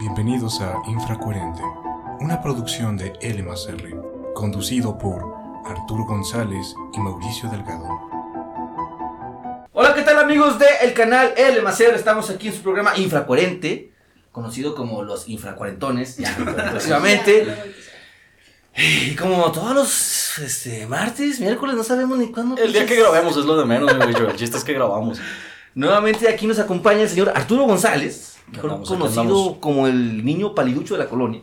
Bienvenidos 0.00 0.62
a 0.62 0.80
Infracoherente, 0.86 1.60
una 2.20 2.40
producción 2.40 2.96
de 2.96 3.12
LMACR, 3.20 4.32
conducido 4.32 4.96
por 4.96 5.22
Arturo 5.66 6.06
González 6.06 6.74
y 6.94 6.98
Mauricio 6.98 7.50
Delgado. 7.50 7.86
Hola, 9.74 9.94
¿qué 9.94 10.00
tal 10.00 10.18
amigos 10.18 10.58
del 10.58 10.94
canal 10.94 11.34
LMACR? 11.36 11.94
Estamos 11.94 12.30
aquí 12.30 12.48
en 12.48 12.54
su 12.54 12.62
programa 12.62 12.96
Infracoherente, 12.96 13.92
conocido 14.32 14.74
como 14.74 15.02
los 15.02 15.28
Infracuarentones, 15.28 16.16
ya 16.16 16.34
próximamente. 16.70 17.74
Y 18.78 19.14
como 19.16 19.52
todos 19.52 19.74
los 19.74 20.38
este, 20.38 20.86
martes, 20.86 21.40
miércoles, 21.40 21.76
no 21.76 21.84
sabemos 21.84 22.16
ni 22.16 22.32
cuándo. 22.32 22.56
El 22.56 22.72
día 22.72 22.86
que 22.86 22.96
grabemos 22.96 23.36
es 23.36 23.44
lo 23.44 23.54
de 23.58 23.66
menos, 23.66 23.94
mi 23.94 24.06
bicho. 24.06 24.26
El 24.30 24.36
chiste 24.36 24.56
es 24.56 24.64
que 24.64 24.72
grabamos. 24.72 25.20
Nuevamente 25.74 26.26
aquí 26.26 26.46
nos 26.46 26.58
acompaña 26.58 27.02
el 27.02 27.08
señor 27.10 27.32
Arturo 27.34 27.64
González, 27.64 28.38
mejor 28.52 28.82
conocido 28.84 29.60
como 29.60 29.86
el 29.86 30.24
niño 30.24 30.54
paliducho 30.54 30.94
de 30.96 31.04
la 31.04 31.08
colonia. 31.10 31.42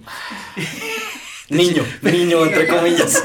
Niño, 1.50 1.82
niño, 2.02 2.46
entre 2.46 2.68
comillas. 2.68 3.24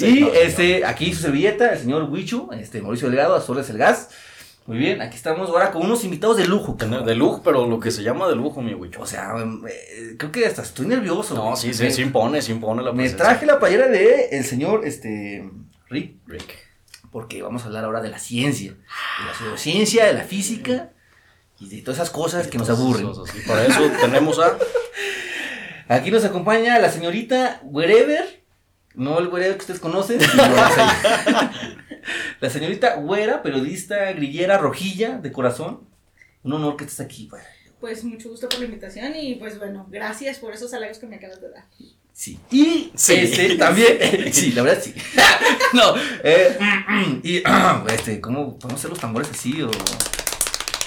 y 0.00 0.20
no, 0.20 0.28
este, 0.28 0.84
aquí 0.84 1.14
su 1.14 1.22
servilleta, 1.22 1.72
el 1.72 1.78
señor 1.78 2.02
Huichu, 2.10 2.50
este, 2.52 2.82
Mauricio 2.82 3.08
Delgado, 3.08 3.34
Azores 3.34 3.70
el 3.70 3.78
Gas. 3.78 4.10
Muy 4.66 4.76
bien, 4.78 5.00
aquí 5.00 5.16
estamos 5.16 5.48
ahora 5.48 5.70
con 5.70 5.82
unos 5.82 6.04
invitados 6.04 6.36
de 6.36 6.46
lujo. 6.46 6.76
cabrón. 6.76 7.04
De 7.06 7.14
lujo, 7.14 7.40
pero 7.42 7.66
lo 7.66 7.80
que 7.80 7.90
se 7.90 8.02
llama 8.02 8.28
de 8.28 8.34
lujo, 8.36 8.60
mi 8.62 8.74
bicho. 8.74 9.00
O 9.00 9.06
sea, 9.06 9.34
eh, 9.68 10.14
creo 10.18 10.30
que 10.32 10.44
hasta 10.46 10.60
estoy 10.62 10.86
nervioso. 10.86 11.34
No, 11.34 11.42
güey. 11.50 11.56
sí, 11.56 11.68
Me- 11.68 11.74
sí, 11.74 11.90
sí 11.90 12.02
impone, 12.02 12.42
sí 12.42 12.52
impone 12.52 12.82
la 12.82 12.92
Me 12.92 13.04
presencia. 13.04 13.24
traje 13.26 13.46
la 13.46 13.58
playera 13.58 13.88
de 13.88 14.28
el 14.32 14.44
señor 14.44 14.86
este, 14.86 15.48
Rick, 15.90 16.16
Rick. 16.26 16.54
porque 17.10 17.42
vamos 17.42 17.62
a 17.62 17.66
hablar 17.66 17.84
ahora 17.84 18.00
de 18.02 18.08
la 18.10 18.18
ciencia, 18.18 18.72
de 18.72 19.24
la 19.26 19.34
pseudociencia, 19.38 20.06
de 20.06 20.14
la 20.14 20.24
física 20.24 20.90
y 21.60 21.68
de 21.68 21.82
todas 21.82 21.98
esas 21.98 22.10
cosas 22.10 22.46
que 22.48 22.58
nos 22.58 22.68
aburren. 22.70 23.08
Y 23.34 23.46
para 23.46 23.66
eso 23.66 23.80
tenemos 24.00 24.38
a. 24.38 24.56
Aquí 25.88 26.10
nos 26.10 26.24
acompaña 26.24 26.78
la 26.78 26.90
señorita 26.90 27.60
Wherever, 27.64 28.42
no 28.94 29.18
el 29.18 29.28
Wherever 29.28 29.56
que 29.56 29.60
ustedes 29.62 29.80
conocen, 29.80 30.18
la, 30.20 30.70
se- 30.70 31.40
la 32.40 32.50
señorita 32.50 32.96
Güera, 32.96 33.42
periodista 33.42 34.12
grillera 34.12 34.58
rojilla 34.58 35.18
de 35.18 35.30
corazón. 35.32 35.80
Un 36.42 36.52
honor 36.54 36.76
que 36.76 36.84
estés 36.84 37.00
aquí, 37.00 37.28
güey. 37.30 37.42
Pues 37.80 38.02
mucho 38.04 38.30
gusto 38.30 38.48
por 38.48 38.58
la 38.60 38.64
invitación 38.66 39.14
y 39.14 39.34
pues 39.34 39.58
bueno, 39.58 39.86
gracias 39.90 40.38
por 40.38 40.54
esos 40.54 40.72
halagos 40.74 40.98
que 40.98 41.06
me 41.06 41.16
acabas 41.16 41.40
de 41.40 41.50
dar. 41.50 41.64
Sí. 42.12 42.38
Y 42.50 42.92
Sí. 42.94 43.14
este 43.14 43.56
también, 43.56 43.98
sí, 44.32 44.52
la 44.52 44.62
verdad 44.62 44.82
sí. 44.82 44.94
no, 45.74 45.94
eh, 46.22 46.56
y 47.22 47.42
este, 47.94 48.20
¿cómo 48.20 48.58
podemos 48.58 48.78
hacer 48.80 48.90
los 48.90 49.00
tambores 49.00 49.28
así 49.30 49.60
o 49.62 49.70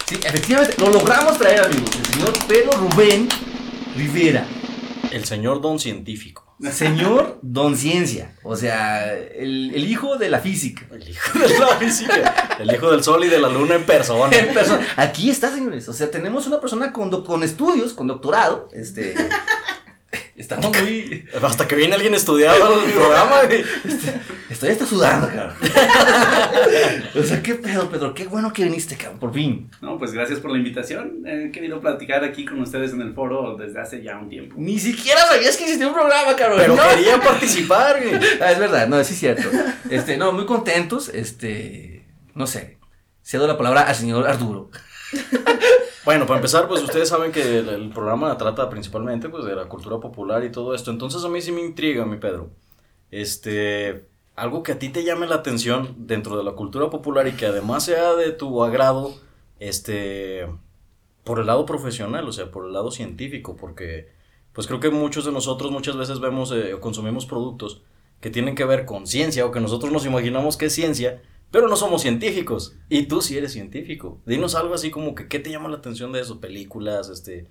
Sí, 0.08 0.16
efectivamente, 0.24 0.76
lo 0.78 0.90
logramos 0.90 1.38
traer, 1.38 1.66
amigos. 1.66 1.90
El 1.98 2.06
señor 2.06 2.34
Pedro 2.48 2.72
Rubén 2.78 3.28
Rivera. 3.98 4.48
El 5.12 5.26
señor 5.26 5.60
don 5.60 5.80
científico. 5.80 6.46
Señor 6.72 7.38
Don 7.44 7.78
Ciencia, 7.78 8.36
o 8.44 8.56
sea, 8.56 9.14
el, 9.14 9.76
el 9.76 9.88
hijo 9.88 10.18
de 10.18 10.30
la 10.30 10.40
física. 10.40 10.88
El 10.92 11.08
hijo 11.08 11.38
de 11.38 11.60
la 11.60 11.68
física. 11.78 12.58
El 12.60 12.74
hijo 12.74 12.90
del 12.90 13.04
sol 13.04 13.24
y 13.26 13.28
de 13.28 13.40
la 13.40 13.48
luna 13.48 13.76
en 13.76 13.86
persona. 13.86 14.36
En 14.36 14.54
persona. 14.54 14.88
Aquí 14.96 15.30
está, 15.30 15.54
señores. 15.54 15.88
O 15.88 15.94
sea, 15.94 16.10
tenemos 16.10 16.48
una 16.48 16.60
persona 16.60 16.92
con, 16.92 17.24
con 17.24 17.44
estudios, 17.44 17.94
con 17.94 18.08
doctorado. 18.08 18.70
Este. 18.72 19.14
Estamos 20.38 20.72
muy. 20.82 21.26
Hasta 21.42 21.68
que 21.68 21.76
viene 21.76 21.96
alguien 21.96 22.14
estudiado 22.14 22.64
al 22.64 22.92
programa. 22.92 23.42
güey. 23.48 23.64
Estoy 24.52 24.70
hasta 24.70 24.86
sudando, 24.86 25.28
cabrón. 25.28 25.56
o 27.20 27.24
sea, 27.24 27.42
qué 27.42 27.56
pedo, 27.56 27.90
Pedro. 27.90 28.14
Qué 28.14 28.28
bueno 28.28 28.54
que 28.54 28.64
viniste, 28.64 28.96
cabrón, 28.96 29.20
por 29.20 29.34
fin. 29.34 29.70
No, 29.82 29.98
pues 29.98 30.12
gracias 30.14 30.40
por 30.40 30.52
la 30.52 30.58
invitación. 30.60 31.24
He 31.26 31.52
querido 31.52 31.82
platicar 31.82 32.24
aquí 32.24 32.46
con 32.46 32.62
ustedes 32.62 32.94
en 32.94 33.02
el 33.02 33.14
foro 33.16 33.58
desde 33.58 33.82
hace 33.82 34.04
ya 34.04 34.18
un 34.18 34.30
tiempo. 34.30 34.56
Ni 34.60 34.80
siquiera 34.80 35.22
sabías 35.26 35.58
que 35.58 35.64
existía 35.64 35.88
un 35.88 35.94
programa, 35.96 36.36
cabrón. 36.36 36.60
Pero 36.60 36.76
No. 36.76 36.88
quería 36.90 37.20
participar, 37.20 38.02
güey. 38.04 38.20
Ah, 38.42 38.52
es 38.52 38.60
verdad, 38.60 38.88
no, 38.88 39.04
sí 39.04 39.14
es 39.14 39.20
cierto. 39.20 39.50
Este, 39.90 40.18
no, 40.18 40.32
muy 40.34 40.46
contentos. 40.46 41.10
Este, 41.10 42.06
no 42.36 42.46
sé. 42.46 42.78
Cedo 43.24 43.48
la 43.48 43.58
palabra 43.58 43.82
al 43.82 43.96
señor 43.96 44.28
Arturo. 44.28 44.70
Bueno, 46.08 46.26
para 46.26 46.38
empezar, 46.38 46.70
pues 46.70 46.82
ustedes 46.82 47.10
saben 47.10 47.34
que 47.34 47.58
el, 47.58 47.90
programa 47.90 48.38
trata 48.38 48.70
principalmente 48.70 49.28
pues 49.28 49.44
de 49.44 49.54
la 49.54 49.66
cultura 49.66 50.00
popular 50.00 50.42
y 50.46 50.50
todo 50.54 50.74
esto. 50.74 50.90
Entonces 50.90 51.22
a 51.26 51.28
mí 51.28 51.42
sí 51.42 51.52
me 51.52 51.60
intriga, 51.60 52.06
mi 52.06 52.16
Pedro. 52.16 52.50
Este, 53.12 54.08
algo 54.34 54.64
que 54.64 54.72
a 54.72 54.80
ti 54.80 54.88
te 54.88 55.04
llame 55.04 55.28
la 55.28 55.36
atención 55.36 55.96
dentro 56.08 56.38
de 56.38 56.46
la 56.46 56.54
cultura 56.54 56.90
popular 56.90 57.28
y 57.28 57.34
que 57.34 57.46
además 57.46 57.84
sea 57.84 58.16
de 58.16 58.32
tu 58.32 58.64
agrado, 58.64 59.16
este, 59.60 60.48
por 61.26 61.40
el 61.40 61.48
lado 61.48 61.66
profesional, 61.66 62.26
o 62.26 62.32
sea, 62.32 62.52
por 62.52 62.68
el 62.68 62.72
lado 62.72 62.90
científico, 62.90 63.58
porque 63.58 64.08
pues 64.54 64.66
creo 64.66 64.80
que 64.80 64.90
muchos 64.90 65.26
de 65.26 65.34
nosotros 65.34 65.72
muchas 65.72 65.98
veces 65.98 66.22
vemos 66.22 66.54
eh, 66.54 66.74
o 66.74 66.80
consumimos 66.80 67.26
productos 67.26 67.82
que 68.22 68.30
tienen 68.30 68.56
que 68.56 68.64
ver 68.64 68.86
con 68.86 69.08
ciencia 69.08 69.46
o 69.46 69.52
que 69.52 69.60
nosotros 69.60 69.92
nos 69.92 70.06
imaginamos 70.06 70.56
que 70.56 70.68
es 70.68 70.74
ciencia, 70.74 71.22
pero 71.52 71.68
no 71.68 71.76
somos 71.76 72.02
científicos. 72.02 72.76
Y 72.90 73.04
tú 73.04 73.22
sí 73.22 73.38
eres 73.38 73.54
científico. 73.54 74.20
Dinos 74.26 74.56
algo 74.56 74.74
así 74.74 74.90
como 74.92 75.16
que 75.16 75.28
qué 75.28 75.40
te 75.40 75.50
llama 75.50 75.70
la 75.70 75.78
atención 75.78 76.12
de 76.12 76.22
eso, 76.22 76.40
películas, 76.40 77.10
este, 77.10 77.48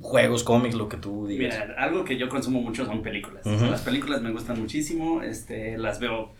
juegos, 0.00 0.44
cómics, 0.44 0.74
lo 0.74 0.88
que 0.88 0.96
tú 0.96 1.26
digas. 1.26 1.54
Mira, 1.66 1.74
algo 1.78 2.04
que 2.04 2.16
yo 2.16 2.28
consumo 2.28 2.60
mucho 2.62 2.86
son 2.86 3.02
películas. 3.02 3.44
Las 3.44 3.82
películas 3.82 4.22
me 4.22 4.30
gustan 4.30 4.60
muchísimo, 4.60 5.22
este, 5.22 5.76
las 5.76 6.00
veo, 6.00 6.32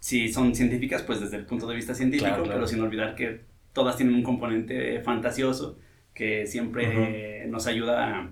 si 0.00 0.32
son 0.32 0.54
científicas, 0.54 1.02
pues 1.02 1.20
desde 1.20 1.36
el 1.36 1.44
punto 1.46 1.66
de 1.66 1.76
vista 1.76 1.94
científico, 1.94 2.28
Claro, 2.28 2.42
claro. 2.44 2.58
pero 2.58 2.66
sin 2.66 2.80
olvidar 2.80 3.14
que 3.14 3.40
todas 3.72 3.96
tienen 3.96 4.14
un 4.14 4.22
componente 4.22 5.00
fantasioso 5.02 5.78
que 6.14 6.46
siempre 6.46 7.46
nos 7.46 7.66
ayuda 7.66 8.18
a, 8.18 8.30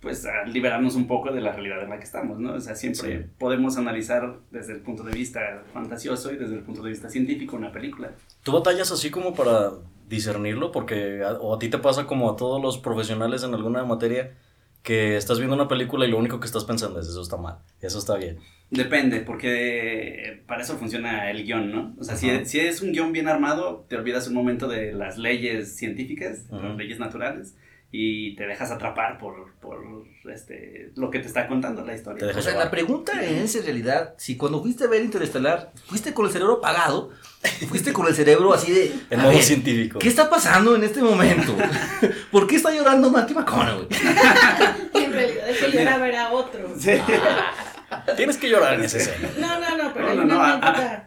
pues, 0.00 0.24
a 0.26 0.44
liberarnos 0.46 0.94
un 0.94 1.06
poco 1.06 1.30
de 1.32 1.40
la 1.40 1.52
realidad 1.52 1.82
en 1.82 1.90
la 1.90 1.98
que 1.98 2.04
estamos, 2.04 2.38
¿no? 2.38 2.54
O 2.54 2.60
sea, 2.60 2.74
siempre 2.74 3.22
Sí. 3.24 3.30
podemos 3.38 3.76
analizar 3.76 4.38
desde 4.50 4.72
el 4.72 4.80
punto 4.80 5.02
de 5.02 5.12
vista 5.12 5.62
fantasioso 5.74 6.32
y 6.32 6.36
desde 6.36 6.54
el 6.54 6.62
punto 6.62 6.82
de 6.82 6.90
vista 6.90 7.08
científico 7.10 7.56
una 7.56 7.70
película. 7.72 8.12
¿Tú 8.42 8.52
batallas 8.52 8.90
así 8.92 9.10
como 9.10 9.34
para 9.34 9.72
discernirlo? 10.08 10.72
Porque 10.72 11.22
a- 11.22 11.34
o 11.34 11.54
a 11.54 11.58
ti 11.58 11.68
te 11.68 11.78
pasa 11.78 12.06
como 12.06 12.30
a 12.30 12.36
todos 12.36 12.60
los 12.62 12.78
profesionales 12.78 13.42
en 13.44 13.54
alguna 13.54 13.84
materia 13.84 14.32
que 14.82 15.16
estás 15.18 15.38
viendo 15.38 15.54
una 15.54 15.68
película 15.68 16.06
y 16.06 16.10
lo 16.10 16.16
único 16.16 16.40
que 16.40 16.46
estás 16.46 16.64
pensando 16.64 16.98
es 17.00 17.06
eso 17.06 17.20
está 17.20 17.36
mal, 17.36 17.58
eso 17.82 17.98
está 17.98 18.16
bien. 18.16 18.38
Depende, 18.70 19.20
porque 19.20 20.42
para 20.46 20.62
eso 20.62 20.76
funciona 20.78 21.30
el 21.30 21.44
guion, 21.44 21.70
¿no? 21.70 21.94
O 21.98 22.04
sea, 22.04 22.16
si, 22.16 22.44
si 22.46 22.60
es 22.60 22.80
un 22.80 22.92
guion 22.92 23.12
bien 23.12 23.28
armado, 23.28 23.84
te 23.88 23.96
olvidas 23.96 24.26
un 24.28 24.34
momento 24.34 24.68
de 24.68 24.92
las 24.92 25.18
leyes 25.18 25.76
científicas, 25.76 26.48
de 26.50 26.56
las 26.62 26.76
leyes 26.78 26.98
naturales, 26.98 27.56
y 27.92 28.36
te 28.36 28.46
dejas 28.46 28.70
atrapar 28.70 29.18
por, 29.18 29.52
por 29.60 29.80
este, 30.32 30.92
lo 30.94 31.10
que 31.10 31.18
te 31.18 31.26
está 31.26 31.48
contando 31.48 31.84
la 31.84 31.94
historia. 31.94 32.28
O 32.36 32.42
sea, 32.42 32.56
la 32.56 32.70
pregunta 32.70 33.22
es 33.24 33.56
en 33.56 33.64
realidad, 33.64 34.14
si 34.16 34.36
cuando 34.36 34.62
fuiste 34.62 34.84
a 34.84 34.86
ver 34.86 35.02
Interestelar, 35.02 35.72
fuiste 35.86 36.14
con 36.14 36.26
el 36.26 36.32
cerebro 36.32 36.58
apagado, 36.58 37.10
fuiste 37.68 37.92
con 37.92 38.06
el 38.06 38.14
cerebro 38.14 38.54
así 38.54 38.70
de... 38.70 38.92
En 39.10 39.20
a 39.20 39.24
modo 39.24 39.34
ver, 39.34 39.42
científico. 39.42 39.98
¿Qué 39.98 40.08
está 40.08 40.30
pasando 40.30 40.76
en 40.76 40.84
este 40.84 41.02
momento? 41.02 41.56
¿Por 42.30 42.46
qué 42.46 42.56
está 42.56 42.72
llorando 42.72 43.10
Matthew 43.10 43.36
McConaughey? 43.36 43.88
En 44.94 45.12
realidad 45.12 45.48
el 45.48 45.56
que 45.56 45.78
lloraba 45.78 46.08
era 46.08 46.30
otro. 46.32 46.72
Sí. 46.78 46.92
Tienes 48.16 48.36
que 48.36 48.48
llorar 48.48 48.74
en 48.74 48.82
esa 48.82 48.98
escena. 48.98 49.28
No, 49.38 49.58
no, 49.58 49.76
no, 49.76 49.92
pero 49.92 50.06
No, 50.06 50.10
hay 50.12 50.16
no, 50.18 50.24
una 50.24 50.34
no, 50.34 50.42
ah, 50.42 50.60
Ah, 50.62 51.02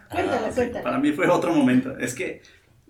sí, 0.49 0.55
cuéntala. 0.55 0.83
Para 0.83 0.97
mí 0.99 1.11
fue 1.13 1.27
otro 1.29 1.53
momento. 1.53 1.97
Es 1.97 2.13
que 2.13 2.41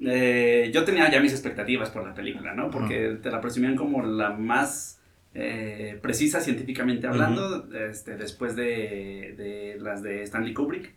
eh, 0.05 0.71
yo 0.73 0.83
tenía 0.83 1.09
ya 1.11 1.19
mis 1.19 1.31
expectativas 1.31 1.89
por 1.89 2.05
la 2.05 2.13
película, 2.13 2.53
¿no? 2.53 2.69
Porque 2.69 3.17
te 3.21 3.31
la 3.31 3.41
presumían 3.41 3.75
como 3.75 4.03
la 4.03 4.31
más 4.31 5.01
eh, 5.33 5.97
precisa 6.01 6.41
científicamente 6.41 7.07
hablando, 7.07 7.67
este, 7.73 8.15
después 8.17 8.55
de, 8.55 9.33
de 9.37 9.77
las 9.79 10.03
de 10.03 10.23
Stanley 10.23 10.53
Kubrick, 10.53 10.93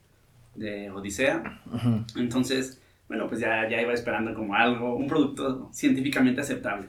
de 0.54 0.90
Odisea. 0.90 1.62
Ujú. 1.72 2.04
Entonces, 2.16 2.80
bueno, 3.08 3.28
pues 3.28 3.40
ya, 3.40 3.68
ya 3.68 3.80
iba 3.80 3.92
esperando 3.92 4.34
como 4.34 4.54
algo, 4.54 4.96
un 4.96 5.06
producto 5.06 5.70
científicamente 5.72 6.40
aceptable. 6.40 6.88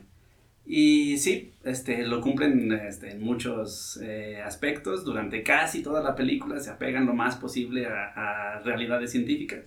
Y 0.70 1.18
sí, 1.18 1.54
este, 1.64 2.06
lo 2.06 2.20
cumplen 2.20 2.72
este, 2.74 3.12
en 3.12 3.24
muchos 3.24 4.02
eh, 4.04 4.42
aspectos. 4.44 5.06
Durante 5.06 5.42
casi 5.42 5.82
toda 5.82 6.04
la 6.04 6.14
película 6.14 6.60
se 6.60 6.70
apegan 6.70 7.06
lo 7.06 7.14
más 7.14 7.38
posible 7.38 7.86
a, 7.88 8.56
a 8.56 8.60
realidades 8.60 9.12
científicas. 9.12 9.62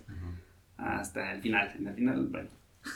Hasta 0.80 1.32
el 1.32 1.40
final. 1.42 1.72
En 1.78 1.86
el 1.88 1.94
final, 1.94 2.26
bueno. 2.30 2.48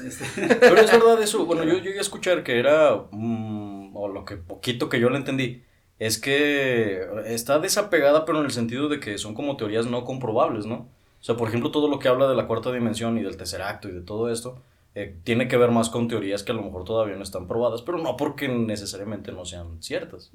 este, 0.05 0.25
Pero 0.61 0.77
es 0.81 0.91
verdad 0.91 1.23
eso, 1.23 1.45
bueno, 1.47 1.65
yo 1.65 1.75
llegué 1.79 1.99
a 1.99 2.01
escuchar 2.03 2.43
que 2.43 2.59
era, 2.59 3.05
mm, 3.11 3.97
o 3.97 4.09
lo 4.09 4.25
que 4.25 4.37
poquito 4.37 4.89
que 4.89 5.01
yo 5.01 5.11
le 5.11 5.19
entendí, 5.19 5.63
es 5.99 6.19
que 6.19 7.01
está 7.27 7.59
desapegada, 7.59 8.25
pero 8.25 8.39
en 8.41 8.47
el 8.47 8.51
sentido 8.51 8.89
de 8.89 9.01
que 9.01 9.19
son 9.19 9.35
como 9.35 9.57
teorías 9.57 9.87
no 9.87 10.05
comprobables, 10.05 10.67
¿no? 10.67 10.89
O 11.21 11.25
sea, 11.27 11.37
por 11.37 11.49
ejemplo, 11.49 11.71
todo 11.71 11.89
lo 11.89 11.99
que 11.99 12.09
habla 12.09 12.29
de 12.29 12.35
la 12.37 12.47
cuarta 12.47 12.73
dimensión 12.73 13.17
y 13.19 13.23
del 13.23 13.37
tercer 13.37 13.63
acto 13.63 13.89
y 13.89 13.93
de 13.93 14.01
todo 14.03 14.31
esto, 14.31 14.61
eh, 14.95 15.17
tiene 15.25 15.49
que 15.49 15.57
ver 15.57 15.71
más 15.71 15.89
con 15.91 16.09
teorías 16.09 16.43
que 16.43 16.53
a 16.53 16.55
lo 16.55 16.63
mejor 16.63 16.85
todavía 16.85 17.17
no 17.17 17.23
están 17.23 17.47
probadas, 17.49 17.83
pero 17.83 17.99
no 17.99 18.17
porque 18.17 18.49
necesariamente 18.49 19.33
no 19.33 19.45
sean 19.45 19.83
ciertas. 19.83 20.31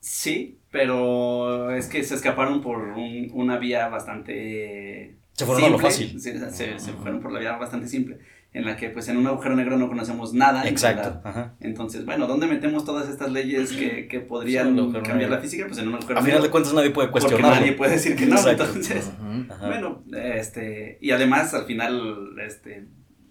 sí, 0.00 0.58
pero 0.70 1.70
es 1.74 1.86
que 1.88 2.02
se 2.04 2.14
escaparon 2.14 2.60
por 2.62 2.78
un- 2.78 3.30
una 3.34 3.58
vía 3.58 3.88
bastante 3.88 5.16
Se 5.40 5.46
fueron 5.46 5.64
a 5.64 5.68
lo 5.68 5.90
simple. 5.90 6.20
fácil. 6.20 6.80
Se, 6.80 6.92
fueron 6.92 7.20
por 7.20 7.32
la 7.32 7.40
vía 7.40 7.56
bastante 7.56 7.88
simple. 7.88 8.18
en 8.52 8.64
la 8.64 8.76
que 8.76 8.90
pues 8.90 9.06
en 9.08 9.16
un 9.16 9.26
agujero 9.26 9.54
negro 9.56 9.76
no 9.78 9.88
conocemos 9.88 10.34
nada. 10.34 10.68
Exacto. 10.68 11.20
Ajá. 11.24 11.54
Entonces, 11.60 12.04
bueno, 12.04 12.26
¿dónde 12.26 12.46
metemos 12.46 12.84
todas 12.84 13.08
estas 13.08 13.30
leyes 13.30 13.72
que, 13.72 14.08
que 14.08 14.20
podrían 14.20 14.74
cambiar 14.92 15.16
negro. 15.16 15.34
la 15.36 15.38
física? 15.38 15.66
Pues 15.66 15.78
en 15.78 15.88
un 15.88 15.94
agujero 15.94 16.18
A 16.18 16.22
final 16.22 16.32
negro. 16.38 16.42
de 16.44 16.50
cuentas 16.50 16.74
nadie 16.74 16.90
puede 16.90 17.08
porque 17.08 17.26
cuestionarlo. 17.26 17.60
nadie 17.60 17.72
puede 17.72 17.92
decir 17.92 18.16
que 18.16 18.26
no. 18.26 18.36
Exacto. 18.36 18.64
Entonces. 18.64 19.10
Ajá. 19.50 19.66
bueno, 19.66 20.02
este, 20.12 20.98
y 21.00 21.12
además 21.12 21.54
al 21.54 21.64
final, 21.66 22.30
este, 22.44 22.86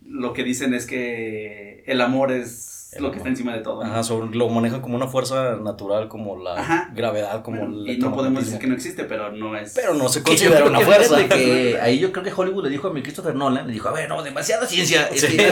lo 0.05 0.33
que 0.33 0.43
dicen 0.43 0.73
es 0.73 0.85
que 0.87 1.83
el 1.85 1.99
amor 2.01 2.31
es 2.31 2.78
El 2.91 3.03
lo 3.03 3.11
que 3.11 3.17
está 3.17 3.29
encima 3.29 3.53
de 3.53 3.59
todo. 3.61 3.83
¿no? 3.83 3.89
Ajá, 3.91 4.01
sobre- 4.03 4.35
lo 4.35 4.49
manejan 4.49 4.81
como 4.81 4.95
una 4.95 5.07
fuerza 5.07 5.57
natural, 5.57 6.07
como 6.07 6.41
la 6.41 6.59
Ajá. 6.59 6.89
gravedad, 6.93 7.43
como 7.43 7.59
Bueno, 7.59 7.81
el 7.85 7.89
y 7.89 7.97
no 7.99 8.11
podemos 8.13 8.43
decir 8.43 8.57
que 8.59 8.65
no 8.65 8.73
existe, 8.73 9.03
pero 9.03 9.31
no 9.31 9.55
es. 9.55 9.73
Pero 9.75 9.93
no 9.93 10.09
se 10.09 10.23
considera 10.23 10.65
una 10.65 10.79
que 10.79 10.85
fuerza. 10.85 11.27
que 11.27 11.77
ahí 11.79 11.99
yo 11.99 12.11
creo 12.11 12.23
que 12.23 12.33
Hollywood 12.35 12.63
le 12.63 12.69
dijo 12.71 12.87
a 12.87 12.93
mi 12.93 13.03
Christopher 13.03 13.35
Nolan, 13.35 13.67
le 13.67 13.73
dijo, 13.73 13.89
a 13.89 13.91
ver, 13.91 14.09
no, 14.09 14.23
demasiada 14.23 14.65
ciencia. 14.65 15.07
Sí. 15.15 15.37
Este, 15.39 15.51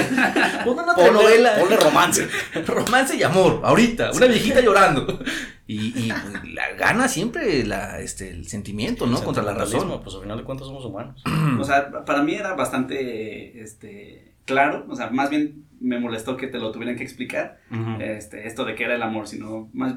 una 0.69 0.83
Ponle, 0.83 0.95
telenovela. 0.95 1.59
ponle 1.59 1.77
romance. 1.77 2.27
Romance 2.65 3.15
y 3.15 3.21
amor, 3.23 3.61
ahorita, 3.63 4.11
una 4.13 4.25
viejita 4.25 4.59
llorando. 4.61 5.19
Y, 5.67 5.87
y 6.07 6.09
pues, 6.11 6.53
la 6.53 6.71
gana 6.73 7.07
siempre 7.07 7.63
la, 7.65 7.99
este, 7.99 8.29
el 8.31 8.47
sentimiento, 8.47 9.05
¿no? 9.05 9.21
Contra 9.23 9.43
la 9.43 9.53
razón. 9.53 9.99
Pues 10.03 10.15
al 10.15 10.21
final 10.23 10.37
de 10.37 10.43
cuentas 10.43 10.65
somos 10.67 10.85
humanos. 10.85 11.21
O 11.59 11.63
sea, 11.63 12.03
para 12.05 12.23
mí 12.23 12.33
era 12.33 12.53
bastante 12.55 13.61
este, 13.61 14.33
claro. 14.47 14.85
O 14.89 14.95
sea, 14.95 15.11
más 15.11 15.29
bien 15.29 15.65
me 15.79 15.99
molestó 15.99 16.35
que 16.37 16.47
te 16.47 16.57
lo 16.57 16.71
tuvieran 16.71 16.95
que 16.95 17.03
explicar. 17.03 17.59
Este, 17.99 18.47
esto 18.47 18.65
de 18.65 18.73
que 18.73 18.83
era 18.85 18.95
el 18.95 19.03
amor, 19.03 19.27
sino 19.27 19.69
más. 19.73 19.93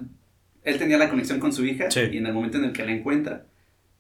Él 0.63 0.77
tenía 0.77 0.99
la 0.99 1.09
conexión 1.09 1.41
con 1.41 1.55
su 1.55 1.65
hija 1.65 1.91
Sí. 1.91 2.01
y 2.13 2.19
en 2.19 2.27
el 2.27 2.35
momento 2.35 2.59
en 2.59 2.65
el 2.65 2.73
que 2.73 2.85
la 2.85 2.93
encuentra, 2.93 3.47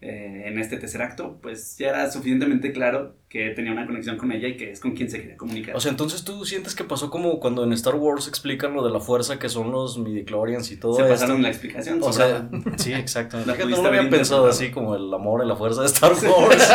eh, 0.03 0.45
en 0.47 0.59
este 0.59 0.79
tercer 0.79 1.03
acto, 1.03 1.39
pues 1.43 1.77
ya 1.79 1.91
era 1.91 2.11
suficientemente 2.11 2.73
claro 2.73 3.17
que 3.29 3.51
tenía 3.51 3.73
una 3.73 3.85
conexión 3.87 4.17
con 4.17 4.33
ella 4.33 4.49
y 4.49 4.57
que 4.57 4.71
es 4.71 4.81
con 4.81 4.93
quien 4.93 5.11
se 5.11 5.21
quería 5.21 5.37
comunicar. 5.37 5.77
O 5.77 5.81
sea, 5.81 5.91
entonces 5.91 6.25
tú 6.25 6.45
sientes 6.47 6.75
que 6.75 6.85
pasó 6.85 7.11
como 7.11 7.39
cuando 7.39 7.65
en 7.65 7.73
Star 7.75 7.95
Wars 7.97 8.27
explican 8.29 8.73
lo 8.75 8.83
de 8.85 8.91
la 8.91 9.01
fuerza 9.01 9.39
que 9.39 9.49
son 9.51 9.71
los 9.73 9.99
midichlorians 9.99 10.71
y 10.73 10.79
todo 10.79 10.95
se 10.97 11.03
esto. 11.03 11.13
pasaron 11.15 11.43
la 11.43 11.49
explicación. 11.49 11.99
O 12.03 12.13
sea, 12.13 12.49
sí, 12.77 12.93
exacto. 12.95 13.39
La 13.47 13.55
no 13.57 13.83
lo 13.83 13.89
había 13.89 14.09
pensado 14.09 14.47
así 14.49 14.71
como 14.71 14.97
el 14.97 15.13
amor 15.13 15.43
y 15.45 15.49
la 15.49 15.57
fuerza 15.57 15.83
de 15.83 15.87
Star 15.89 16.13
Wars. 16.13 16.69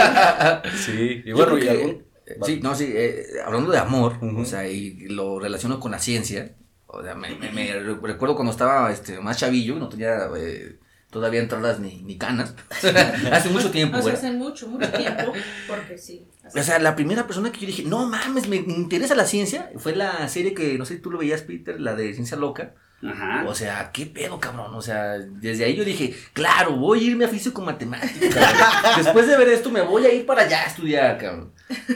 sí, 0.86 1.22
y 1.25 1.31
bueno, 1.31 1.57
y 1.57 1.62
que- 1.62 1.69
algún... 1.69 2.05
eh, 2.25 2.38
Sí, 2.44 2.60
no, 2.62 2.75
sí, 2.75 2.92
eh, 2.94 3.25
hablando 3.45 3.72
de 3.72 3.77
amor, 3.77 4.18
o 4.22 4.45
sea, 4.45 4.68
y 4.68 5.07
lo 5.10 5.39
relaciono 5.39 5.80
con 5.80 5.92
la 5.92 6.00
ciencia. 6.00 6.56
O 6.88 7.01
sea, 7.04 7.16
me, 7.16 7.36
me- 7.36 7.51
me 7.51 7.74
recuerdo 7.80 8.36
cuando 8.36 8.51
estaba 8.51 8.92
este, 8.92 9.19
más 9.19 9.38
chavillo, 9.38 9.75
no 9.75 9.89
tenía 9.89 10.27
eh, 10.38 10.77
todavía 11.10 11.42
entradas 11.42 11.80
ni, 11.80 12.01
ni 12.04 12.18
canas. 12.18 12.54
Hace 13.31 13.50
mucho 13.50 13.69
tiempo, 13.72 13.98
O 13.98 14.01
sea, 14.01 14.13
hace 14.13 14.31
mucho, 14.31 14.68
mucho 14.68 14.89
tiempo, 14.92 15.33
porque 15.68 15.98
sí. 15.98 16.25
O 16.56 16.62
sea, 16.63 16.80
la 16.80 16.95
primera 16.95 17.25
persona 17.27 17.51
que 17.51 17.60
yo 17.62 17.68
dije, 17.68 17.83
no 17.83 18.06
mames, 18.07 18.48
me 18.48 18.57
interesa 18.57 19.16
la 19.16 19.25
ciencia, 19.25 19.72
fue 19.77 19.95
la 19.95 20.27
serie 20.30 20.54
que, 20.54 20.77
no 20.77 20.86
sé 20.86 20.95
si 20.95 21.01
tú 21.01 21.12
lo 21.12 21.18
veías, 21.18 21.42
Peter, 21.42 21.80
la 21.81 21.95
de 21.95 22.13
Ciencia 22.13 22.38
Loca. 22.38 22.75
Ajá. 23.04 23.46
O 23.48 23.54
sea, 23.54 23.92
qué 23.94 24.06
pedo, 24.06 24.40
cabrón. 24.40 24.74
O 24.74 24.82
sea, 24.82 25.18
desde 25.20 25.66
ahí 25.66 25.76
yo 25.76 25.84
dije, 25.84 26.16
claro, 26.34 26.76
voy 26.78 27.00
a 27.00 27.04
irme 27.12 27.26
a 27.26 27.28
físico 27.28 27.62
matemático, 27.62 28.26
cabrón. 28.34 29.04
Después 29.04 29.28
de 29.28 29.38
ver 29.38 29.50
esto, 29.50 29.70
me 29.70 29.82
voy 29.82 30.06
a 30.06 30.14
ir 30.14 30.26
para 30.26 30.44
allá 30.44 30.64
a 30.64 30.68
estudiar, 30.68 31.18
cabrón. 31.18 31.52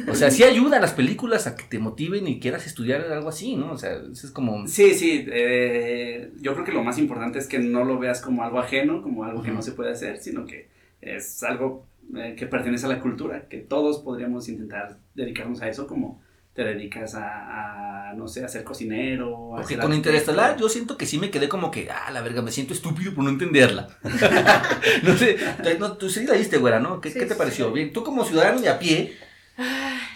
O 0.07 0.15
sea, 0.15 0.31
sí 0.31 0.43
ayudan 0.43 0.81
las 0.81 0.93
películas 0.93 1.47
a 1.47 1.55
que 1.55 1.63
te 1.63 1.79
motiven 1.79 2.27
y 2.27 2.39
quieras 2.39 2.65
estudiar 2.65 3.01
algo 3.11 3.29
así, 3.29 3.55
¿no? 3.55 3.71
O 3.71 3.77
sea, 3.77 3.93
eso 4.11 4.27
es 4.27 4.31
como. 4.31 4.67
Sí, 4.67 4.93
sí, 4.93 5.25
eh, 5.31 6.31
yo 6.41 6.53
creo 6.53 6.65
que 6.65 6.71
lo 6.71 6.83
más 6.83 6.97
importante 6.97 7.39
es 7.39 7.47
que 7.47 7.59
no 7.59 7.83
lo 7.85 7.99
veas 7.99 8.21
como 8.21 8.43
algo 8.43 8.59
ajeno, 8.59 9.01
como 9.01 9.23
algo 9.23 9.41
que 9.41 9.51
no 9.51 9.61
se 9.61 9.71
puede 9.71 9.91
hacer, 9.91 10.17
sino 10.17 10.45
que 10.45 10.69
es 11.01 11.43
algo 11.43 11.87
eh, 12.15 12.35
que 12.37 12.47
pertenece 12.47 12.87
a 12.87 12.89
la 12.89 12.99
cultura, 12.99 13.47
que 13.47 13.59
todos 13.59 13.99
podríamos 13.99 14.49
intentar 14.49 14.97
dedicarnos 15.13 15.61
a 15.61 15.69
eso, 15.69 15.87
como 15.87 16.21
te 16.53 16.63
dedicas 16.63 17.15
a, 17.15 18.09
a, 18.09 18.13
no 18.13 18.27
sé, 18.27 18.43
a 18.43 18.47
ser 18.47 18.63
cocinero. 18.63 19.55
a 19.55 19.61
Porque 19.61 19.77
con. 19.77 19.93
Interestelar 19.93 20.57
yo 20.57 20.67
siento 20.69 20.97
que 20.97 21.05
sí 21.05 21.17
me 21.17 21.29
quedé 21.31 21.47
como 21.47 21.71
que, 21.71 21.89
ah, 21.89 22.11
la 22.11 22.21
verga, 22.21 22.41
me 22.41 22.51
siento 22.51 22.73
estúpido 22.73 23.13
por 23.13 23.23
no 23.23 23.29
entenderla. 23.29 23.87
no 25.03 25.17
sé, 25.17 25.37
no, 25.79 25.97
tú 25.97 26.09
sí 26.09 26.25
la 26.25 26.33
viste, 26.33 26.57
güera, 26.57 26.79
¿no? 26.79 27.01
¿Qué, 27.01 27.11
Sí, 27.11 27.19
qué 27.19 27.25
te 27.25 27.35
pareció? 27.35 27.67
sí. 27.67 27.73
Bien, 27.73 27.93
tú 27.93 28.03
como 28.03 28.25
ciudadano 28.25 28.61
de 28.61 28.69
a 28.69 28.79
pie, 28.79 29.17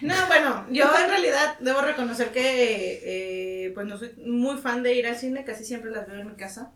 No, 0.02 0.14
bueno, 0.28 0.66
yo 0.70 0.86
en 1.02 1.10
realidad 1.10 1.58
debo 1.60 1.82
reconocer 1.82 2.32
que 2.32 3.66
eh, 3.66 3.72
pues 3.74 3.86
no 3.88 3.98
soy 3.98 4.14
muy 4.18 4.58
fan 4.58 4.84
de 4.84 4.94
ir 4.96 5.08
al 5.08 5.16
cine, 5.16 5.44
casi 5.46 5.64
siempre 5.64 5.92
las 5.92 6.08
veo 6.08 6.20
en 6.20 6.28
mi 6.28 6.36
casa. 6.36 6.72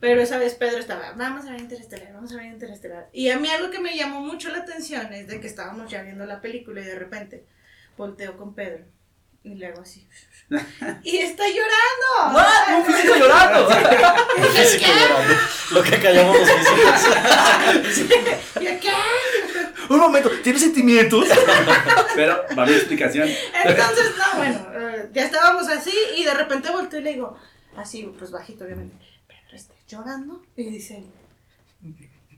Pero 0.00 0.20
esa 0.22 0.38
vez 0.38 0.54
Pedro 0.54 0.78
estaba, 0.78 1.12
vamos 1.12 1.44
a 1.46 1.50
ver 1.52 1.60
Interestelar, 1.60 2.12
vamos 2.14 2.32
a 2.32 2.36
ver 2.36 2.46
Interestelar. 2.46 3.10
Y 3.12 3.28
a 3.28 3.38
mí 3.38 3.48
algo 3.48 3.70
que 3.70 3.80
me 3.80 3.96
llamó 3.96 4.20
mucho 4.20 4.48
la 4.50 4.58
atención 4.58 5.12
es 5.12 5.26
de 5.26 5.40
que 5.40 5.46
estábamos 5.46 5.90
ya 5.90 6.02
viendo 6.02 6.24
la 6.24 6.40
película 6.40 6.80
y 6.80 6.84
de 6.84 6.98
repente 6.98 7.44
volteo 7.98 8.36
con 8.38 8.54
Pedro 8.54 8.84
y 9.42 9.54
le 9.54 9.66
hago 9.66 9.82
así. 9.82 10.06
y 11.04 11.16
está 11.18 11.44
llorando. 11.46 12.38
¡Ah! 12.38 12.76
¡Un 12.76 12.84
físico 12.84 13.16
llorando! 13.16 13.68
Físico 14.52 14.86
llorando. 14.86 15.34
Lo 15.70 15.82
que 15.82 15.98
callamos 16.00 16.38
los 16.38 16.50
físicos. 16.50 18.06
¿Y 18.60 18.66
qué? 18.78 18.92
Un 19.88 19.98
momento, 19.98 20.30
¿tienes 20.42 20.62
sentimientos? 20.62 21.26
Pero 22.14 22.44
va 22.56 22.66
mi 22.66 22.72
explicación. 22.72 23.28
Entonces, 23.64 24.12
no, 24.16 24.38
bueno, 24.38 24.66
eh, 24.74 25.10
ya 25.12 25.24
estábamos 25.24 25.68
así 25.68 25.92
y 26.16 26.24
de 26.24 26.34
repente 26.34 26.70
volteo 26.70 27.00
y 27.00 27.02
le 27.02 27.12
digo, 27.14 27.36
así, 27.76 28.12
pues 28.18 28.30
bajito, 28.30 28.64
obviamente, 28.64 29.04
Pedro, 29.26 29.56
¿estás 29.56 29.76
llorando? 29.88 30.42
Y 30.56 30.70
dice, 30.70 31.04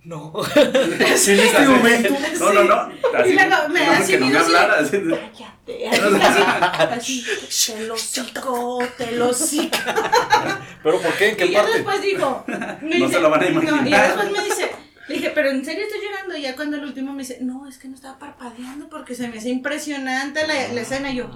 No. 0.04 0.32
en 0.56 1.02
este 1.02 1.66
momento. 1.69 2.14
No, 2.40 2.52
no, 2.52 2.64
no. 2.64 2.93
Así, 3.16 3.31
Y 3.31 3.34
luego 3.34 3.69
me 3.69 3.81
digamos 3.81 4.00
así 4.00 4.12
que 4.12 4.19
no 4.19 4.26
me 4.26 4.32
cállate, 4.32 5.88
así, 6.90 7.25
así, 7.49 7.72
te 7.72 7.87
lo 7.87 7.96
cico, 7.96 8.78
te 8.99 9.12
lo 9.12 9.32
cico. 9.32 9.78
¿Pero 10.82 11.00
por 11.00 11.12
qué? 11.14 11.28
¿En 11.31 11.37
qué 11.37 11.46
Y 11.46 11.50
ya 11.52 11.60
parte? 11.60 11.75
después 11.75 12.02
dijo, 12.02 12.44
me 12.82 12.99
No 12.99 13.08
se 13.08 13.20
lo 13.20 13.31
van 13.31 13.44
a 13.44 13.50
No, 13.50 13.60
y 13.60 13.64
imaginar. 13.64 14.06
después 14.08 14.32
me 14.32 14.44
dice, 14.44 14.70
le 15.06 15.14
dije, 15.14 15.31
pero 15.31 15.50
en 15.50 15.64
serio 15.64 15.84
estoy 15.84 16.00
llorando. 16.04 16.37
Y 16.37 16.43
ya 16.43 16.56
cuando 16.56 16.78
el 16.78 16.84
último 16.84 17.12
me 17.12 17.20
dice, 17.22 17.38
no, 17.40 17.69
es 17.69 17.78
que 17.78 17.87
no 17.87 17.94
estaba 17.94 18.19
parpadeando 18.19 18.88
porque 18.88 19.14
se 19.14 19.28
me 19.28 19.38
hace 19.38 19.50
impresionante 19.50 20.44
la, 20.49 20.69
la 20.72 20.81
escena. 20.81 21.12
Y 21.12 21.16
yo, 21.19 21.26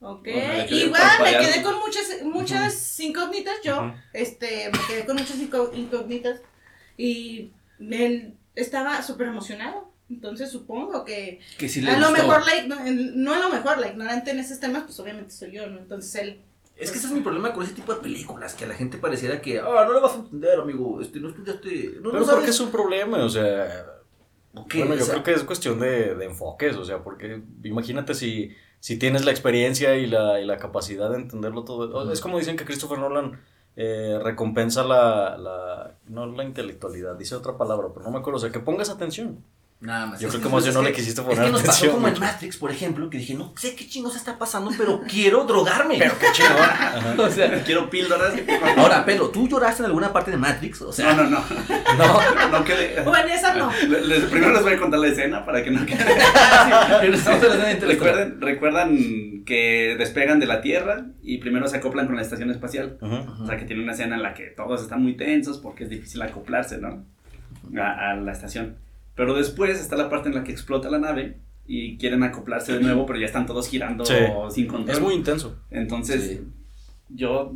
ok. 0.00 0.22
Bueno, 0.22 0.64
Igual 0.70 1.02
me 1.24 1.30
quedé 1.32 1.62
con 1.62 1.80
muchas, 1.80 2.22
muchas 2.22 3.00
incógnitas. 3.00 3.56
Yo, 3.64 3.78
Ujú. 3.78 3.92
este, 4.12 4.70
me 4.70 4.78
quedé 4.86 5.04
con 5.04 5.16
muchas 5.16 5.36
incógnitas. 5.36 6.40
Y 6.98 7.50
él 7.78 8.34
estaba 8.54 9.02
súper 9.02 9.28
emocionado. 9.28 9.92
Entonces 10.08 10.50
supongo 10.52 11.04
que 11.04 11.40
Que 11.58 11.68
sí 11.68 11.80
le 11.80 11.90
a 11.90 11.98
lo 11.98 12.12
mejor, 12.12 12.46
like, 12.46 12.68
no, 12.68 13.34
a 13.34 13.38
lo 13.40 13.50
mejor, 13.50 13.78
la 13.78 13.88
ignorante 13.88 14.30
en 14.30 14.38
esos 14.38 14.60
temas, 14.60 14.84
pues 14.84 14.98
obviamente 15.00 15.32
soy 15.32 15.50
yo, 15.52 15.66
¿no? 15.66 15.78
Entonces 15.78 16.14
él. 16.14 16.42
Es 16.76 16.92
que 16.92 16.98
ese 16.98 17.06
es 17.08 17.12
mi 17.12 17.20
problema 17.22 17.52
con 17.52 17.64
ese 17.64 17.72
tipo 17.72 17.92
de 17.94 18.00
películas, 18.02 18.54
que 18.54 18.66
a 18.66 18.68
la 18.68 18.74
gente 18.74 18.98
pareciera 18.98 19.40
que, 19.40 19.58
ah, 19.58 19.84
no 19.86 19.94
le 19.94 20.00
vas 20.00 20.12
a 20.12 20.16
entender, 20.16 20.60
amigo, 20.60 21.00
este, 21.00 21.18
no 21.20 21.30
estudiaste, 21.30 21.94
no, 22.02 22.10
Pero 22.10 22.20
no 22.20 22.26
¿por 22.26 22.26
qué 22.26 22.26
sabes. 22.34 22.48
es 22.50 22.60
un 22.60 22.70
problema? 22.70 23.24
O 23.24 23.28
sea, 23.30 23.86
¿O 24.54 24.66
qué? 24.68 24.78
bueno, 24.80 24.94
O 24.94 24.98
yo 24.98 25.04
sea, 25.06 25.14
creo 25.14 25.24
que 25.24 25.32
es 25.32 25.42
cuestión 25.44 25.80
de, 25.80 26.14
de 26.14 26.24
enfoques, 26.26 26.76
o 26.76 26.84
sea, 26.84 27.02
porque 27.02 27.42
imagínate 27.64 28.14
si, 28.14 28.54
si 28.78 28.98
tienes 28.98 29.24
la 29.24 29.30
experiencia 29.32 29.96
y 29.96 30.06
la, 30.06 30.38
y 30.40 30.44
la 30.44 30.58
capacidad 30.58 31.10
de 31.10 31.16
entenderlo 31.16 31.64
todo. 31.64 32.12
Es 32.12 32.20
como 32.20 32.38
dicen 32.38 32.56
que 32.58 32.64
Christopher 32.66 32.98
Nolan 32.98 33.40
eh, 33.76 34.18
recompensa 34.22 34.82
la, 34.84 35.36
la, 35.36 35.94
no 36.08 36.26
la 36.26 36.44
intelectualidad, 36.44 37.16
dice 37.16 37.34
otra 37.34 37.58
palabra, 37.58 37.88
pero 37.92 38.06
no 38.06 38.10
me 38.12 38.18
acuerdo, 38.18 38.38
o 38.38 38.40
sea, 38.40 38.50
que 38.50 38.60
pongas 38.60 38.90
atención. 38.90 39.44
Nada 39.78 40.06
más. 40.06 40.18
Yo 40.20 40.28
Es 40.28 40.32
creo 40.32 40.42
que- 40.42 40.48
que 40.48 40.54
más 40.54 40.66
es 40.66 40.74
no 40.74 40.82
le 40.82 40.90
quisiste 40.92 41.20
Es 41.20 41.26
poner 41.26 41.44
que 41.44 41.50
nos 41.52 41.60
pasó 41.60 41.70
atención. 41.72 41.94
como 41.94 42.08
en. 42.08 42.18
Matrix, 42.18 42.56
por 42.56 42.70
ejemplo, 42.70 43.10
que 43.10 43.18
dije, 43.18 43.34
no 43.34 43.52
sé 43.58 43.74
qué 43.76 43.86
chingos 43.86 44.16
está 44.16 44.38
pasando, 44.38 44.70
pero 44.76 45.02
quiero 45.06 45.44
drogarme. 45.44 45.96
Pero 45.98 46.14
qué 46.18 46.26
chingón. 46.32 47.20
O 47.26 47.30
sea, 47.30 47.62
Quiero 47.62 47.90
píldoras. 47.90 48.32
ahora, 48.78 49.04
Pedro, 49.04 49.28
¿tú 49.28 49.46
lloraste 49.48 49.82
en 49.82 49.86
alguna 49.86 50.12
parte 50.14 50.30
de 50.30 50.38
Matrix? 50.38 50.80
O 50.80 50.92
sea, 50.92 51.12
No, 51.12 51.24
no, 51.24 51.30
no. 51.30 51.44
no. 51.98 52.48
No 52.58 52.64
quede. 52.64 53.02
Bueno, 53.02 53.28
esa 53.28 53.54
no. 53.54 53.70
Primero 54.30 54.52
les 54.54 54.62
voy 54.62 54.72
a 54.72 54.78
contar 54.78 54.98
la 55.00 55.08
escena 55.08 55.44
para 55.44 55.62
que 55.62 55.70
no 55.70 55.84
quede. 55.84 56.04
Recuerden, 57.86 58.40
recuerdan 58.40 59.44
que 59.44 59.94
despegan 59.98 60.40
de 60.40 60.46
la 60.46 60.60
Tierra 60.60 61.06
y 61.22 61.38
primero 61.38 61.68
se 61.68 61.76
acoplan 61.76 62.06
con 62.06 62.16
la 62.16 62.22
estación 62.22 62.50
espacial. 62.50 62.98
O 63.02 63.46
sea, 63.46 63.56
que 63.56 63.64
tiene 63.64 63.82
una 63.82 63.92
escena 63.92 64.16
en 64.16 64.22
la 64.22 64.34
que 64.34 64.44
todos 64.46 64.82
están 64.82 65.02
muy 65.02 65.16
tensos 65.16 65.58
porque 65.58 65.84
es 65.84 65.90
difícil 65.90 66.22
acoplarse, 66.22 66.78
¿no? 66.78 67.04
A, 67.80 68.10
a 68.10 68.14
la 68.14 68.32
estación. 68.32 68.76
Pero 69.16 69.34
después 69.34 69.80
está 69.80 69.96
la 69.96 70.08
parte 70.08 70.28
en 70.28 70.36
la 70.36 70.44
que 70.44 70.52
explota 70.52 70.88
la 70.90 70.98
nave 71.00 71.38
y 71.66 71.96
quieren 71.98 72.22
acoplarse 72.22 72.72
de 72.74 72.80
nuevo, 72.80 73.06
pero 73.06 73.18
ya 73.18 73.26
están 73.26 73.44
todos 73.46 73.68
girando 73.68 74.04
Sí. 74.04 74.14
sin 74.50 74.66
control. 74.68 74.94
Es 74.96 75.02
muy 75.02 75.14
intenso. 75.14 75.58
Entonces, 75.70 76.22
Sí. 76.22 76.40
yo 77.08 77.52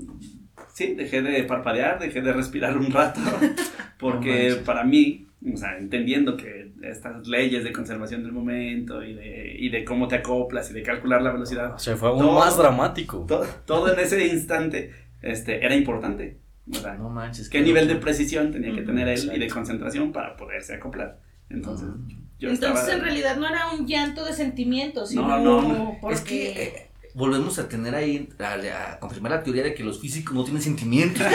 sí, 0.74 0.94
dejé 0.94 1.22
de 1.22 1.44
parpadear, 1.44 1.98
dejé 2.00 2.20
de 2.22 2.32
respirar 2.32 2.76
un 2.76 2.90
rato, 2.90 3.20
porque 3.98 4.56
para 4.64 4.84
mí, 4.84 5.26
o 5.52 5.56
sea, 5.56 5.78
entendiendo 5.78 6.36
que 6.36 6.72
estas 6.82 7.26
leyes 7.28 7.62
de 7.64 7.72
conservación 7.72 8.22
del 8.22 8.32
momento 8.32 9.02
y 9.04 9.14
de, 9.14 9.56
y 9.58 9.68
de 9.68 9.84
cómo 9.84 10.08
te 10.08 10.16
acoplas 10.16 10.70
y 10.70 10.74
de 10.74 10.82
calcular 10.82 11.22
la 11.22 11.32
velocidad, 11.32 11.74
O 11.74 11.78
sea, 11.78 11.96
fue 11.96 12.08
aún 12.08 12.20
Todo. 12.20 12.38
más 12.38 12.56
dramático. 12.56 13.24
todo, 13.28 13.46
todo 13.66 13.92
en 13.92 13.98
ese 14.00 14.26
instante 14.26 14.92
este, 15.22 15.64
era 15.64 15.74
importante. 15.74 16.38
O 16.70 16.74
sea, 16.74 16.94
No 16.94 17.10
manches. 17.10 17.48
qué 17.50 17.60
nivel 17.60 17.88
de 17.88 17.96
precisión 17.96 18.50
tenía 18.52 18.72
que 18.74 18.82
tener 18.82 19.08
él 19.08 19.18
y 19.18 19.26
de 19.28 19.34
exacto. 19.34 19.54
concentración 19.54 20.12
para 20.12 20.36
poderse 20.36 20.74
acoplar. 20.74 21.18
Entonces, 21.50 21.88
yo 22.38 22.48
Entonces 22.50 22.78
estaba... 22.80 22.92
en 22.98 23.00
realidad 23.02 23.36
no 23.36 23.46
era 23.48 23.70
un 23.72 23.86
llanto 23.86 24.24
de 24.24 24.32
sentimientos, 24.32 25.12
No, 25.12 25.22
sino 25.22 25.38
no, 25.38 25.62
no. 25.62 25.98
porque... 26.00 26.14
Es 26.16 26.20
que 26.22 26.62
eh, 26.62 26.90
volvemos 27.14 27.58
a 27.58 27.68
tener 27.68 27.94
ahí, 27.94 28.28
a, 28.38 28.92
a 28.92 28.98
confirmar 29.00 29.32
la 29.32 29.42
teoría 29.42 29.62
de 29.64 29.74
que 29.74 29.82
los 29.82 29.98
físicos 30.00 30.34
no 30.34 30.44
tienen 30.44 30.62
sentimientos. 30.62 31.26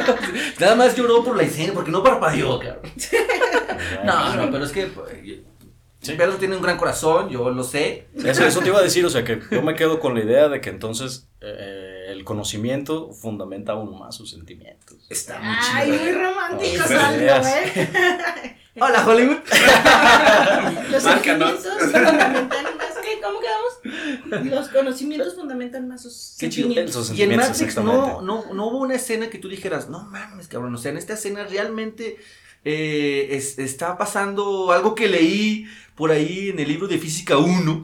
Nada 0.60 0.74
más 0.74 0.96
lloró 0.96 1.22
por 1.24 1.36
la 1.36 1.44
escena, 1.44 1.72
porque 1.72 1.90
no 1.90 2.02
parpadeó, 2.02 2.58
cabrón. 2.58 2.82
No, 4.04 4.36
no, 4.36 4.50
pero 4.50 4.64
es 4.64 4.72
que 4.72 4.86
pues, 4.86 5.08
Sí. 6.02 6.12
Pedro 6.16 6.36
tiene 6.36 6.56
un 6.56 6.62
gran 6.62 6.78
corazón, 6.78 7.28
yo 7.28 7.50
lo 7.50 7.62
sé. 7.62 8.06
Eso, 8.14 8.44
eso 8.46 8.60
te 8.60 8.68
iba 8.68 8.78
a 8.78 8.82
decir, 8.82 9.04
o 9.04 9.10
sea, 9.10 9.22
que 9.22 9.38
yo 9.50 9.60
me 9.62 9.74
quedo 9.74 10.00
con 10.00 10.14
la 10.14 10.24
idea 10.24 10.48
de 10.48 10.60
que 10.62 10.70
entonces 10.70 11.28
eh, 11.42 12.06
el 12.08 12.24
conocimiento 12.24 13.12
fundamenta 13.12 13.72
aún 13.72 13.98
más 13.98 14.14
sus 14.16 14.30
sentimientos. 14.30 14.96
Está 15.10 15.38
muy 15.38 15.54
Ay, 15.74 15.90
chido. 15.90 16.02
muy 16.02 16.12
romántico, 16.12 16.84
Salvo. 16.88 17.46
¿eh? 17.48 18.56
Hola, 18.78 19.04
Hollywood. 19.06 19.38
Los 20.90 21.04
Márcanos. 21.04 21.60
sentimientos 21.62 21.90
fundamentan 21.92 22.64
más. 22.76 22.94
¿Qué? 23.02 23.20
¿Cómo 23.22 23.40
quedamos? 23.40 24.44
Los 24.50 24.68
conocimientos 24.68 25.34
fundamentan 25.34 25.88
más 25.88 26.02
sus 26.02 26.36
Qué 26.38 26.48
chido. 26.48 26.68
sentimientos. 26.68 27.12
Y 27.12 27.22
en 27.22 27.36
Matrix 27.36 27.76
no, 27.76 28.22
no, 28.22 28.44
no 28.54 28.66
hubo 28.66 28.78
una 28.78 28.94
escena 28.94 29.28
que 29.28 29.38
tú 29.38 29.48
dijeras, 29.48 29.88
no 29.88 30.04
mames, 30.04 30.46
cabrón. 30.48 30.74
O 30.74 30.78
sea, 30.78 30.92
en 30.92 30.98
esta 30.98 31.14
escena 31.14 31.44
realmente 31.44 32.18
eh, 32.64 33.28
es- 33.32 33.58
está 33.58 33.98
pasando 33.98 34.70
algo 34.72 34.94
que 34.94 35.08
leí 35.08 35.66
por 35.96 36.10
ahí 36.12 36.50
en 36.50 36.60
el 36.60 36.68
libro 36.68 36.86
de 36.86 36.98
Física 36.98 37.38
1. 37.38 37.82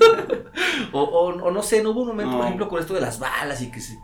o, 0.92 1.00
o- 1.02 1.42
o 1.44 1.50
no 1.50 1.62
sé, 1.62 1.82
no 1.82 1.90
hubo 1.90 2.00
un 2.02 2.08
momento, 2.08 2.36
por 2.36 2.44
ejemplo, 2.46 2.68
con 2.68 2.80
esto 2.80 2.94
de 2.94 3.00
las 3.00 3.18
balas 3.20 3.60
y 3.62 3.70
que 3.70 3.80
se. 3.80 3.96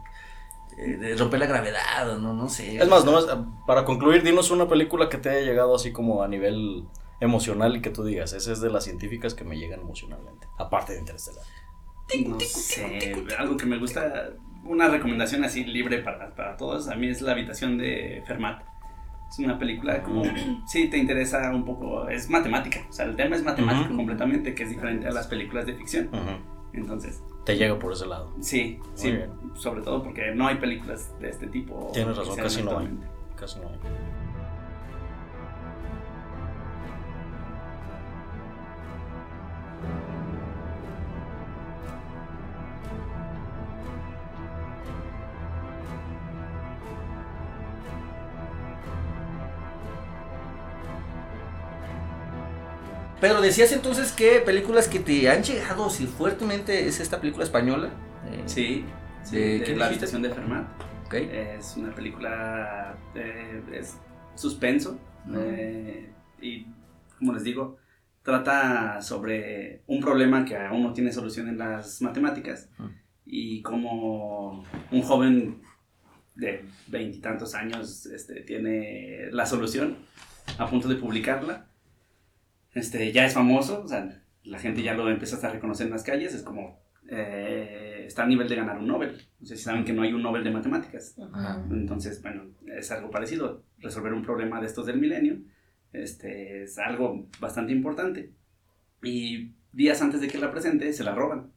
Eh, 0.85 0.97
de 0.97 1.17
romper 1.17 1.41
la 1.41 1.47
gravedad, 1.47 2.11
o 2.11 2.19
no, 2.19 2.33
no 2.35 2.49
sé. 2.49 2.77
Es 2.77 2.89
más, 2.89 3.05
nomás, 3.05 3.27
para 3.67 3.85
concluir, 3.85 4.23
dinos 4.23 4.51
una 4.51 4.69
película 4.69 5.09
que 5.09 5.19
te 5.19 5.31
haya 5.31 5.41
llegado 5.41 5.75
así 5.75 5.93
como 5.93 6.23
a 6.23 6.29
nivel 6.29 6.85
emocional 7.21 7.77
y 7.77 7.81
que 7.81 7.91
tú 7.91 8.05
digas, 8.05 8.33
esa 8.33 8.53
es 8.53 8.61
de 8.61 8.71
las 8.71 8.85
científicas 8.85 9.35
que 9.35 9.45
me 9.45 9.57
llegan 9.57 9.81
emocionalmente, 9.81 10.47
aparte 10.59 10.95
de 10.95 11.01
Interestelar. 11.01 11.45
No 12.27 12.41
sé, 12.41 13.15
algo 13.39 13.57
que 13.57 13.65
me 13.65 13.79
gusta, 13.79 14.31
una 14.65 14.89
recomendación 14.89 15.45
así 15.45 15.65
libre 15.65 15.99
para, 15.99 16.35
para 16.35 16.57
todos, 16.57 16.89
a 16.89 16.95
mí 16.97 17.09
es 17.09 17.23
La 17.23 17.33
habitación 17.33 17.79
de 17.79 18.23
Fermat. 18.27 18.63
Es 19.31 19.39
una 19.39 19.59
película 19.59 20.03
como, 20.03 20.23
sí, 20.67 20.89
te 20.89 20.99
interesa 20.99 21.51
un 21.55 21.65
poco, 21.65 22.09
es 22.09 22.29
matemática, 22.29 22.81
o 22.89 22.93
sea, 22.93 23.07
el 23.07 23.17
tema 23.17 23.37
es 23.37 23.43
matemático 23.43 23.87
Ujú. 23.87 23.97
completamente, 23.97 24.55
que 24.55 24.65
es 24.65 24.71
diferente 24.71 25.07
a 25.07 25.11
las 25.13 25.27
películas 25.27 25.65
de 25.65 25.75
ficción. 25.75 26.09
Ujú. 26.09 26.53
Entonces, 26.75 27.23
Te 27.45 27.57
llega 27.57 27.79
por 27.79 27.93
ese 27.93 28.07
lado. 28.07 28.31
sí, 28.41 28.79
sí, 28.95 29.11
bien. 29.11 29.31
sobre 29.55 29.83
todo 29.83 30.03
porque 30.03 30.33
no 30.35 30.47
hay 30.47 30.57
películas 30.57 31.13
de 31.21 31.31
este 31.31 31.49
tipo. 31.49 31.91
Tienes 31.93 32.17
razón, 32.17 32.37
casi 32.37 32.63
no 32.63 32.79
hay. 32.79 32.89
Casi 33.37 33.59
no 33.59 33.69
hay. 33.69 33.79
Pero 53.23 53.41
decías 53.41 53.71
entonces 53.71 54.11
que 54.11 54.41
películas 54.41 54.89
que 54.89 54.99
te 54.99 55.31
han 55.31 55.45
llegado 55.45 55.89
si 55.91 56.07
fuertemente 56.07 56.89
es 56.89 56.99
esta 56.99 57.21
película 57.21 57.45
española. 57.45 57.91
Eh, 58.29 58.43
Sí, 58.47 58.85
sí, 59.23 59.37
¿De 59.37 59.77
La 59.77 59.87
habitación 59.87 60.23
de 60.23 60.31
Fermat. 60.31 60.67
ok. 61.07 61.15
Es 61.15 61.77
una 61.77 61.95
película, 61.95 62.97
eh, 63.15 63.63
es 63.73 63.97
suspenso 64.35 64.99
eh, 65.37 66.11
y, 66.41 66.67
como 67.17 67.33
les 67.33 67.45
digo, 67.45 67.77
trata 68.25 69.01
sobre 69.01 69.83
un 69.87 70.01
problema 70.01 70.45
que 70.45 70.57
aún 70.57 70.83
no 70.83 70.93
tiene 70.93 71.13
solución 71.13 71.49
en 71.49 71.59
las 71.59 72.03
matemáticas 72.03 72.71
y 73.25 73.63
como 73.63 74.65
un 74.91 75.03
joven 75.03 75.63
de 76.35 76.65
veintitantos 76.89 77.55
años 77.55 78.05
este, 78.07 78.41
tiene 78.41 79.29
la 79.31 79.47
solución 79.47 79.99
a 80.59 80.69
punto 80.69 80.89
de 80.89 80.97
publicarla. 80.97 81.69
Este, 82.75 83.13
ya 83.13 83.27
es 83.27 83.35
famoso, 83.35 83.83
o 83.83 83.89
sea, 83.89 84.23
la 84.45 84.59
gente 84.59 84.83
ya 84.83 84.95
lo 84.95 85.09
empieza 85.09 85.47
a 85.47 85.51
reconocer 85.51 85.87
en 85.87 85.93
las 85.93 86.03
calles, 86.03 86.35
es 86.35 86.43
como, 86.43 86.83
eh, 87.09 88.05
está 88.07 88.25
a 88.25 88.27
nivel 88.27 88.49
de 88.49 88.57
ganar 88.57 88.79
un 88.79 88.87
Nobel. 88.87 89.21
No 89.41 89.47
sé 89.47 89.57
si 89.57 89.65
saben 89.65 89.85
que 89.85 89.93
no 89.93 90.03
hay 90.03 90.13
un 90.13 90.23
Nobel 90.23 90.45
de 90.45 90.51
matemáticas. 90.51 91.17
Ajá. 91.19 91.65
Entonces, 91.71 92.23
bueno, 92.23 92.45
es 92.67 92.91
algo 92.91 93.11
parecido. 93.11 93.65
Resolver 93.79 94.13
un 94.13 94.23
problema 94.23 94.61
de 94.61 94.67
estos 94.67 94.87
del 94.87 95.01
milenio 95.01 95.43
este, 95.93 96.63
es 96.65 96.79
algo 96.79 97.29
bastante 97.41 97.73
importante. 97.73 98.33
Y 99.03 99.55
días 99.73 100.01
antes 100.03 100.21
de 100.21 100.29
que 100.29 100.39
la 100.39 100.51
presente, 100.51 100.93
se 100.93 101.05
la 101.05 101.15
roban. 101.15 101.53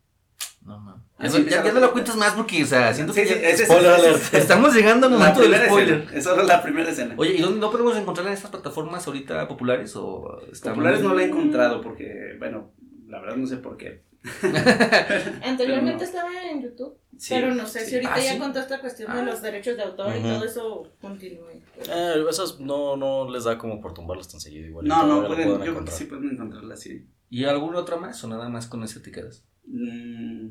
No, 0.66 0.80
mames. 0.80 1.04
Ya, 1.20 1.28
ya- 1.30 1.58
no 1.60 1.64
película. 1.64 1.92
cuentas 1.92 2.16
más 2.18 2.34
porque, 2.34 2.64
o 2.64 2.66
sea, 2.66 2.92
siento 2.94 3.14
Sí, 3.14 3.22
que 3.22 3.28
sí, 3.28 3.34
ya- 3.36 3.50
ese 3.50 3.64
es- 3.64 3.70
Spoiler 3.70 3.92
ese 3.94 4.10
es- 4.10 4.16
alert. 4.16 4.34
estamos 4.34 4.74
llegando 4.76 5.08
al 5.08 5.14
momento 5.14 5.42
del 5.42 5.56
spoiler. 5.68 6.08
escena. 6.14 6.42
Es 6.42 6.48
la 6.48 6.64
primera 6.64 6.90
escena. 6.90 7.14
Oye, 7.18 7.34
¿y 7.36 7.42
dónde 7.42 7.60
no 7.60 7.70
podemos 7.72 7.96
encontrarla 7.96 8.32
en 8.32 8.36
estas 8.38 8.52
plataformas 8.52 9.06
ahorita 9.08 9.48
populares 9.48 9.96
o 9.96 10.40
Populares 10.64 11.02
no 11.02 11.14
la 11.14 11.22
he 11.22 11.26
encontrado 11.26 11.82
porque, 11.82 12.36
bueno, 12.40 12.72
la 13.08 13.22
verdad 13.22 13.36
no 13.38 13.46
sé 13.48 13.58
por 13.58 13.78
qué. 13.78 14.04
Anteriormente 15.44 15.98
no. 16.00 16.04
estaba 16.04 16.30
en 16.50 16.64
YouTube, 16.64 16.98
Sí, 17.18 17.34
pero 17.36 17.54
no 17.54 17.66
sé 17.68 17.82
sí. 17.82 17.86
si 17.92 17.96
ahorita 17.96 18.14
Ah, 18.16 18.20
ya 18.20 18.34
¿sí? 18.34 18.40
con 18.40 18.50
toda 18.52 18.64
esta 18.64 18.80
cuestión 18.82 19.14
de 19.14 19.20
Ah. 19.20 19.24
los 19.24 19.42
derechos 19.42 19.78
de 19.78 19.84
autor 19.84 20.16
y 20.18 20.22
todo 20.24 20.44
eso 20.46 20.92
continúe. 21.00 21.62
Eh, 21.88 22.26
esas 22.30 22.60
no, 22.60 22.98
no 22.98 23.30
les 23.30 23.44
da 23.44 23.58
como 23.58 23.80
por 23.80 23.94
tumbarlas 23.94 24.28
tan 24.28 24.40
seguido 24.42 24.68
igual. 24.68 24.88
No, 24.88 25.06
no, 25.06 25.28
pueden, 25.28 25.48
yo 25.48 25.54
creo 25.54 25.64
que 25.64 25.70
encontrar. 25.70 25.98
sí 25.98 26.06
pueden 26.06 26.32
encontrarla 26.32 26.74
así. 26.74 27.06
¿Y 27.30 27.46
alguna 27.46 27.80
otra 27.80 27.98
más 27.98 28.24
o 28.24 28.28
nada 28.28 28.50
más 28.50 28.68
con 28.68 28.84
ese 28.84 29.00
te 29.00 29.12
quedas? 29.12 29.46
Mm, 29.66 30.50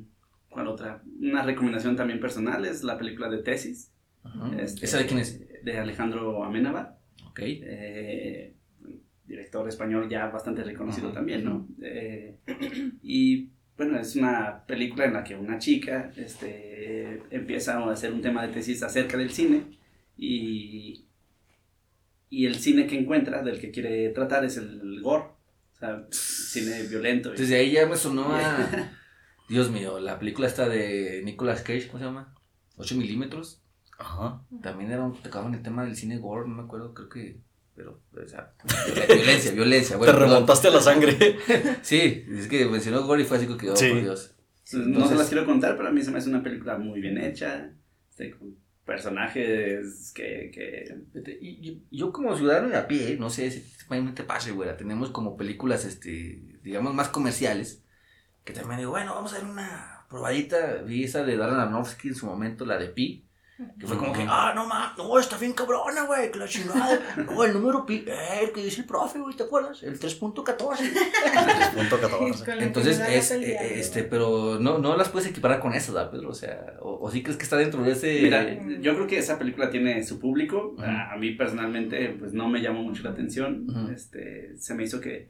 ¿Cuál 0.50 0.68
otra? 0.68 1.02
Una 1.20 1.42
recomendación 1.42 1.96
también 1.96 2.20
personal 2.20 2.64
es 2.64 2.82
la 2.84 2.98
película 2.98 3.28
de 3.28 3.38
Tesis. 3.38 3.92
Este, 4.58 4.86
¿Esa 4.86 4.98
de 4.98 5.06
quién 5.06 5.20
es? 5.20 5.40
De 5.64 5.78
Alejandro 5.78 6.44
Amenábar. 6.44 6.98
Ok. 7.28 7.40
eh, 7.42 8.54
director 9.26 9.66
español 9.68 10.08
ya 10.08 10.26
bastante 10.28 10.62
reconocido 10.62 11.10
también, 11.12 11.44
¿no? 11.44 11.66
Eh, 11.82 12.36
y 13.02 13.50
bueno, 13.76 13.98
es 13.98 14.14
una 14.16 14.64
película 14.66 15.06
en 15.06 15.14
la 15.14 15.24
que 15.24 15.34
una 15.34 15.58
chica 15.58 16.12
este, 16.16 17.22
empieza 17.30 17.78
a 17.78 17.90
hacer 17.90 18.12
un 18.12 18.20
tema 18.20 18.46
de 18.46 18.52
tesis 18.52 18.82
acerca 18.82 19.16
del 19.16 19.30
cine 19.30 19.64
y, 20.16 21.06
y 22.30 22.46
el 22.46 22.56
cine 22.56 22.86
que 22.86 22.98
encuentra, 22.98 23.42
del 23.42 23.58
que 23.58 23.70
quiere 23.70 24.10
tratar, 24.10 24.44
es 24.44 24.56
el 24.58 25.00
gore, 25.02 25.24
sea, 25.84 26.06
cine 26.10 26.82
violento. 26.84 27.34
y- 27.34 27.38
Desde 27.38 27.56
ahí 27.56 27.72
ya 27.72 27.86
me 27.86 27.96
sonó 27.96 28.34
a... 28.34 28.68
Dios 29.48 29.70
mío, 29.70 29.98
la 30.00 30.18
película 30.18 30.46
esta 30.46 30.68
de 30.68 31.20
Nicolas 31.24 31.60
Cage, 31.62 31.88
¿cómo 31.88 31.98
se 31.98 32.04
llama? 32.06 32.34
8 32.76 32.94
milímetros. 32.96 33.60
Ajá. 33.98 34.42
También 34.62 34.90
era 34.90 35.02
un, 35.02 35.20
tocaban 35.22 35.54
el 35.54 35.62
tema 35.62 35.84
del 35.84 35.96
cine 35.96 36.18
gore, 36.18 36.48
no 36.48 36.54
me 36.56 36.62
acuerdo, 36.62 36.94
creo 36.94 37.08
que... 37.08 37.40
Pero, 37.76 38.00
o 38.12 38.28
sea, 38.28 38.52
violen- 38.64 39.16
violencia, 39.16 39.50
violencia. 39.52 39.96
Bueno, 39.96 40.12
Te 40.12 40.18
remontaste 40.20 40.68
a 40.68 40.70
la 40.70 40.80
sangre. 40.80 41.38
Sí, 41.82 42.24
es 42.30 42.46
que 42.46 42.66
mencionó 42.66 43.04
gore 43.04 43.22
y 43.22 43.24
fue 43.24 43.36
así 43.36 43.46
como 43.46 43.58
que, 43.58 43.68
oh, 43.70 43.76
Sí. 43.76 43.88
por 43.90 44.00
Dios. 44.02 44.34
Entonces, 44.72 44.86
no 44.98 45.08
se 45.08 45.14
las 45.16 45.28
quiero 45.28 45.44
contar, 45.44 45.76
pero 45.76 45.88
a 45.88 45.92
mí 45.92 46.00
se 46.00 46.10
me 46.12 46.18
hace 46.18 46.28
una 46.30 46.42
película 46.42 46.78
muy 46.78 47.00
bien 47.00 47.18
hecha, 47.18 47.70
este, 48.08 48.30
con 48.30 48.56
personajes 48.84 50.12
que... 50.14 50.50
que 50.52 51.38
Y, 51.40 51.70
y- 51.70 51.86
yo 51.90 52.12
como 52.12 52.36
ciudadano 52.36 52.68
de 52.68 52.76
a 52.76 52.88
pie, 52.88 53.16
no 53.18 53.30
sé 53.30 53.50
si 53.50 53.62
también 53.88 54.14
te 54.14 54.24
pase, 54.24 54.52
tenemos 54.76 55.10
como 55.10 55.36
películas, 55.36 55.84
este, 55.84 56.58
digamos, 56.62 56.94
más 56.94 57.08
comerciales, 57.08 57.82
que 58.44 58.52
también 58.52 58.78
digo, 58.80 58.92
bueno, 58.92 59.14
vamos 59.14 59.32
a 59.34 59.38
ver 59.38 59.46
una 59.46 60.06
probadita, 60.08 60.82
vi 60.82 61.04
esa 61.04 61.24
de 61.24 61.36
Darren 61.36 61.58
Aronofsky 61.60 62.08
en 62.08 62.14
su 62.14 62.26
momento, 62.26 62.66
la 62.66 62.78
de 62.78 62.88
Pi, 62.88 63.26
que 63.78 63.86
fue 63.86 63.96
como 63.96 64.12
que, 64.12 64.26
ah, 64.28 64.52
no 64.52 64.66
mames, 64.66 64.98
no, 64.98 65.16
está 65.16 65.36
bien 65.36 65.52
cabrona, 65.52 66.02
güey, 66.06 66.32
que 66.32 66.40
la 66.40 66.48
chingada, 66.48 66.98
no, 67.16 67.44
el 67.44 67.52
número 67.52 67.86
Pi, 67.86 68.04
eh, 68.04 68.40
el 68.42 68.52
que 68.52 68.64
dice 68.64 68.80
el 68.80 68.86
profe, 68.86 69.20
güey, 69.20 69.36
¿te 69.36 69.44
acuerdas? 69.44 69.80
El 69.84 69.98
3.14. 69.98 70.18
Punto 70.18 70.42
14. 70.42 70.84
Con 72.44 72.58
la 72.58 72.64
Entonces, 72.64 73.00
es, 73.08 73.30
el 73.30 73.44
eh, 73.44 73.78
este, 73.78 74.02
pero 74.02 74.58
no, 74.58 74.78
no 74.78 74.96
las 74.96 75.08
puedes 75.08 75.28
equiparar 75.28 75.60
con 75.60 75.72
eso, 75.72 75.92
¿verdad, 75.92 76.10
Pedro? 76.10 76.30
O 76.30 76.34
sea, 76.34 76.74
o, 76.80 76.98
o 77.00 77.10
sí 77.10 77.22
crees 77.22 77.36
que 77.36 77.44
está 77.44 77.56
dentro 77.56 77.82
de 77.82 77.92
ese... 77.92 78.20
Mira, 78.22 78.44
yo 78.80 78.94
creo 78.94 79.06
que 79.06 79.18
esa 79.18 79.38
película 79.38 79.70
tiene 79.70 80.02
su 80.02 80.18
público. 80.18 80.74
A, 80.78 81.12
a 81.12 81.16
mí 81.16 81.30
personalmente, 81.32 82.16
pues 82.18 82.32
no 82.32 82.48
me 82.48 82.60
llamó 82.60 82.82
mucho 82.82 83.04
la 83.04 83.10
atención. 83.10 83.90
Este, 83.94 84.56
se 84.58 84.74
me 84.74 84.82
hizo 84.82 85.00
que 85.00 85.28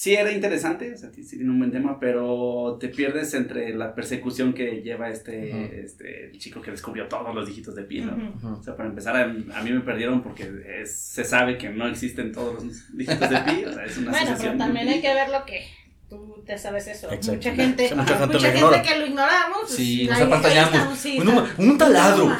sí 0.00 0.14
era 0.14 0.32
interesante, 0.32 0.94
o 0.94 0.96
sea, 0.96 1.10
sí 1.12 1.22
sí 1.22 1.36
tiene 1.36 1.50
un 1.50 1.58
buen 1.58 1.70
tema, 1.70 2.00
pero 2.00 2.78
te 2.80 2.88
pierdes 2.88 3.34
entre 3.34 3.74
la 3.74 3.94
persecución 3.94 4.54
que 4.54 4.80
lleva 4.80 5.10
este, 5.10 5.82
este 5.84 6.30
el 6.30 6.38
chico 6.38 6.62
que 6.62 6.70
descubrió 6.70 7.06
todos 7.06 7.34
los 7.34 7.46
dígitos 7.46 7.74
de 7.74 7.82
pi, 7.82 8.00
¿no? 8.00 8.14
O 8.58 8.62
sea, 8.62 8.74
para 8.78 8.88
empezar, 8.88 9.14
a, 9.14 9.24
a 9.24 9.62
mí 9.62 9.70
me 9.70 9.80
perdieron 9.80 10.22
porque 10.22 10.48
es- 10.80 10.96
se 10.98 11.22
sabe 11.22 11.58
que 11.58 11.68
no 11.68 11.86
existen 11.86 12.32
todos 12.32 12.64
los 12.64 12.96
dígitos 12.96 13.28
de 13.28 13.36
pi, 13.40 13.64
o 13.66 13.72
sea, 13.74 13.84
es 13.84 13.98
una 13.98 14.10
Bueno, 14.12 14.36
pero 14.40 14.56
también 14.56 14.88
hay 14.88 15.02
que 15.02 15.12
ver 15.12 15.28
lo 15.28 15.44
que 15.44 15.66
tú 16.08 16.42
te 16.46 16.56
sabes 16.56 16.86
eso. 16.88 17.06
Exacto. 17.12 17.32
Mucha 17.34 17.54
gente, 17.54 17.88
Sí, 17.88 17.94
mucha 17.94 18.16
gente 18.18 18.26
mucha 18.26 18.38
lo 18.38 18.40
gente 18.42 18.58
ignora. 18.58 18.82
que 18.82 18.98
lo 19.00 19.06
ignoramos. 19.06 19.58
pues, 19.60 19.74
Sí, 19.74 20.06
nos 20.06 20.20
apantallamos. 20.22 20.98
sí, 20.98 21.18
Un, 21.20 21.68
un 21.68 21.76
taladro. 21.78 22.24
No. 22.26 22.36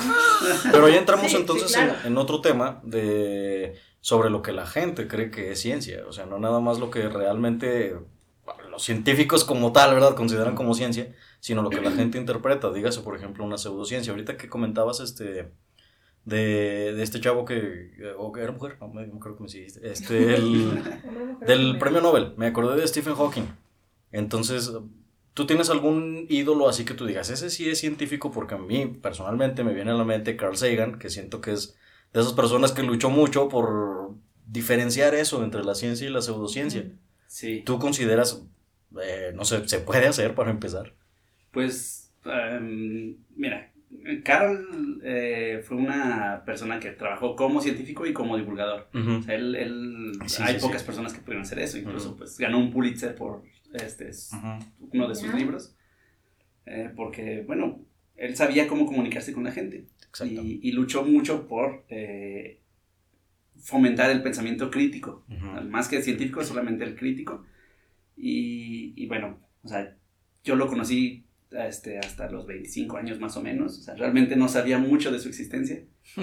Pero 0.73 0.89
ya 0.89 0.97
entramos 0.97 1.27
Sí, 1.27 1.33
sí, 1.33 1.41
entonces 1.43 1.73
claro. 1.73 1.95
en, 2.05 2.13
en 2.13 2.17
otro 2.17 2.41
tema 2.41 2.81
de 2.85 3.75
sobre 4.01 4.31
lo 4.31 4.43
que 4.43 4.53
la 4.53 4.67
gente 4.67 5.09
cree 5.09 5.31
que 5.31 5.53
es 5.53 5.61
ciencia. 5.61 6.05
O 6.09 6.13
sea, 6.13 6.27
no 6.27 6.39
nada 6.39 6.61
más 6.61 6.79
lo 6.79 6.91
que 6.91 7.09
realmente 7.09 7.97
los 8.71 8.83
científicos 8.83 9.45
como 9.45 9.73
tal, 9.73 9.95
¿verdad? 9.95 10.15
Consideran 10.15 10.55
como 10.55 10.75
ciencia, 10.75 11.15
sino 11.41 11.63
lo 11.63 11.71
que 11.71 11.81
la 11.81 11.91
gente 11.91 12.19
interpreta. 12.19 12.73
Dígase, 12.73 13.01
por 13.01 13.17
ejemplo, 13.17 13.45
una 13.45 13.59
pseudociencia. 13.59 14.13
Ahorita 14.13 14.37
que 14.37 14.49
comentabas 14.49 15.01
este 15.01 15.51
de, 16.25 16.93
de 16.95 17.03
este 17.03 17.21
chavo 17.21 17.45
que, 17.45 17.91
o 18.19 18.37
era 18.37 18.53
mujer, 18.53 18.77
no 18.81 18.89
me 18.89 19.09
creo 19.19 19.37
que 19.37 19.43
me 19.43 19.49
seguiste, 19.49 19.91
este, 19.91 20.35
el, 20.35 20.83
del 21.47 21.79
premio 21.79 22.01
Nobel, 22.01 22.35
me 22.37 22.47
acordé 22.47 22.81
de 22.81 22.87
Stephen 22.87 23.15
Hawking. 23.15 23.47
Entonces, 24.13 24.73
¿tú 25.35 25.47
tienes 25.47 25.71
algún 25.71 26.27
ídolo 26.29 26.69
así 26.69 26.85
que 26.85 26.95
tú 26.95 27.07
digas, 27.07 27.31
ese 27.31 27.51
sí 27.51 27.69
es 27.69 27.79
científico? 27.79 28.31
Porque 28.31 28.55
a 28.55 28.59
mí 28.59 28.87
personalmente 28.87 29.65
me 29.65 29.75
viene 29.75 29.93
a 29.93 29.95
la 29.95 30.05
mente 30.05 30.37
Carl 30.37 30.57
Sagan, 30.57 30.99
que 30.99 31.11
siento 31.11 31.41
que 31.41 31.53
es 31.53 31.77
de 32.13 32.21
esas 32.21 32.33
personas 32.33 32.73
que 32.73 32.83
luchó 32.83 33.11
mucho 33.11 33.49
por 33.49 34.15
diferenciar 34.47 35.15
eso 35.15 35.45
entre 35.45 35.63
la 35.65 35.75
ciencia 35.75 36.07
y 36.09 36.11
la 36.13 36.23
pseudociencia. 36.23 36.85
Sí. 37.27 37.63
¿Tú 37.65 37.79
consideras, 37.79 38.45
eh, 39.03 39.33
no 39.35 39.45
sé, 39.45 39.69
se 39.69 39.79
puede 39.81 40.07
hacer 40.09 40.35
para 40.35 40.51
empezar? 40.51 40.95
Pues, 41.53 42.13
em, 42.25 43.17
mira, 43.37 43.73
Carl 44.25 45.01
eh, 45.05 45.63
fue 45.65 45.77
una 45.77 46.43
persona 46.45 46.79
que 46.81 46.91
trabajó 46.91 47.35
como 47.37 47.61
científico 47.61 48.07
y 48.07 48.13
como 48.13 48.37
divulgador. 48.37 48.89
Ujú. 48.95 49.17
O 49.19 49.23
sea, 49.23 49.35
él, 49.35 49.55
él- 49.57 50.13
Sí, 50.27 50.43
hay 50.45 50.55
sí, 50.57 50.61
pocas 50.61 50.81
sí. 50.83 50.87
personas 50.87 51.13
que 51.13 51.21
pudieron 51.21 51.43
hacer 51.43 51.59
eso. 51.61 51.79
Incluso, 51.79 52.11
Ujú. 52.11 52.19
pues, 52.19 52.39
ganó 52.39 52.59
un 52.59 52.73
Pulitzer 52.73 53.15
por 53.15 53.43
este, 53.73 54.09
es 54.11 54.31
Ujú. 54.33 54.65
uno 54.93 55.09
de 55.09 55.15
sus 55.15 55.33
libros. 55.35 55.75
Eh, 56.67 56.91
porque, 56.97 57.43
bueno, 57.47 57.81
él 58.17 58.37
sabía 58.37 58.67
cómo 58.69 58.87
comunicarse 58.87 59.33
con 59.33 59.45
la 59.45 59.53
gente. 59.53 59.87
Exacto. 60.11 60.43
Y, 60.43 60.61
y 60.63 60.73
luchó 60.73 61.05
mucho 61.05 61.47
por 61.49 61.85
eh, 61.89 62.61
fomentar 63.59 64.11
el 64.11 64.23
pensamiento 64.23 64.71
crítico. 64.71 65.25
Más 65.69 65.89
que 65.89 66.03
científico, 66.03 66.45
solamente 66.45 66.85
el 66.85 66.97
crítico. 66.97 67.45
Y, 68.17 68.95
y 68.97 69.07
bueno, 69.07 69.41
o 69.63 69.69
sea, 69.69 69.97
yo 70.45 70.57
lo 70.57 70.69
conocí 70.69 71.27
este, 71.51 71.99
hasta 71.99 72.31
los 72.31 72.47
25 72.47 72.97
años 72.99 73.21
más 73.21 73.37
o 73.37 73.43
menos. 73.43 73.79
O 73.79 73.83
sea, 73.83 73.95
realmente 73.97 74.37
no 74.37 74.49
sabía 74.49 74.79
mucho 74.79 75.11
de 75.13 75.19
su 75.21 75.29
existencia. 75.29 75.85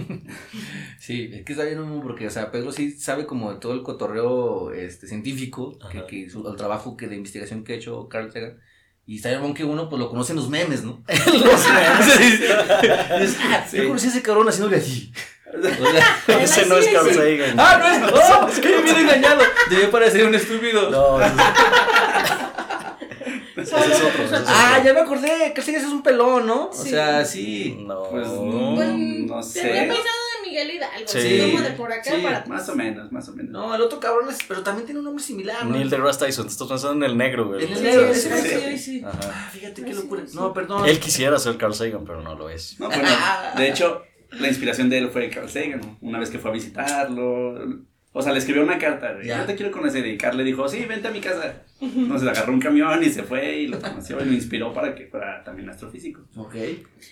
Sí, 1.00 1.30
es 1.34 1.46
que 1.46 1.54
está 1.54 1.66
bien 1.66 1.80
porque, 2.02 2.28
o 2.28 2.30
sea, 2.30 2.52
Pedro 2.52 2.72
sí 2.72 2.92
sabe 2.92 3.26
como 3.26 3.54
de 3.54 3.60
todo 3.60 3.74
el 3.74 3.84
cotorreo 3.84 4.72
este, 4.74 5.08
científico, 5.08 5.78
que, 5.92 6.06
que 6.06 6.30
su- 6.30 6.48
el 6.48 6.56
trabajo 6.56 6.98
que 6.98 7.08
de 7.08 7.16
investigación 7.16 7.64
que 7.64 7.74
ha 7.74 7.76
hecho 7.78 8.08
Carl 8.10 8.32
Sagan. 8.32 8.60
Y 9.10 9.16
está 9.18 9.30
bien 9.30 9.54
que 9.54 9.64
uno 9.64 9.88
pues 9.90 10.00
lo 10.02 10.10
conoce 10.10 10.34
en 10.34 10.36
los 10.36 10.50
memes, 10.50 10.84
¿no? 10.84 11.02
los 11.08 11.68
memes. 11.70 12.20
Dices, 12.20 13.38
ah, 13.42 13.66
Sí. 13.70 13.78
Yo 13.78 13.88
conocí 13.88 14.08
a 14.08 14.10
ese 14.10 14.22
cabrón 14.22 14.50
haciéndole 14.50 14.78
así. 14.78 15.12
O 15.58 15.62
sea, 16.28 16.42
Ese 16.44 16.66
no 16.66 16.76
es 16.78 16.86
Sí, 16.86 16.92
Carl 16.94 17.10
sí. 17.10 17.16
Sagan. 17.16 17.58
ah, 17.58 17.78
no 17.80 17.88
es, 17.88 18.00
no, 18.02 18.48
es 18.50 18.60
que 18.60 18.68
me 18.70 18.82
hubiera 18.82 19.00
engañado. 19.00 19.42
Debe 19.70 19.88
parecer 19.88 20.26
un 20.28 20.36
estúpido. 20.36 20.90
No, 20.90 21.20
ese 23.56 23.76
es 23.76 24.02
otro, 24.02 24.10
puso 24.10 24.36
ese 24.36 24.36
es 24.36 24.42
Ah, 24.48 24.72
otro. 24.74 24.84
ya 24.86 24.94
me 24.94 25.00
acordé, 25.00 25.52
Carl 25.56 25.66
Sagan 25.66 25.82
es 25.82 25.88
un 25.88 26.04
pelón, 26.04 26.46
¿no? 26.46 26.66
O 26.70 26.74
Sí. 26.74 26.90
sea, 26.90 27.24
sí. 27.26 27.78
No. 27.88 28.04
Pues, 28.10 28.28
Pues, 28.28 28.88
no 28.90 29.42
sé. 29.42 29.90
De 30.58 30.66
Miguel 30.66 30.78
Hidalgo. 30.78 31.08
Sí. 31.08 31.22
Sí. 31.22 31.52
Como 31.52 31.64
de 31.64 31.72
por 31.72 31.92
acá 31.92 32.04
Sí. 32.16 32.22
para 32.24 32.38
atrás. 32.38 32.48
Más 32.50 32.70
o 32.70 32.76
menos, 32.76 33.12
más 33.12 33.30
o 33.30 33.34
menos. 33.34 33.52
No, 33.52 33.76
el 33.76 33.82
otro 33.82 34.00
cabrón 34.00 34.30
es, 34.30 34.38
pero 34.48 34.64
también 34.64 34.86
tiene 34.86 35.00
un 35.00 35.06
nombre 35.06 35.24
similar, 35.24 35.66
¿no? 35.66 35.72
Neil 35.76 35.90
deGrasse 35.90 36.26
Tyson, 36.26 36.46
te 36.46 36.52
estás 36.52 36.68
pensando 36.68 37.06
en 37.06 37.12
el 37.12 37.18
negro, 37.18 37.48
güey. 37.48 37.66
En 37.66 37.74
el 37.74 37.84
negro, 37.84 38.14
sí, 38.14 38.22
sí, 38.22 38.30
sí, 38.30 38.60
sí. 38.60 38.78
sí. 38.78 39.04
Ajá. 39.06 39.20
Ah, 39.24 39.50
fíjate 39.52 39.84
qué 39.84 39.94
locura. 39.94 40.24
No, 40.34 40.54
perdón. 40.54 40.86
Él 40.88 41.00
quisiera 41.00 41.38
ser 41.40 41.58
Carl 41.58 41.74
Sagan, 41.74 42.06
pero 42.06 42.22
no 42.22 42.36
lo 42.36 42.50
es. 42.50 42.80
No, 42.80 42.88
bueno, 42.88 43.08
de 43.58 43.70
hecho, 43.70 44.04
la 44.32 44.48
inspiración 44.48 44.90
de 44.90 44.98
él 45.00 45.10
fue 45.10 45.30
Carl 45.30 45.50
Sagan. 45.50 45.98
Una 46.02 46.20
vez 46.20 46.30
que 46.30 46.40
fue 46.40 46.52
a 46.52 46.54
visitarlo. 46.54 47.56
O 48.18 48.22
sea, 48.22 48.34
le 48.34 48.40
escribió 48.40 48.64
una 48.64 48.78
carta 48.78 49.16
yo 49.22 49.46
te 49.46 49.56
quiero 49.56 49.72
conocer. 49.72 50.06
Y 50.06 50.18
Carl 50.18 50.36
le 50.38 50.44
dijo, 50.44 50.68
sí, 50.68 50.86
vente 50.86 51.08
a 51.08 51.12
mi 51.12 51.22
casa. 51.22 51.64
Entonces 51.80 52.28
agarró 52.28 52.52
un 52.54 52.60
camión 52.60 53.04
y 53.04 53.10
se 53.10 53.24
fue 53.24 53.58
y 53.60 53.68
lo 53.68 53.80
conoció 53.80 54.20
y 54.22 54.26
lo 54.26 54.34
inspiró 54.34 54.74
para 54.74 54.96
que 54.96 55.06
fuera 55.08 55.44
también 55.44 55.70
astrofísico. 55.70 56.28
Ok. 56.36 56.56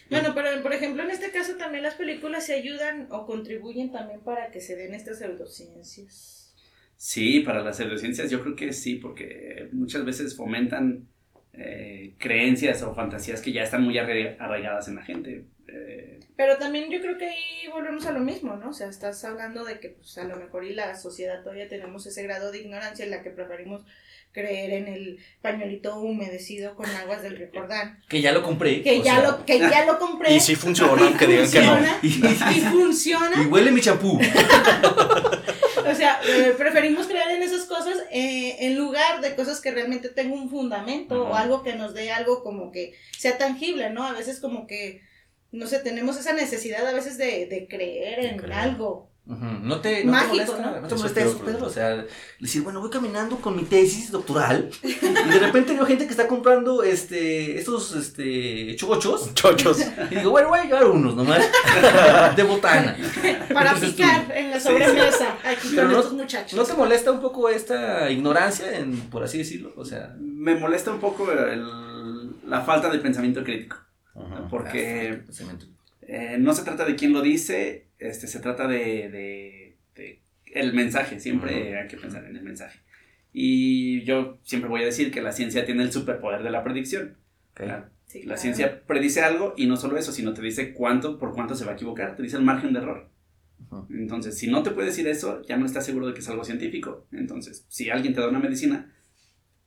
Bueno, 0.09 0.33
pero 0.33 0.61
por 0.63 0.73
ejemplo, 0.73 1.03
en 1.03 1.11
este 1.11 1.31
caso 1.31 1.55
también 1.55 1.83
las 1.83 1.93
películas 1.95 2.45
se 2.45 2.53
ayudan 2.55 3.07
o 3.11 3.25
contribuyen 3.25 3.91
también 3.91 4.21
para 4.21 4.49
que 4.51 4.59
se 4.59 4.75
den 4.75 4.93
estas 4.95 5.19
pseudociencias. 5.19 6.55
Sí, 6.97 7.41
para 7.41 7.61
las 7.61 7.77
pseudociencias 7.77 8.31
yo 8.31 8.41
creo 8.41 8.55
que 8.55 8.73
sí, 8.73 8.95
porque 8.95 9.69
muchas 9.73 10.03
veces 10.05 10.35
fomentan 10.35 11.07
eh, 11.53 12.15
creencias 12.17 12.81
o 12.83 12.93
fantasías 12.95 13.41
que 13.41 13.51
ya 13.51 13.63
están 13.63 13.83
muy 13.83 13.97
arra- 13.97 14.35
arraigadas 14.39 14.87
en 14.87 14.95
la 14.95 15.03
gente. 15.03 15.45
Eh, 15.75 16.19
Pero 16.37 16.57
también 16.57 16.89
yo 16.89 17.01
creo 17.01 17.17
que 17.17 17.27
ahí 17.27 17.67
volvemos 17.71 18.05
a 18.05 18.11
lo 18.11 18.19
mismo, 18.19 18.55
¿no? 18.55 18.69
O 18.69 18.73
sea, 18.73 18.87
estás 18.87 19.23
hablando 19.25 19.65
de 19.65 19.79
que 19.79 19.89
pues, 19.89 20.17
a 20.17 20.23
lo 20.23 20.37
mejor 20.37 20.63
y 20.63 20.73
la 20.73 20.95
sociedad 20.95 21.43
todavía 21.43 21.67
tenemos 21.67 22.05
ese 22.05 22.23
grado 22.23 22.51
de 22.51 22.59
ignorancia 22.59 23.03
en 23.03 23.11
la 23.11 23.21
que 23.21 23.31
preferimos 23.31 23.83
creer 24.31 24.73
en 24.73 24.87
el 24.87 25.19
pañuelito 25.41 25.97
humedecido 25.99 26.75
con 26.75 26.85
aguas 26.87 27.23
del 27.23 27.49
Jordán. 27.53 28.01
Que 28.09 28.21
ya 28.21 28.31
lo 28.31 28.43
compré. 28.43 28.81
Que, 28.81 29.01
ya, 29.01 29.15
sea, 29.15 29.31
lo, 29.31 29.45
que 29.45 29.59
ya 29.59 29.85
lo 29.85 29.97
compré. 29.97 30.33
Y 30.33 30.39
si 30.39 30.55
funciona, 30.55 31.07
aunque 31.07 31.25
digan 31.25 31.49
que 31.49 31.61
no. 31.61 31.75
funciona, 31.75 31.99
y 32.01 32.61
funciona. 32.61 33.43
Y 33.43 33.45
huele 33.45 33.71
mi 33.71 33.81
champú. 33.81 34.19
O 35.87 35.93
sea, 35.93 36.19
eh, 36.27 36.55
preferimos 36.57 37.05
creer 37.07 37.29
en 37.29 37.43
esas 37.43 37.65
cosas 37.65 37.97
eh, 38.11 38.55
en 38.59 38.75
lugar 38.75 39.21
de 39.21 39.35
cosas 39.35 39.61
que 39.61 39.71
realmente 39.71 40.09
tengan 40.09 40.39
un 40.39 40.49
fundamento 40.49 41.27
o 41.27 41.35
algo 41.35 41.63
que 41.63 41.75
nos 41.75 41.93
dé 41.93 42.11
algo 42.11 42.43
como 42.43 42.71
que 42.71 42.95
sea 43.17 43.37
tangible, 43.37 43.91
¿no? 43.91 44.03
A 44.03 44.13
veces 44.13 44.39
como 44.39 44.67
que, 44.67 45.03
no 45.51 45.67
sé, 45.67 45.79
tenemos 45.79 46.17
esa 46.17 46.33
necesidad 46.33 46.85
a 46.85 46.93
veces 46.93 47.17
de, 47.17 47.45
de 47.47 47.67
creer 47.69 48.19
en 48.25 48.51
algo. 48.51 49.09
Ujú. 49.27 49.43
No 49.43 49.81
te, 49.81 50.03
no 50.05 50.11
Mágico, 50.11 50.33
te 50.33 50.37
molesta, 50.51 50.57
¿no? 50.71 50.81
¿no? 50.81 50.87
te 50.87 50.93
Eso 50.93 51.03
molesta. 51.03 51.45
Pedro. 51.45 51.65
O 51.65 51.69
sea, 51.71 52.05
decir, 52.39 52.61
bueno, 52.61 52.79
voy 52.79 52.91
caminando 52.91 53.37
con 53.37 53.55
mi 53.55 53.63
tesis 53.63 54.11
doctoral 54.11 54.69
y 54.83 54.93
de 54.93 55.39
repente 55.39 55.73
veo 55.73 55.83
gente 55.87 56.05
que 56.05 56.11
está 56.11 56.27
comprando 56.27 56.83
este, 56.83 57.57
estos 57.57 57.95
este, 57.95 58.75
chochos 58.75 59.31
Chochos. 59.33 59.79
y 60.11 60.15
digo, 60.15 60.29
bueno, 60.29 60.49
voy 60.49 60.59
a 60.59 60.65
llevar 60.65 60.85
unos 60.85 61.15
nomás 61.15 61.39
de 62.35 62.43
botana. 62.43 62.95
Para 63.51 63.71
Entonces 63.71 63.89
tú- 63.91 63.95
picar 63.95 64.31
en 64.37 64.51
la 64.51 64.59
sobremesa 64.59 65.37
aquí 65.43 65.69
Pero 65.71 65.81
con 65.83 65.91
no- 65.93 65.99
estos 65.99 66.13
muchachos. 66.13 66.53
¿No 66.59 66.63
te 66.63 66.73
molesta 66.75 67.11
un 67.11 67.21
poco 67.21 67.49
esta 67.49 68.11
ignorancia, 68.11 68.77
en, 68.77 68.99
por 69.09 69.23
así 69.23 69.39
decirlo? 69.39 69.73
O 69.75 69.85
sea, 69.85 70.15
me 70.19 70.53
molesta 70.53 70.91
un 70.91 70.99
poco 70.99 71.31
el- 71.31 71.65
la 72.47 72.61
falta 72.61 72.89
de 72.91 72.99
pensamiento 72.99 73.43
crítico, 73.43 73.77
Ajá. 74.15 74.47
porque 74.49 75.21
eh, 76.01 76.37
no 76.39 76.53
se 76.53 76.63
trata 76.63 76.85
de 76.85 76.95
quién 76.95 77.11
lo 77.13 77.21
dice, 77.21 77.87
este, 77.99 78.27
se 78.27 78.39
trata 78.39 78.67
de, 78.67 79.09
de- 79.09 79.77
de 79.95 80.21
el 80.53 80.73
mensaje, 80.73 81.19
siempre 81.19 81.69
Ujú. 81.71 81.79
hay 81.81 81.87
que 81.87 81.97
pensar 81.97 82.25
en 82.25 82.35
el 82.35 82.43
mensaje. 82.43 82.79
Y 83.33 84.03
yo 84.03 84.39
siempre 84.43 84.69
voy 84.69 84.81
a 84.83 84.85
decir 84.85 85.11
que 85.11 85.21
la 85.21 85.33
ciencia 85.33 85.65
tiene 85.65 85.83
el 85.83 85.91
superpoder 85.91 86.43
de 86.43 86.51
la 86.51 86.63
predicción. 86.63 87.17
Ok. 87.51 87.59
La, 87.61 87.89
Sí, 88.07 88.19
la 88.19 88.25
claro. 88.25 88.41
ciencia 88.41 88.81
predice 88.85 89.21
algo 89.23 89.55
y 89.57 89.65
no 89.65 89.77
solo 89.77 89.97
eso, 89.97 90.11
sino 90.11 90.33
te 90.33 90.41
dice 90.43 90.73
cuánto, 90.73 91.17
por 91.17 91.33
cuánto 91.33 91.55
se 91.55 91.65
va 91.65 91.71
a 91.71 91.73
equivocar, 91.73 92.15
te 92.15 92.21
dice 92.23 92.37
el 92.37 92.43
margen 92.43 92.71
de 92.71 92.79
error. 92.79 93.09
Ujú. 93.71 93.87
Entonces, 93.89 94.37
si 94.37 94.47
no 94.47 94.61
te 94.63 94.69
puede 94.71 94.87
decir 94.89 95.07
eso, 95.07 95.41
ya 95.41 95.57
no 95.57 95.65
estás 95.65 95.85
seguro 95.87 96.07
de 96.07 96.13
que 96.13 96.19
es 96.19 96.29
algo 96.29 96.43
científico. 96.45 97.07
Entonces, 97.11 97.65
si 97.67 97.89
alguien 97.89 98.13
te 98.13 98.21
da 98.21 98.29
una 98.29 98.39
medicina, 98.39 98.93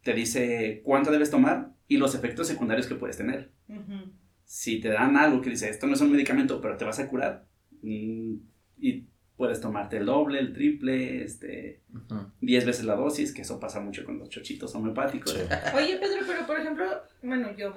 te 0.04 0.14
dice 0.14 0.80
cuánto 0.84 1.10
debes 1.10 1.30
tomar 1.30 1.72
y 1.88 1.96
los 1.96 2.14
efectos 2.14 2.46
secundarios 2.46 2.86
que 2.86 2.94
puedes 2.94 3.16
tener. 3.18 3.50
Ujú. 3.68 4.12
Si 4.50 4.80
te 4.80 4.88
dan 4.88 5.14
algo 5.18 5.42
que 5.42 5.50
dice, 5.50 5.68
esto 5.68 5.86
no 5.86 5.92
es 5.92 6.00
un 6.00 6.10
medicamento, 6.10 6.58
pero 6.62 6.78
te 6.78 6.86
vas 6.86 6.98
a 6.98 7.06
curar, 7.06 7.44
mm, 7.82 8.34
y 8.78 9.04
puedes 9.36 9.60
tomarte 9.60 9.98
el 9.98 10.06
doble, 10.06 10.38
el 10.38 10.54
triple, 10.54 11.22
este, 11.22 11.82
Ujú. 11.94 12.30
10 12.40 12.64
veces 12.64 12.84
la 12.86 12.94
dosis, 12.96 13.34
que 13.34 13.42
eso 13.42 13.60
pasa 13.60 13.78
mucho 13.80 14.06
con 14.06 14.18
los 14.18 14.30
chochitos 14.30 14.74
homeopáticos. 14.74 15.32
Sí. 15.32 15.40
Oye, 15.76 15.98
Pedro, 15.98 16.22
pero 16.26 16.46
por 16.46 16.58
ejemplo, 16.58 16.86
bueno, 17.22 17.54
yo, 17.58 17.74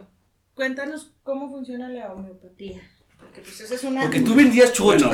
cuéntanos 0.53 1.13
cómo 1.23 1.49
funciona 1.49 1.89
la 1.89 2.13
homeopatía. 2.13 2.81
Porque 3.19 3.41
pues 3.41 3.60
esa 3.60 3.75
es 3.75 3.84
una... 3.84 4.01
Porque 4.03 4.21
tú 4.21 4.34
vendías 4.34 4.71
chocho. 4.71 5.10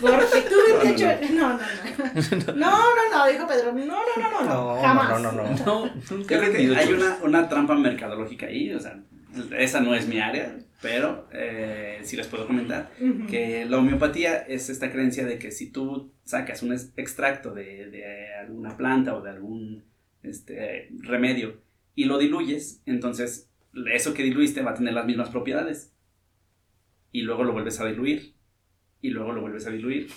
Bueno, 0.00 0.18
Porque 0.18 0.42
tú 0.48 0.54
No, 0.68 0.78
vendías 0.84 1.20
no, 1.20 1.28
cho- 1.28 1.32
No, 1.32 1.48
no, 1.48 1.58
no. 1.58 2.54
No, 2.56 2.70
no, 2.94 3.18
no, 3.18 3.26
dijo 3.32 3.46
Pedro. 3.46 3.72
No, 3.72 3.84
no, 3.84 3.94
no, 4.18 4.30
no, 4.30 4.40
no. 4.44 4.74
No, 4.76 4.82
Jamás. 4.82 5.08
no, 5.22 5.32
no, 5.32 5.32
no. 5.32 5.50
No, 5.64 5.86
nunca 5.86 5.94
Yo 6.10 6.16
he 6.18 6.26
creo 6.26 6.40
que 6.42 6.48
vendido 6.50 6.76
hay 6.76 6.92
una, 6.92 7.18
una 7.22 7.48
trampa 7.48 7.74
mercadológica 7.76 8.46
ahí, 8.46 8.72
o 8.74 8.80
sea, 8.80 9.02
esa 9.58 9.80
no 9.80 9.94
es 9.94 10.06
mi 10.06 10.18
área, 10.18 10.56
pero 10.82 11.28
eh, 11.32 12.00
sí 12.02 12.16
les 12.16 12.26
puedo 12.26 12.46
comentar 12.46 12.90
que 13.28 13.64
la 13.64 13.78
homeopatía 13.78 14.36
es 14.36 14.70
esta 14.70 14.92
creencia 14.92 15.24
de 15.26 15.38
que 15.38 15.50
si 15.50 15.70
tú 15.70 16.12
sacas 16.24 16.62
un 16.62 16.72
extracto 16.72 17.54
de, 17.54 17.90
de 17.90 18.34
alguna 18.34 18.76
planta 18.76 19.16
o 19.16 19.22
de 19.22 19.30
algún 19.30 19.84
este, 20.22 20.88
remedio 21.00 21.60
y 21.94 22.04
lo 22.04 22.18
diluyes, 22.18 22.82
entonces 22.86 23.50
eso 23.92 24.14
que 24.14 24.22
diluiste 24.22 24.62
va 24.62 24.72
a 24.72 24.74
tener 24.74 24.94
las 24.94 25.06
mismas 25.06 25.30
propiedades. 25.30 25.92
Y 27.12 27.22
luego 27.22 27.44
lo 27.44 27.52
vuelves 27.52 27.80
a 27.80 27.86
diluir. 27.86 28.34
Y 29.00 29.10
luego 29.10 29.32
lo 29.32 29.40
vuelves 29.40 29.66
a 29.66 29.70
diluir. 29.70 30.08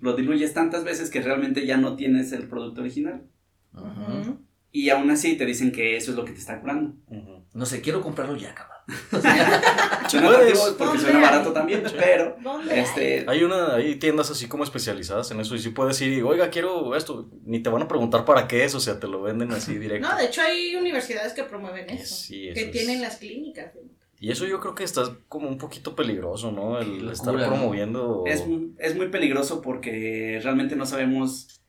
Lo 0.00 0.14
diluyes 0.14 0.54
tantas 0.54 0.84
veces 0.84 1.10
que 1.10 1.20
realmente 1.20 1.66
ya 1.66 1.76
no 1.76 1.96
tienes 1.96 2.32
el 2.32 2.48
producto 2.48 2.80
original. 2.80 3.26
Ujú. 3.74 4.38
Y 4.72 4.90
aún 4.90 5.10
así 5.10 5.36
te 5.36 5.46
dicen 5.46 5.72
que 5.72 5.96
eso 5.96 6.12
es 6.12 6.16
lo 6.16 6.24
que 6.24 6.32
te 6.32 6.38
está 6.38 6.60
curando. 6.60 6.94
Ujú. 7.08 7.35
No 7.56 7.64
sé, 7.66 7.80
quiero 7.80 8.02
comprarlo 8.02 8.36
ya, 8.36 8.54
cabrón. 8.54 8.76
O 9.12 9.20
sea, 9.20 10.08
Suena 10.08 10.28
porque 10.28 10.84
¿Dónde 10.84 11.00
suena 11.00 11.18
hay? 11.18 11.24
barato 11.24 11.52
también, 11.52 11.82
pero 11.98 12.36
este, 12.70 13.24
Hay 13.28 13.42
una, 13.42 13.74
hay 13.74 13.96
tiendas 13.96 14.30
así 14.30 14.46
como 14.46 14.62
especializadas 14.62 15.30
en 15.32 15.40
eso 15.40 15.56
y 15.56 15.58
sí 15.58 15.70
puedes 15.70 16.00
ir 16.02 16.12
y, 16.12 16.22
oiga, 16.22 16.50
quiero 16.50 16.94
esto. 16.94 17.28
Ni 17.44 17.60
te 17.60 17.70
van 17.70 17.82
a 17.82 17.88
preguntar 17.88 18.24
para 18.24 18.46
qué 18.46 18.64
es, 18.64 18.74
o 18.76 18.80
sea, 18.80 19.00
te 19.00 19.08
lo 19.08 19.22
venden 19.22 19.50
así 19.52 19.76
directo. 19.78 20.06
No, 20.08 20.16
de 20.16 20.26
hecho 20.26 20.42
hay 20.42 20.76
universidades 20.76 21.32
que 21.32 21.42
promueven 21.44 21.90
eso. 21.90 22.14
Sí, 22.14 22.48
eso 22.48 22.54
que 22.54 22.66
es- 22.66 22.70
tienen 22.72 23.00
las 23.02 23.16
clínicas. 23.16 23.72
Y 24.20 24.30
eso 24.30 24.46
yo 24.46 24.60
creo 24.60 24.74
que 24.74 24.84
está 24.84 25.02
como 25.28 25.48
un 25.48 25.58
poquito 25.58 25.94
peligroso, 25.96 26.50
¿no? 26.52 26.78
El 26.78 27.08
estar 27.10 27.34
promoviendo. 27.34 28.22
es, 28.26 28.44
es 28.78 28.96
muy 28.96 29.08
peligroso 29.08 29.60
porque 29.60 30.40
realmente 30.42 30.74
no 30.76 30.86
sabemos, 30.86 31.60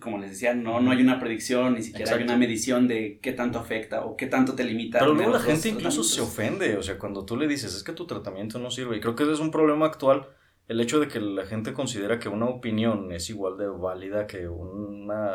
como 0.00 0.18
les 0.18 0.30
decía, 0.30 0.54
no, 0.54 0.80
no 0.80 0.90
hay 0.90 1.02
una 1.02 1.20
predicción, 1.20 1.74
ni 1.74 1.82
siquiera 1.82 2.10
hay 2.10 2.14
Exacto. 2.14 2.24
una 2.32 2.36
medición 2.38 2.88
de 2.88 3.18
qué 3.20 3.32
tanto 3.32 3.58
afecta 3.58 4.04
o 4.04 4.16
qué 4.16 4.26
tanto 4.26 4.54
te 4.54 4.64
limita. 4.64 4.98
Pero 4.98 5.14
luego 5.14 5.32
la 5.32 5.40
gente 5.40 5.68
incluso 5.68 6.02
se 6.02 6.20
ofende, 6.20 6.76
o 6.76 6.82
sea, 6.82 6.98
cuando 6.98 7.24
tú 7.24 7.36
le 7.36 7.46
dices, 7.46 7.74
es 7.74 7.82
que 7.82 7.92
tu 7.92 8.06
tratamiento 8.06 8.58
no 8.58 8.70
sirve. 8.70 8.96
Y 8.96 9.00
creo 9.00 9.14
que 9.14 9.24
ese 9.24 9.32
es 9.32 9.38
un 9.40 9.50
problema 9.50 9.86
actual, 9.86 10.26
el 10.68 10.80
hecho 10.80 10.98
de 11.00 11.08
que 11.08 11.20
la 11.20 11.44
gente 11.44 11.72
considera 11.74 12.18
que 12.18 12.28
una 12.28 12.46
opinión 12.46 13.12
es 13.12 13.28
igual 13.30 13.58
de 13.58 13.66
válida 13.68 14.26
que 14.26 14.48
una... 14.48 15.30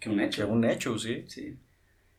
Que 0.00 0.08
un 0.10 0.20
hecho. 0.20 0.46
Que 0.46 0.50
un 0.52 0.64
hecho, 0.64 0.98
sí. 0.98 1.24
Sí. 1.26 1.56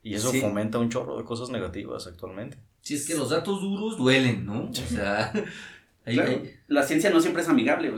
Y 0.03 0.13
eso 0.13 0.29
Sí. 0.31 0.41
fomenta 0.41 0.77
un 0.77 0.89
chorro 0.89 1.17
de 1.17 1.23
cosas 1.23 1.49
negativas 1.49 2.05
actualmente. 2.05 2.57
Si 2.81 2.93
es 2.93 3.07
que 3.07 3.15
los 3.15 3.31
datos 3.31 3.61
duros 3.61 3.97
duelen, 3.97 4.45
¿no? 4.45 4.69
O 4.69 4.73
sea, 4.73 5.31
ahí, 6.05 6.13
Claro, 6.15 6.29
ahí- 6.31 6.51
la 6.67 6.83
ciencia 6.83 7.09
no 7.09 7.19
siempre 7.19 7.41
es 7.41 7.49
amigable, 7.49 7.91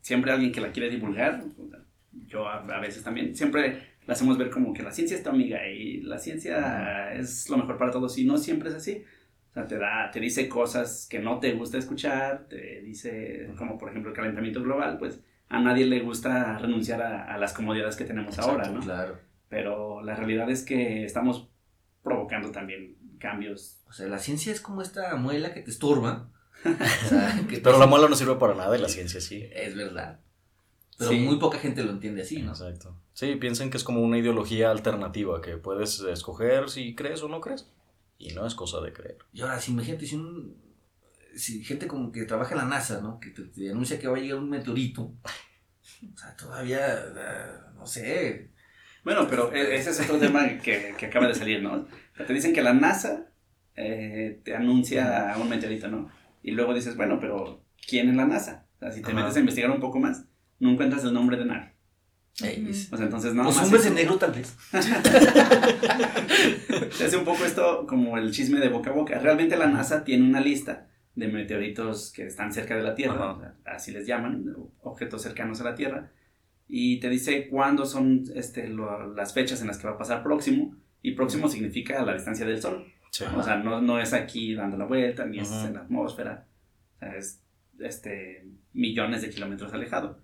siempre 0.00 0.32
alguien 0.32 0.52
que 0.52 0.62
la 0.62 0.72
quiere 0.72 0.88
divulgar, 0.88 1.44
yo 2.30 2.48
a, 2.48 2.60
a 2.60 2.80
veces 2.80 3.02
también, 3.04 3.36
siempre 3.36 3.82
la 4.06 4.14
hacemos 4.14 4.38
ver 4.38 4.48
como 4.48 4.72
que 4.72 4.82
la 4.82 4.90
ciencia 4.92 5.16
es 5.16 5.22
tu 5.22 5.28
amiga 5.30 5.66
y 5.68 6.00
la 6.00 6.18
ciencia 6.18 7.12
es 7.12 7.50
lo 7.50 7.58
mejor 7.58 7.76
para 7.76 7.90
todos 7.90 8.16
y 8.16 8.24
no 8.24 8.38
siempre 8.38 8.70
es 8.70 8.74
así. 8.76 9.04
O 9.50 9.52
sea, 9.52 9.66
te, 9.66 9.76
da, 9.78 10.10
te 10.12 10.20
dice 10.20 10.48
cosas 10.48 11.06
que 11.10 11.18
no 11.18 11.38
te 11.40 11.52
gusta 11.52 11.76
escuchar, 11.76 12.46
te 12.48 12.80
dice, 12.82 13.50
como 13.58 13.76
por 13.76 13.90
ejemplo 13.90 14.10
el 14.12 14.16
calentamiento 14.16 14.62
global, 14.62 14.96
pues 14.98 15.20
a 15.48 15.60
nadie 15.60 15.84
le 15.86 16.00
gusta 16.00 16.56
renunciar 16.58 17.02
a, 17.02 17.24
a 17.24 17.36
las 17.36 17.52
comodidades 17.52 17.96
que 17.96 18.04
tenemos 18.04 18.38
ahora, 18.38 18.62
Exacto, 18.62 18.78
¿no? 18.78 18.84
claro. 18.84 19.18
Pero 19.48 20.00
la 20.02 20.14
realidad 20.14 20.48
es 20.48 20.62
que 20.64 21.04
estamos 21.04 21.50
provocando 22.04 22.50
también 22.52 22.96
cambios. 23.18 23.82
O 23.88 23.92
sea, 23.92 24.06
la 24.06 24.18
ciencia 24.18 24.52
es 24.52 24.60
como 24.60 24.80
esta 24.82 25.14
muela 25.16 25.52
que 25.52 25.60
te 25.62 25.70
estorba. 25.70 26.30
O 26.64 27.08
sea, 27.08 27.34
que 27.48 27.56
te- 27.56 27.62
Pero 27.62 27.78
la 27.78 27.86
muela 27.86 28.06
no 28.08 28.14
sirve 28.14 28.36
para 28.36 28.54
nada 28.54 28.76
y 28.76 28.80
la 28.80 28.88
ciencia 28.88 29.20
sí. 29.20 29.48
Es 29.52 29.74
verdad. 29.74 30.20
Pero 31.00 31.10
Sí. 31.12 31.18
muy 31.20 31.38
poca 31.38 31.58
gente 31.58 31.82
lo 31.82 31.90
entiende 31.90 32.22
así, 32.22 32.40
¿no? 32.42 32.50
Exacto. 32.52 32.94
Sí, 33.14 33.34
piensan 33.36 33.70
que 33.70 33.76
es 33.78 33.84
como 33.84 34.00
una 34.02 34.18
ideología 34.18 34.70
alternativa, 34.70 35.40
que 35.40 35.56
puedes 35.56 35.98
escoger 36.00 36.68
si 36.70 36.94
crees 36.94 37.22
o 37.22 37.28
no 37.28 37.40
crees. 37.40 37.72
Y 38.18 38.34
no 38.34 38.46
es 38.46 38.54
cosa 38.54 38.80
de 38.82 38.92
creer. 38.92 39.16
Y 39.32 39.40
ahora, 39.40 39.58
si 39.58 39.72
imagínate, 39.72 40.06
si 40.06 40.14
un. 40.16 40.54
Si 41.34 41.64
gente 41.64 41.86
como 41.86 42.12
que 42.12 42.24
trabaja 42.24 42.52
en 42.52 42.58
la 42.58 42.64
NASA, 42.66 43.00
¿no? 43.00 43.18
Que 43.18 43.30
te, 43.30 43.44
te 43.44 43.70
anuncia 43.70 43.98
que 43.98 44.08
va 44.08 44.16
a 44.18 44.20
llegar 44.20 44.38
un 44.38 44.50
meteorito. 44.50 45.02
O 45.02 46.18
sea, 46.18 46.36
todavía. 46.36 46.98
eh, 46.98 47.58
No 47.76 47.86
sé. 47.86 48.50
Bueno, 49.02 49.26
pero 49.28 49.50
e- 49.54 49.74
ese 49.76 49.90
es 49.90 50.00
otro 50.00 50.18
tema 50.18 50.46
que, 50.62 50.94
que 50.98 51.06
acaba 51.06 51.26
de 51.28 51.34
salir, 51.34 51.62
¿no? 51.62 51.72
O 51.74 51.86
sea, 52.16 52.26
te 52.26 52.34
dicen 52.34 52.52
que 52.52 52.60
la 52.62 52.74
NASA 52.74 53.32
eh, 53.74 54.40
te 54.44 54.54
anuncia 54.54 55.34
un 55.40 55.48
meteorito, 55.48 55.88
¿no? 55.88 56.10
Y 56.42 56.50
luego 56.50 56.74
dices, 56.74 56.96
bueno, 56.96 57.18
pero 57.18 57.64
¿quién 57.88 58.10
es 58.10 58.16
la 58.16 58.26
NASA? 58.26 58.66
O 58.76 58.78
sea, 58.80 58.92
si 58.92 59.00
te 59.02 59.12
Ajá. 59.12 59.20
metes 59.22 59.36
a 59.36 59.40
investigar 59.40 59.70
un 59.70 59.80
poco 59.80 59.98
más, 59.98 60.26
no 60.60 60.70
encuentras 60.70 61.04
el 61.04 61.12
nombre 61.12 61.36
de 61.36 61.44
nadie. 61.46 61.72
Ey, 62.42 62.62
Ujú. 62.62 62.70
es- 62.70 62.92
O 62.92 62.96
sea, 62.96 63.06
entonces 63.06 63.34
nada 63.34 63.48
Los 63.48 63.56
más 63.56 63.64
hombres 63.66 63.82
eso- 63.84 63.94
de 63.94 64.00
negro, 64.00 64.16
tal 64.16 64.32
vez. 64.32 64.56
Se 66.92 67.04
hace 67.04 67.16
un 67.16 67.24
poco 67.24 67.44
esto 67.44 67.86
como 67.86 68.16
el 68.18 68.30
chisme 68.30 68.60
de 68.60 68.68
boca 68.68 68.90
a 68.90 68.94
boca. 68.94 69.18
Realmente 69.18 69.56
la 69.56 69.66
NASA 69.66 70.04
tiene 70.04 70.24
una 70.28 70.40
lista 70.40 70.88
de 71.14 71.28
meteoritos 71.28 72.12
que 72.12 72.26
están 72.26 72.52
cerca 72.52 72.76
de 72.76 72.82
la 72.82 72.94
Tierra, 72.94 73.14
Ajá. 73.14 73.32
o 73.32 73.40
sea, 73.40 73.54
así 73.66 73.92
les 73.92 74.06
llaman, 74.06 74.54
objetos 74.82 75.22
cercanos 75.22 75.60
a 75.60 75.64
la 75.64 75.74
Tierra, 75.74 76.10
y 76.68 77.00
te 77.00 77.08
dice 77.10 77.48
cuándo 77.48 77.84
son 77.84 78.24
este, 78.34 78.68
lo- 78.68 79.12
las 79.14 79.34
fechas 79.34 79.60
en 79.60 79.66
las 79.66 79.78
que 79.78 79.88
va 79.88 79.94
a 79.94 79.98
pasar 79.98 80.22
próximo, 80.22 80.76
y 81.02 81.12
próximo 81.12 81.48
significa 81.48 82.02
la 82.04 82.14
distancia 82.14 82.46
del 82.46 82.60
Sol. 82.60 82.86
Sí. 83.10 83.24
O 83.36 83.42
sea, 83.42 83.56
no, 83.56 83.80
no 83.82 83.98
es 84.00 84.12
aquí 84.12 84.54
dando 84.54 84.76
la 84.76 84.84
vuelta, 84.84 85.26
ni 85.26 85.40
es 85.40 85.50
en 85.50 85.74
la 85.74 85.80
atmósfera, 85.80 86.46
o 86.96 86.98
sea, 87.00 87.16
es 87.16 87.42
este, 87.80 88.46
millones 88.72 89.22
de 89.22 89.30
kilómetros 89.30 89.72
alejado. 89.74 90.20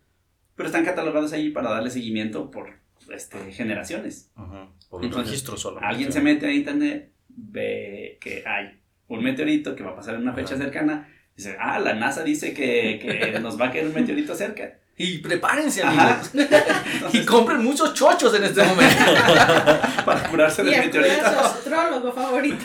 Pero 0.57 0.67
están 0.67 0.85
catalogados 0.85 1.33
ahí 1.33 1.51
para 1.51 1.71
darle 1.71 1.91
seguimiento 1.91 2.51
por 2.51 2.71
este, 3.13 3.53
generaciones. 3.53 4.31
Ajá. 4.35 4.69
Por 4.89 5.05
Entonces, 5.05 5.31
registro 5.31 5.57
solo. 5.57 5.81
Alguien 5.83 6.13
se 6.13 6.21
mete 6.21 6.47
a 6.47 6.53
internet, 6.53 7.13
ve 7.29 8.19
que 8.21 8.43
hay 8.47 8.81
un 9.09 9.23
meteorito 9.23 9.77
que 9.77 9.85
va 9.85 9.91
a 9.91 9.97
pasar 9.97 10.15
en 10.15 10.23
una 10.23 10.33
fecha 10.33 10.55
Ajá. 10.55 10.65
cercana, 10.65 11.09
dice, 11.37 11.57
ah, 11.61 11.79
la 11.79 11.95
NASA 11.95 12.25
dice 12.25 12.53
que, 12.55 12.99
que 13.01 13.39
nos 13.39 13.61
va 13.61 13.67
a 13.67 13.71
caer 13.71 13.87
un 13.87 13.95
meteorito 13.95 14.35
cerca. 14.35 14.79
Y 14.99 15.19
prepárense, 15.19 15.83
amigos. 15.83 16.31
Y 17.13 17.25
compren 17.27 17.63
muchos 17.63 17.93
chochos 17.93 18.35
en 18.35 18.45
este 18.45 18.63
momento. 18.63 19.05
para 20.07 20.23
curarse 20.31 20.65
del 20.65 20.79
meteorito. 20.79 21.27
a 21.27 21.33
su 21.33 21.39
astrólogo 21.39 22.13
favorito. 22.13 22.65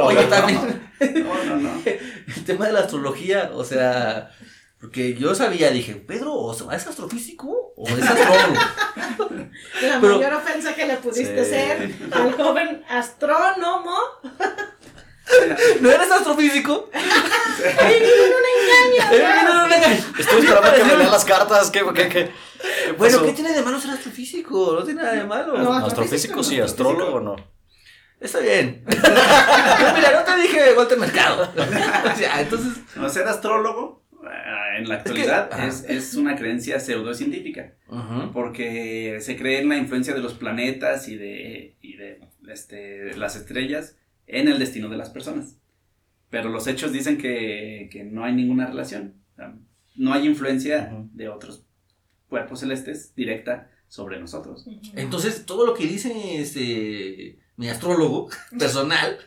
Oye, 0.00 0.24
también. 0.24 0.92
No, 1.02 1.44
no, 1.44 1.56
no. 1.56 1.82
El 1.84 2.44
tema 2.44 2.66
de 2.66 2.72
la 2.72 2.80
astrología, 2.80 3.50
o 3.52 3.64
sea. 3.64 4.30
Porque 4.82 5.14
yo 5.14 5.32
sabía, 5.34 5.70
dije, 5.70 5.94
Pedro, 5.94 6.34
¿o 6.34 6.52
sea, 6.52 6.76
¿es 6.76 6.84
astrofísico 6.88 7.72
o 7.76 7.88
es 7.88 8.02
astrólogo? 8.02 8.54
La 9.80 10.00
Pero- 10.00 10.16
mayor 10.18 10.34
ofensa 10.34 10.74
que 10.74 10.86
le 10.86 10.96
pudiste 10.96 11.44
Sí. 11.44 11.50
ser 11.50 11.94
al 12.12 12.32
joven 12.32 12.84
astrónomo. 12.88 13.94
¿No 15.80 15.88
eres 15.90 16.10
astrofísico? 16.10 16.90
¡Ay, 16.92 18.00
viene 18.00 18.12
un 18.24 18.98
engaño! 18.98 19.12
Eh, 19.12 19.44
no, 19.44 19.54
no, 19.54 19.54
no, 19.54 19.68
no. 19.68 20.18
Estoy 20.18 20.40
esperando 20.40 20.74
que 20.74 20.84
me 20.84 20.96
lean 20.96 21.10
las 21.12 21.24
cartas. 21.24 21.70
¿Qué, 21.70 21.84
qué, 21.94 22.08
qué, 22.08 22.08
qué 22.08 22.92
Bueno? 22.98 23.22
¿qué 23.22 23.32
tiene 23.32 23.52
de 23.52 23.62
malo 23.62 23.80
ser 23.80 23.92
astrofísico? 23.92 24.74
No 24.74 24.82
tiene 24.84 25.00
nada 25.02 25.14
de 25.14 25.24
malo. 25.24 25.56
No, 25.56 25.72
Astrofísico 25.74 26.42
sí, 26.42 26.60
astrólogo 26.60 27.20
no. 27.20 27.36
Está 28.20 28.40
bien. 28.40 28.84
Mira, 28.86 30.12
no 30.12 30.24
te 30.24 30.36
dije 30.42 30.74
Walter 30.76 30.98
Mercado. 30.98 31.50
O 31.56 32.16
sea, 32.18 32.40
entonces. 32.40 32.72
No, 32.96 33.08
ser 33.08 33.26
astrólogo 33.28 34.01
en 34.76 34.88
la 34.88 34.96
actualidad 34.96 35.66
es, 35.66 35.84
es 35.88 36.14
una 36.14 36.36
creencia 36.36 36.80
pseudocientífica. 36.80 37.74
porque 38.32 39.18
se 39.20 39.36
cree 39.36 39.60
en 39.60 39.68
la 39.68 39.76
influencia 39.76 40.14
de 40.14 40.20
los 40.20 40.34
planetas 40.34 41.08
y 41.08 41.16
de, 41.16 41.76
y 41.80 41.96
de 41.96 42.20
este, 42.48 43.16
las 43.16 43.36
estrellas 43.36 43.96
en 44.26 44.48
el 44.48 44.58
destino 44.58 44.88
de 44.88 44.96
las 44.96 45.10
personas. 45.10 45.58
Pero 46.30 46.48
los 46.48 46.66
hechos 46.66 46.92
dicen 46.92 47.18
que, 47.18 47.88
que 47.92 48.04
no 48.04 48.24
hay 48.24 48.32
ninguna 48.32 48.66
relación. 48.66 49.14
O 49.32 49.36
sea, 49.36 49.54
no 49.96 50.14
hay 50.14 50.26
influencia 50.26 50.90
de 51.12 51.28
otros 51.28 51.66
cuerpos 52.28 52.60
celestes 52.60 53.14
directa 53.14 53.70
sobre 53.88 54.18
nosotros. 54.18 54.66
Entonces, 54.96 55.44
todo 55.44 55.66
lo 55.66 55.74
que 55.74 55.86
dice 55.86 56.40
este, 56.40 57.38
mi 57.62 57.68
astrólogo 57.70 58.28
personal 58.58 59.18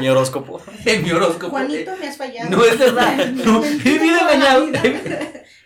Mi 0.00 0.08
horóscopo. 0.08 0.62
en 0.84 1.02
mi 1.04 1.10
horóscopo. 1.10 1.50
Juanito, 1.50 1.92
me 2.00 2.06
has 2.08 2.16
fallado. 2.16 2.50
No 2.50 2.64
es 2.64 2.78
verdad. 2.78 3.16
Me 3.32 3.44
No, 3.44 3.64
engañado. 3.64 4.66
vida. 4.66 4.82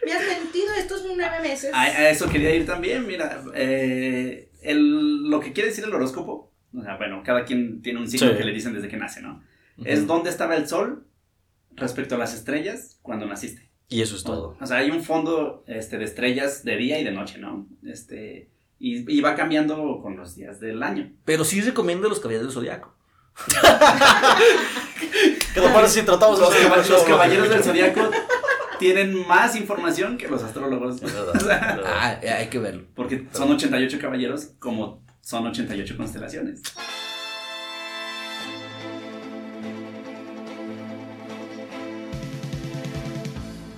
Me 0.05 0.13
has 0.13 0.27
mentido 0.27 0.73
estos 0.79 1.05
nueve 1.15 1.41
meses. 1.43 1.71
A, 1.75 1.83
a 1.83 2.11
eso 2.11 2.29
quería 2.29 2.55
ir 2.55 2.65
también, 2.67 3.07
mira, 3.07 3.43
eh, 3.55 4.51
el- 4.63 5.29
lo 5.29 5.41
que 5.41 5.53
quiere 5.53 5.69
decir 5.69 5.85
el 5.85 5.93
horóscopo, 5.95 6.53
o 6.75 6.83
sea, 6.83 6.97
bueno, 6.97 7.23
cada 7.25 7.45
quien 7.45 7.83
tiene 7.83 8.01
un 8.01 8.09
signo 8.09 8.31
Sí. 8.31 8.37
que 8.39 8.45
le 8.45 8.53
dicen 8.53 8.73
desde 8.73 8.89
que 8.89 8.97
nace, 8.97 9.21
¿no? 9.21 9.43
Es 9.85 10.07
dónde 10.07 10.31
estaba 10.31 10.57
el 10.57 10.67
sol 10.69 11.07
respecto 11.73 12.15
a 12.15 12.19
las 12.19 12.35
estrellas 12.35 12.99
cuando 13.03 13.27
naciste. 13.27 13.71
Y 13.89 14.03
eso 14.03 14.15
es 14.17 14.23
todo. 14.25 14.57
O 14.61 14.67
sea, 14.67 14.77
hay 14.79 14.91
un 14.91 15.03
fondo 15.03 15.65
este, 15.67 15.99
de 15.99 16.05
estrellas 16.05 16.63
de 16.65 16.77
día 16.77 16.99
y 17.01 17.05
de 17.05 17.11
noche, 17.13 17.39
¿no? 17.39 17.67
Este, 17.85 18.50
y, 18.81 19.09
y 19.17 19.21
va 19.21 19.37
cambiando 19.37 20.01
con 20.03 20.17
los 20.17 20.35
días 20.35 20.59
del 20.59 20.83
año. 20.83 21.13
Pero 21.25 21.45
sí 21.45 21.61
recomiendo 21.61 22.09
los 22.09 22.19
caballeros 22.19 22.47
del 22.49 22.55
zodiaco. 22.55 22.93
¿Qué 25.55 25.61
te 25.61 25.69
parece 25.69 26.01
si 26.01 26.07
tratamos 26.07 26.39
Los, 26.41 26.51
de 26.53 26.61
caba- 26.69 26.77
los 26.79 27.03
caballeros 27.05 27.49
del 27.49 27.63
zodiaco 27.63 28.11
tienen 28.79 29.27
más 29.29 29.55
información 29.57 30.17
que 30.19 30.27
los 30.29 30.43
astrólogos. 30.43 30.97
Es 31.03 31.15
verdad, 31.15 31.37
O 31.37 31.41
sea, 31.41 31.57
es 31.57 31.77
verdad. 31.77 31.85
Ah, 31.95 32.19
eh, 32.23 32.31
hay 32.31 32.49
que 32.49 32.59
verlo. 32.59 32.85
porque 32.95 33.27
son 33.33 33.51
88 33.53 33.99
caballeros 34.01 34.49
como 34.59 35.03
son 35.21 35.47
88 35.47 35.97
constelaciones. 35.97 36.63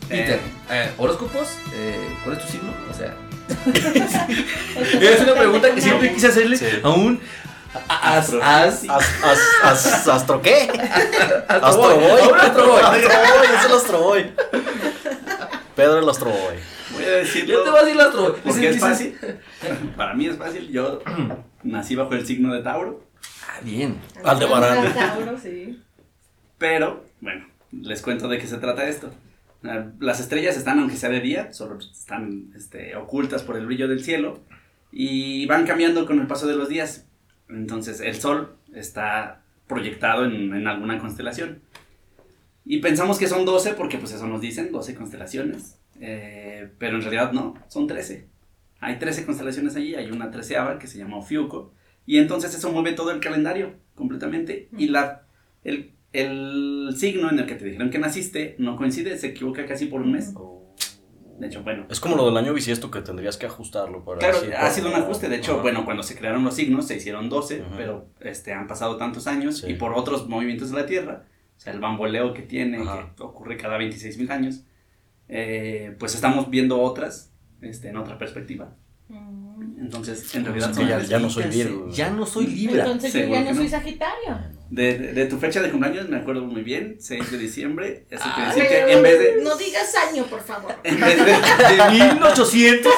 Peter, 0.09 0.37
Eh, 0.37 0.41
eh, 0.71 0.91
horóscopos, 0.99 1.57
eh, 1.75 1.97
¿cuál 2.25 2.37
es 2.37 2.45
tu 2.45 2.53
signo? 2.53 2.73
O 2.91 2.95
sea, 2.95 3.15
es 5.01 5.21
una 5.21 5.35
pregunta 5.35 5.75
que 5.75 5.81
siempre 5.81 6.13
quise 6.15 6.29
hacerle 6.29 6.57
Sí. 6.57 6.67
a 6.83 6.91
un 6.91 7.21
as, 7.89 8.33
as, 8.43 8.85
As- 8.89 9.25
as- 9.25 9.65
as- 9.65 10.09
¿Astro 10.09 10.43
qué? 10.43 10.69
Astroboy. 11.49 12.05
Astroboy. 12.39 12.81
Es 13.01 13.65
el 13.65 13.73
Astroboy. 13.75 14.33
Pedro 15.75 15.99
el 16.01 16.09
Astroboy. 16.09 16.57
voy 16.93 17.05
a 17.05 17.09
decirlo. 17.11 17.55
Yo 17.55 17.63
te 17.63 17.71
voy 17.71 17.79
a 17.79 17.83
decir 17.85 18.01
el 18.01 18.07
Astroboy. 18.07 18.33
Porque 18.45 18.69
es 18.69 18.75
Dices- 18.77 18.81
fácil. 18.81 19.19
Para 19.97 20.15
mí 20.15 20.27
es 20.27 20.37
fácil. 20.37 20.69
Yo 20.71 21.01
nací 21.63 21.95
bajo 21.97 22.13
el 22.15 22.27
signo 22.27 22.53
de 22.53 22.63
Tauro. 22.63 23.05
Ah, 23.49 23.59
bien. 23.63 23.99
Aldebarán. 24.25 24.93
Tauro, 24.95 25.39
sí. 25.43 25.81
Pero, 26.59 27.05
bueno, 27.21 27.47
les 27.73 28.03
cuento 28.03 28.29
de 28.29 28.39
qué 28.39 28.47
se 28.47 28.59
trata 28.59 28.85
esto. 28.85 29.11
Las 29.63 30.21
estrellas 30.21 30.57
están, 30.57 30.79
aunque 30.81 30.97
sea 30.97 31.11
de 31.11 31.21
día, 31.21 31.53
solo 31.53 31.79
están 31.79 32.53
este, 32.57 32.97
ocultas 32.97 33.43
por 33.43 33.57
el 33.57 33.67
brillo 33.67 33.89
del 33.89 34.03
cielo 34.03 34.41
y 34.91 35.47
van 35.47 35.67
cambiando 35.67 36.05
con 36.07 36.21
el 36.21 36.27
paso 36.27 36.47
de 36.47 36.57
los 36.57 36.69
días. 36.69 37.07
Entonces 37.49 38.01
el 38.01 38.17
Sol 38.17 38.57
está 38.75 39.43
proyectado 39.69 40.25
en, 40.25 40.53
en 40.55 40.67
alguna 40.67 40.99
constelación. 40.99 41.63
Y 42.65 42.79
pensamos 42.79 43.19
que 43.19 43.29
son 43.29 43.45
12 43.45 43.75
porque 43.75 43.99
pues 43.99 44.13
eso 44.13 44.27
nos 44.27 44.41
dicen, 44.41 44.73
12 44.73 44.95
constelaciones. 44.95 45.79
Eh, 46.01 46.69
pero 46.79 46.97
en 46.97 47.03
realidad 47.03 47.33
no, 47.33 47.55
son 47.69 47.87
13. 47.87 48.27
Hay 48.81 48.99
13 48.99 49.25
constelaciones 49.25 49.77
allí, 49.77 49.95
hay 49.95 50.11
una 50.11 50.31
treceava 50.31 50.79
que 50.79 50.89
se 50.89 50.99
llama 50.99 51.19
Ofiuco. 51.19 51.73
Y 52.05 52.19
entonces 52.19 52.55
eso 52.55 52.73
mueve 52.73 52.93
todo 52.93 53.13
el 53.13 53.21
calendario 53.21 53.75
completamente. 53.95 54.69
Y 54.77 54.89
la, 54.89 55.23
el, 55.63 55.93
el 56.13 56.91
signo 56.97 57.31
en 57.31 57.39
el 57.39 57.47
que 57.47 57.55
te 57.55 57.65
dijeron 57.65 57.91
que 57.91 57.99
naciste 57.99 58.55
no 58.59 58.77
coincide, 58.77 59.17
se 59.19 59.29
equivoca 59.29 59.65
casi 59.67 59.87
por 59.87 60.03
un 60.03 60.13
mes. 60.13 60.35
De 61.39 61.47
hecho, 61.49 61.63
bueno. 61.63 61.87
Es 61.91 61.99
como 61.99 62.15
lo 62.17 62.27
del 62.27 62.37
año 62.37 62.53
bisiesto 62.55 62.91
que 62.91 63.01
tendrías 63.01 63.37
que 63.37 63.47
ajustarlo 63.47 64.05
para 64.05 64.19
Claro, 64.19 64.41
decir, 64.41 64.55
ha 64.55 64.71
sido 64.71 64.89
un 64.89 64.95
ajuste. 64.95 65.29
De 65.29 65.37
hecho, 65.37 65.53
Ajá. 65.55 65.63
bueno, 65.63 65.85
cuando 65.85 66.03
se 66.03 66.15
crearon 66.17 66.45
los 66.45 66.55
signos 66.55 66.87
se 66.87 66.97
hicieron 66.97 67.29
12, 67.29 67.63
Ajá. 67.63 67.75
pero 67.77 68.07
este, 68.21 68.53
han 68.53 68.67
pasado 68.67 68.97
tantos 68.97 69.27
años 69.27 69.59
Sí. 69.59 69.71
y 69.73 69.75
por 69.75 69.95
otros 69.95 70.29
movimientos 70.29 70.71
de 70.71 70.77
la 70.77 70.87
Tierra, 70.87 71.25
o 71.57 71.61
sea, 71.61 71.73
el 71.73 71.81
bamboleo 71.81 72.35
que 72.35 72.43
tiene, 72.43 72.79
Ajá. 72.83 73.13
que 73.17 73.23
ocurre 73.23 73.57
cada 73.57 73.79
26 73.79 74.19
mil 74.19 74.31
años, 74.31 74.65
eh, 75.29 75.97
pues 75.99 76.15
estamos 76.15 76.49
viendo 76.51 76.81
otras 76.81 77.33
este, 77.63 77.89
en 77.89 77.97
otra 77.97 78.19
perspectiva. 78.19 78.77
Entonces, 79.93 80.35
en 80.35 80.45
realidad, 80.47 80.73
son 80.73 80.89
ya- 80.89 81.19
no 81.19 81.29
soy 81.29 81.45
Virgo. 81.45 81.91
Ya 81.93 82.09
no 82.09 82.25
soy 82.25 82.47
Libra. 82.47 82.85
Entonces 82.87 83.13
yo 83.13 83.29
ya 83.29 83.43
no 83.43 83.55
soy. 83.55 83.69
Sagitario. 83.69 84.39
de, 84.71 84.99
de, 84.99 85.13
de 85.13 85.27
tu 85.27 85.37
fecha 85.39 85.61
de 85.61 85.71
cumpleaños 85.71 86.09
me 86.09 86.17
acuerdo 86.17 86.41
muy 86.47 86.63
bien, 86.63 86.97
6 86.99 87.31
de 87.31 87.37
diciembre. 87.37 88.07
Eso 88.11 88.25
quiere 88.35 88.49
decir 88.49 88.65
Pero 88.71 88.87
que 88.87 88.93
en 88.95 89.03
vez 89.03 89.19
de. 89.19 89.43
No 89.45 89.55
digas 89.57 89.95
año, 90.11 90.25
por 90.25 90.43
favor. 90.43 90.75
En 90.85 90.99
vez 90.99 91.17
de 91.19 91.25
De 91.27 91.91
1800. 91.91 92.93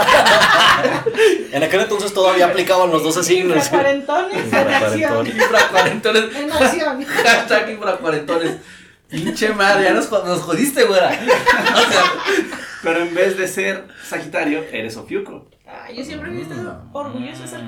En 1.52 1.62
aquel 1.64 1.80
entonces 1.80 2.14
todavía 2.14 2.46
aplicaban 2.46 2.90
los 2.90 3.02
12 3.02 3.24
signos. 3.24 3.68
Cuarentones 3.68 4.52
en 4.52 4.54
acción. 4.68 5.26
Infracuarentones. 5.26 6.24
Infracuarentones. 6.24 6.24
En 6.36 6.52
acción. 6.52 7.04
Hashtag 7.24 7.70
infracuarentones. 7.70 8.56
Pinche 9.10 9.48
madre, 9.52 9.84
ya 9.84 9.94
nos, 9.94 10.10
nos 10.10 10.40
jodiste, 10.42 10.84
güera. 10.84 11.08
O 11.08 11.92
sea, 11.92 12.04
pero 12.82 13.00
en 13.02 13.14
vez 13.14 13.36
de 13.36 13.46
ser 13.48 13.84
Sagitario, 14.08 14.64
eres 14.72 14.96
Ofiuco. 14.96 15.48
Ay, 15.82 15.96
yo 15.96 16.04
siempre 16.04 16.32
he 16.36 16.42
estado 16.42 16.88
orgulloso 16.92 17.42
de 17.42 17.48
ser 17.48 17.60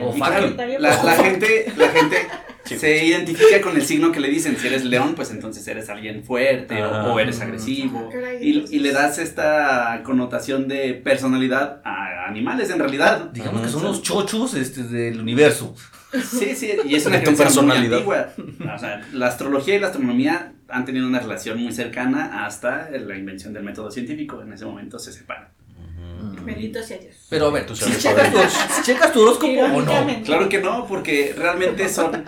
la, 0.81 1.03
la 1.03 1.13
gente, 1.13 1.73
la 1.77 1.89
gente 1.89 2.17
se 2.65 3.05
identifica 3.05 3.61
con 3.61 3.77
el 3.77 3.83
signo 3.83 4.13
que 4.13 4.21
le 4.21 4.29
dicen. 4.29 4.57
Si 4.57 4.67
eres 4.67 4.85
león, 4.85 5.15
pues 5.15 5.31
entonces 5.31 5.67
eres 5.69 5.89
alguien 5.89 6.25
fuerte 6.25 6.83
o- 6.85 7.13
o, 7.15 7.21
eres 7.21 7.41
agresivo. 7.41 8.09
Ah, 8.13 8.35
Y, 8.41 8.79
le 8.79 8.93
das 8.93 9.19
esta 9.19 10.01
connotación 10.05 10.69
de 10.69 10.95
personalidad 10.95 11.81
a 11.85 12.27
animales 12.29 12.71
en 12.71 12.79
realidad. 12.79 13.31
digamos 13.33 13.63
que 13.63 13.69
son 13.69 13.83
los 13.85 14.03
chochos 14.03 14.55
este, 14.55 14.83
del 14.85 15.21
universo. 15.21 15.75
Sí, 16.13 16.55
sí, 16.55 16.73
y 16.87 16.95
es 16.95 17.05
una 17.07 17.19
muy 17.19 17.35
personalidad. 17.35 17.93
antigua. 17.99 18.29
O 18.75 18.79
sea, 18.79 19.03
la 19.13 19.27
astrología 19.27 19.75
y 19.77 19.81
la 19.81 19.89
astronomía 19.89 20.53
han 20.69 20.85
tenido 20.85 21.07
una 21.07 21.21
relación 21.21 21.61
muy 21.63 21.73
cercana 21.73 22.45
hasta 22.47 22.89
la 22.91 23.17
invención 23.17 23.53
del 23.53 23.65
método 23.65 23.91
científico. 23.91 24.41
En 24.41 24.53
ese 24.53 24.65
momento 24.65 24.99
se 24.99 25.13
separan. 25.13 25.49
Bendito 26.47 26.83
sea 26.83 26.99
Dios. 26.99 27.27
Pero 27.29 27.47
a 27.47 27.51
ver, 27.51 27.67
Tú 27.67 27.75
si 27.77 27.85
sabes 27.85 28.03
checas, 28.03 28.33
tu, 28.33 28.75
si 28.75 28.83
checas 28.83 29.13
tu 29.13 29.23
horóscopo 29.23 29.61
o 29.61 29.83
no. 29.83 30.23
Claro 30.25 30.49
que 30.49 30.61
no, 30.61 30.87
porque 30.87 31.35
realmente 31.37 31.89
son, 31.89 32.25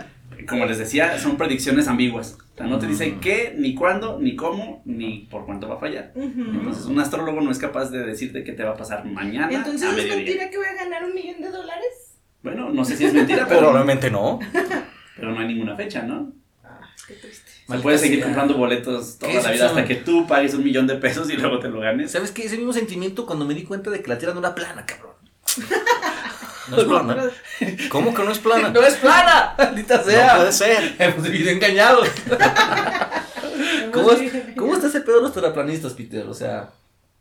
como 0.47 0.65
les 0.65 0.77
decía, 0.77 1.17
son 1.19 1.37
predicciones 1.37 1.87
ambiguas. 1.87 2.37
O 2.53 2.57
sea, 2.57 2.67
no 2.67 2.77
te 2.79 2.87
dice 2.87 3.17
qué, 3.21 3.53
ni 3.57 3.73
cuándo, 3.73 4.19
ni 4.19 4.35
cómo, 4.35 4.81
ni 4.85 5.27
por 5.31 5.45
cuánto 5.45 5.67
va 5.69 5.75
a 5.75 5.79
fallar. 5.79 6.11
Entonces, 6.15 6.85
un 6.85 6.99
astrólogo 6.99 7.39
no 7.41 7.51
es 7.51 7.57
capaz 7.57 7.89
de 7.89 8.05
decirte 8.05 8.43
qué 8.43 8.51
te 8.51 8.63
va 8.63 8.71
a 8.71 8.77
pasar 8.77 9.05
mañana 9.05 9.49
Entonces 9.51 9.83
a 9.83 9.91
es 9.91 9.95
mediodía. 9.95 10.15
mentira 10.17 10.49
que 10.49 10.57
voy 10.57 10.67
a 10.67 10.73
ganar 10.75 11.05
un 11.05 11.13
millón 11.13 11.41
de 11.41 11.49
dólares. 11.49 12.15
Bueno, 12.43 12.69
no 12.69 12.83
sé 12.85 12.95
si 12.97 13.05
es 13.05 13.13
mentira, 13.13 13.45
pero, 13.49 13.59
Probablemente 13.61 14.09
no. 14.11 14.39
pero 15.15 15.31
no 15.31 15.39
hay 15.39 15.47
ninguna 15.47 15.75
fecha, 15.75 16.03
¿no? 16.03 16.33
Ah, 16.63 16.81
qué 17.07 17.13
triste. 17.15 17.48
Se 17.77 17.81
puede 17.83 17.97
seguir 17.97 18.17
sea. 18.17 18.25
comprando 18.25 18.55
boletos 18.57 19.17
¿Qué 19.19 19.27
toda 19.27 19.43
la 19.43 19.51
vida 19.51 19.65
hasta 19.67 19.85
que 19.85 19.95
tú 19.95 20.25
pagues 20.27 20.53
un 20.53 20.63
millón 20.63 20.87
de 20.87 20.95
pesos 20.95 21.29
y 21.29 21.37
luego 21.37 21.59
te 21.59 21.69
lo 21.69 21.79
ganes. 21.79 22.11
¿Sabes 22.11 22.31
qué? 22.31 22.45
Ese 22.45 22.57
mismo 22.57 22.73
sentimiento 22.73 23.25
cuando 23.25 23.45
me 23.45 23.53
di 23.53 23.63
cuenta 23.63 23.89
de 23.91 24.01
que 24.01 24.09
la 24.09 24.17
Tierra 24.17 24.33
no 24.33 24.39
era 24.39 24.55
plana, 24.55 24.85
cabrón. 24.85 25.13
No 26.69 26.77
es 26.77 26.83
plana. 26.83 27.23
¿Cómo 27.89 28.13
que 28.13 28.23
no 28.23 28.31
es 28.31 28.37
plana? 28.37 28.69
¡No 28.73 28.81
es 28.83 28.93
plana! 28.97 29.55
¡Maldita 29.57 30.03
sea! 30.03 30.33
No 30.33 30.37
puede 30.41 30.51
ser. 30.51 30.95
Hemos 30.99 31.23
vivido 31.23 31.49
engañados. 31.49 32.07
¿Cómo, 33.91 34.11
es- 34.11 34.31
¿Cómo 34.55 34.73
está 34.75 34.87
ese 34.87 35.01
pedo 35.01 35.15
de 35.17 35.21
los 35.23 35.33
terraplanistas, 35.33 35.93
Peter? 35.93 36.27
O 36.27 36.33
sea, 36.35 36.69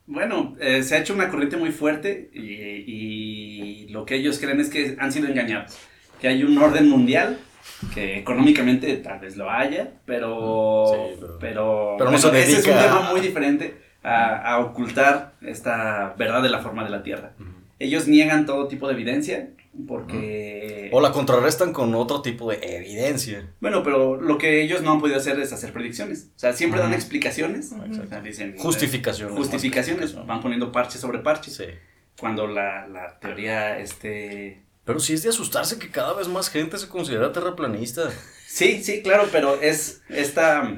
Bueno, 0.06 0.54
eh, 0.60 0.82
se 0.82 0.94
ha 0.94 0.98
hecho 0.98 1.14
una 1.14 1.28
corriente 1.30 1.56
muy 1.56 1.70
fuerte 1.72 2.30
y, 2.34 2.42
y 2.42 3.88
lo 3.88 4.04
que 4.04 4.16
ellos 4.16 4.38
creen 4.38 4.60
es 4.60 4.68
que 4.68 4.96
han 4.98 5.12
sido 5.12 5.28
engañados. 5.28 5.72
Que 6.20 6.28
hay 6.28 6.42
un 6.44 6.58
orden 6.58 6.88
mundial, 6.88 7.38
que 7.94 8.18
económicamente 8.18 8.96
tal 8.98 9.20
vez 9.20 9.36
lo 9.36 9.50
haya, 9.50 9.90
pero... 10.04 10.86
Sí, 10.92 11.16
pero- 11.20 11.38
pero, 11.38 11.94
pero 11.98 12.10
ese 12.10 12.16
es 12.18 12.24
un 12.24 12.32
dedica 12.32 12.82
tema 12.82 13.10
muy 13.10 13.20
diferente 13.20 13.76
a, 14.02 14.52
a 14.54 14.58
ocultar 14.60 15.34
esta 15.42 16.14
verdad 16.18 16.42
de 16.42 16.48
la 16.48 16.60
forma 16.60 16.84
de 16.84 16.90
la 16.90 17.02
Tierra. 17.02 17.32
Ellos 17.78 18.08
niegan 18.08 18.46
todo 18.46 18.66
tipo 18.68 18.88
de 18.88 18.94
evidencia 18.94 19.50
porque... 19.86 20.88
O 20.92 21.00
la 21.00 21.12
contrarrestan 21.12 21.72
con 21.72 21.94
otro 21.94 22.22
tipo 22.22 22.50
de 22.50 22.58
evidencia. 22.62 23.46
Bueno, 23.60 23.82
pero 23.84 24.20
lo 24.20 24.36
que 24.38 24.62
ellos 24.62 24.82
no 24.82 24.92
han 24.92 25.00
podido 25.00 25.18
hacer 25.18 25.38
es 25.38 25.52
hacer 25.52 25.72
predicciones. 25.72 26.30
O 26.34 26.38
sea, 26.38 26.52
siempre 26.52 26.80
dan 26.80 26.92
explicaciones. 26.94 27.72
O 27.72 28.06
sea, 28.08 28.20
dicen, 28.20 28.50
eh, 28.50 28.56
Justificaciones. 28.58 29.36
Justificaciones. 29.36 30.14
Van 30.26 30.40
poniendo 30.40 30.72
parches 30.72 31.00
sobre 31.00 31.20
parches. 31.20 31.54
Sí. 31.56 31.64
Cuando 32.18 32.46
la, 32.48 32.88
la 32.88 33.18
teoría, 33.20 33.78
este... 33.78 34.62
Pero 34.88 34.98
sí 35.00 35.12
es 35.12 35.22
de 35.22 35.28
asustarse 35.28 35.78
que 35.78 35.88
cada 35.90 36.14
vez 36.14 36.26
más 36.26 36.50
gente 36.50 36.76
se 36.78 36.88
considera 36.88 37.30
terraplanista. 37.32 38.10
Sí, 38.48 38.82
sí, 38.82 39.02
claro, 39.02 39.28
pero 39.30 39.60
es 39.60 40.02
esta... 40.08 40.76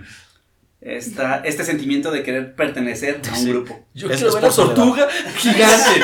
Esta, 0.83 1.43
este 1.45 1.63
sentimiento 1.65 2.11
de 2.11 2.23
querer 2.23 2.55
pertenecer 2.55 3.21
a 3.27 3.29
un 3.33 3.37
Sí. 3.37 3.51
grupo. 3.51 3.87
yo 3.93 4.09
Es- 4.11 4.15
quiero 4.17 4.29
es 4.31 4.35
ver 4.35 4.43
la 4.45 4.51
tortuga 4.51 5.09
gigante. 5.37 6.01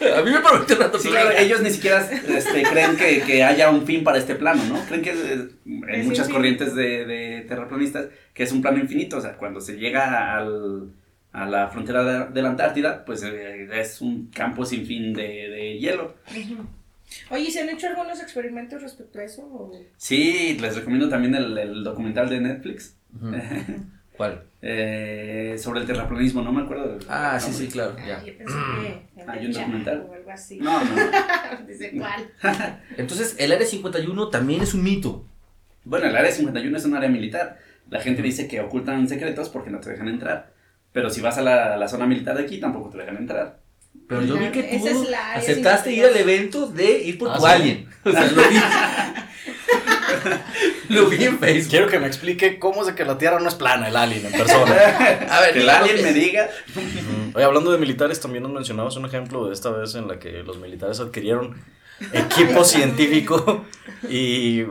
A 0.16 0.22
mí 0.22 0.30
me 0.30 0.40
prometió 0.40 0.76
una 0.76 0.86
Sí, 0.86 0.92
tortuga. 0.92 1.20
claro, 1.20 1.30
ellos 1.36 1.60
ni 1.60 1.68
siquiera 1.70 2.08
este, 2.10 2.62
creen 2.62 2.96
que, 2.96 3.20
que 3.20 3.44
haya 3.44 3.68
un 3.68 3.84
fin 3.86 4.02
para 4.02 4.16
este 4.16 4.34
plano, 4.36 4.62
¿no? 4.64 4.80
Creen 4.86 5.02
que 5.02 5.10
eh, 5.10 5.48
en 5.88 6.06
muchas 6.06 6.30
corrientes 6.30 6.74
de, 6.74 7.04
de 7.04 7.44
terraplanistas 7.46 8.06
que 8.32 8.42
es 8.44 8.52
un 8.52 8.62
plano 8.62 8.78
infinito, 8.78 9.18
o 9.18 9.20
sea, 9.20 9.36
cuando 9.36 9.60
se 9.60 9.76
llega 9.76 10.34
al, 10.38 10.92
a 11.32 11.44
la 11.44 11.68
frontera 11.68 12.02
de, 12.02 12.32
de 12.32 12.40
la 12.42 12.48
Antártida, 12.48 13.04
pues 13.04 13.22
eh, 13.22 13.68
es 13.78 14.00
un 14.00 14.30
campo 14.30 14.64
sin 14.64 14.86
fin 14.86 15.12
de, 15.12 15.22
de 15.50 15.78
hielo. 15.78 16.14
Oye, 17.30 17.50
¿se 17.50 17.60
han 17.60 17.68
hecho 17.68 17.88
algunos 17.88 18.20
experimentos 18.20 18.82
respecto 18.82 19.18
a 19.18 19.24
eso? 19.24 19.42
o? 19.42 19.72
Sí, 19.96 20.56
les 20.60 20.76
recomiendo 20.76 21.08
también 21.08 21.34
el, 21.34 21.56
el 21.58 21.84
documental 21.84 22.28
de 22.28 22.40
Netflix. 22.40 22.96
¿Cuál? 24.16 24.44
eh, 24.62 25.56
sobre 25.58 25.80
el 25.80 25.86
terraplanismo, 25.86 26.42
no 26.42 26.52
me 26.52 26.62
acuerdo. 26.62 26.98
del 26.98 27.06
Ah, 27.08 27.38
sí, 27.40 27.50
nombre. 27.50 27.66
sí, 27.66 27.72
claro. 27.72 27.96
Ya. 28.06 28.22
yo 28.22 28.36
pensé 28.36 28.54
que 28.82 29.22
en 29.22 29.30
Hay 29.30 29.46
un 29.46 29.52
documental. 29.52 30.06
o 30.08 30.12
algo 30.12 30.30
así. 30.30 30.58
No, 30.58 30.84
no, 30.84 30.90
no. 30.94 31.66
Dice 31.66 31.92
cuál. 31.96 32.30
Entonces, 32.98 33.36
el 33.38 33.50
área 33.52 33.66
51 33.66 34.28
también 34.28 34.60
es 34.62 34.74
un 34.74 34.82
mito. 34.84 35.24
Bueno, 35.84 36.06
el 36.06 36.16
área 36.16 36.30
51 36.30 36.76
es 36.76 36.84
un 36.84 36.94
área 36.94 37.08
militar. 37.08 37.58
La 37.88 38.00
gente 38.00 38.20
dice 38.20 38.46
que 38.46 38.60
ocultan 38.60 39.08
secretos 39.08 39.48
porque 39.48 39.70
no 39.70 39.80
te 39.80 39.90
dejan 39.90 40.08
entrar. 40.08 40.52
Pero 40.92 41.08
si 41.08 41.22
vas 41.22 41.38
a 41.38 41.42
la, 41.42 41.76
la 41.78 41.88
zona 41.88 42.06
militar 42.06 42.36
de 42.36 42.42
aquí, 42.42 42.60
tampoco 42.60 42.90
te 42.90 42.98
dejan 42.98 43.16
entrar. 43.16 43.60
Pero 44.08 44.22
yo 44.22 44.36
vi 44.36 44.48
que 44.50 44.62
tú 44.64 44.86
es 44.88 45.08
la 45.08 45.34
aceptaste 45.34 45.92
ir 45.92 46.02
52. 46.04 46.14
al 46.14 46.20
evento 46.28 46.66
de 46.66 46.98
ir 47.04 47.18
por 47.18 47.30
Ah, 47.30 47.34
tu 47.36 47.40
¿sí? 47.42 47.46
alien. 47.48 47.88
O 48.04 48.10
sea, 48.10 48.24
lo 48.30 48.42
vi. 48.42 48.56
lo 50.88 51.06
vi 51.06 51.24
en 51.24 51.38
Facebook. 51.38 51.70
Quiero 51.70 51.86
que 51.88 51.98
me 51.98 52.06
explique 52.06 52.58
cómo 52.58 52.80
es 52.82 52.88
de 52.88 52.94
que 52.94 53.04
la 53.04 53.18
Tierra 53.18 53.38
no 53.40 53.48
es 53.48 53.54
plana, 53.54 53.88
el 53.88 53.96
alien 53.96 54.26
en 54.26 54.32
persona. 54.32 54.72
A 55.30 55.40
ver, 55.40 55.52
Que 55.54 55.60
el 55.60 55.70
alien 55.70 56.02
me 56.02 56.12
diga. 56.12 56.48
Oye, 57.34 57.44
hablando 57.44 57.70
de 57.72 57.78
militares, 57.78 58.20
también 58.20 58.42
nos 58.42 58.52
mencionabas 58.52 58.96
un 58.96 59.04
ejemplo 59.06 59.46
de 59.46 59.54
esta 59.54 59.70
vez 59.70 59.94
en 59.94 60.08
la 60.08 60.18
que 60.18 60.42
los 60.42 60.58
militares 60.58 60.98
adquirieron 61.00 61.56
equipo 62.12 62.64
científico. 62.64 63.64
¿Y 64.08 64.64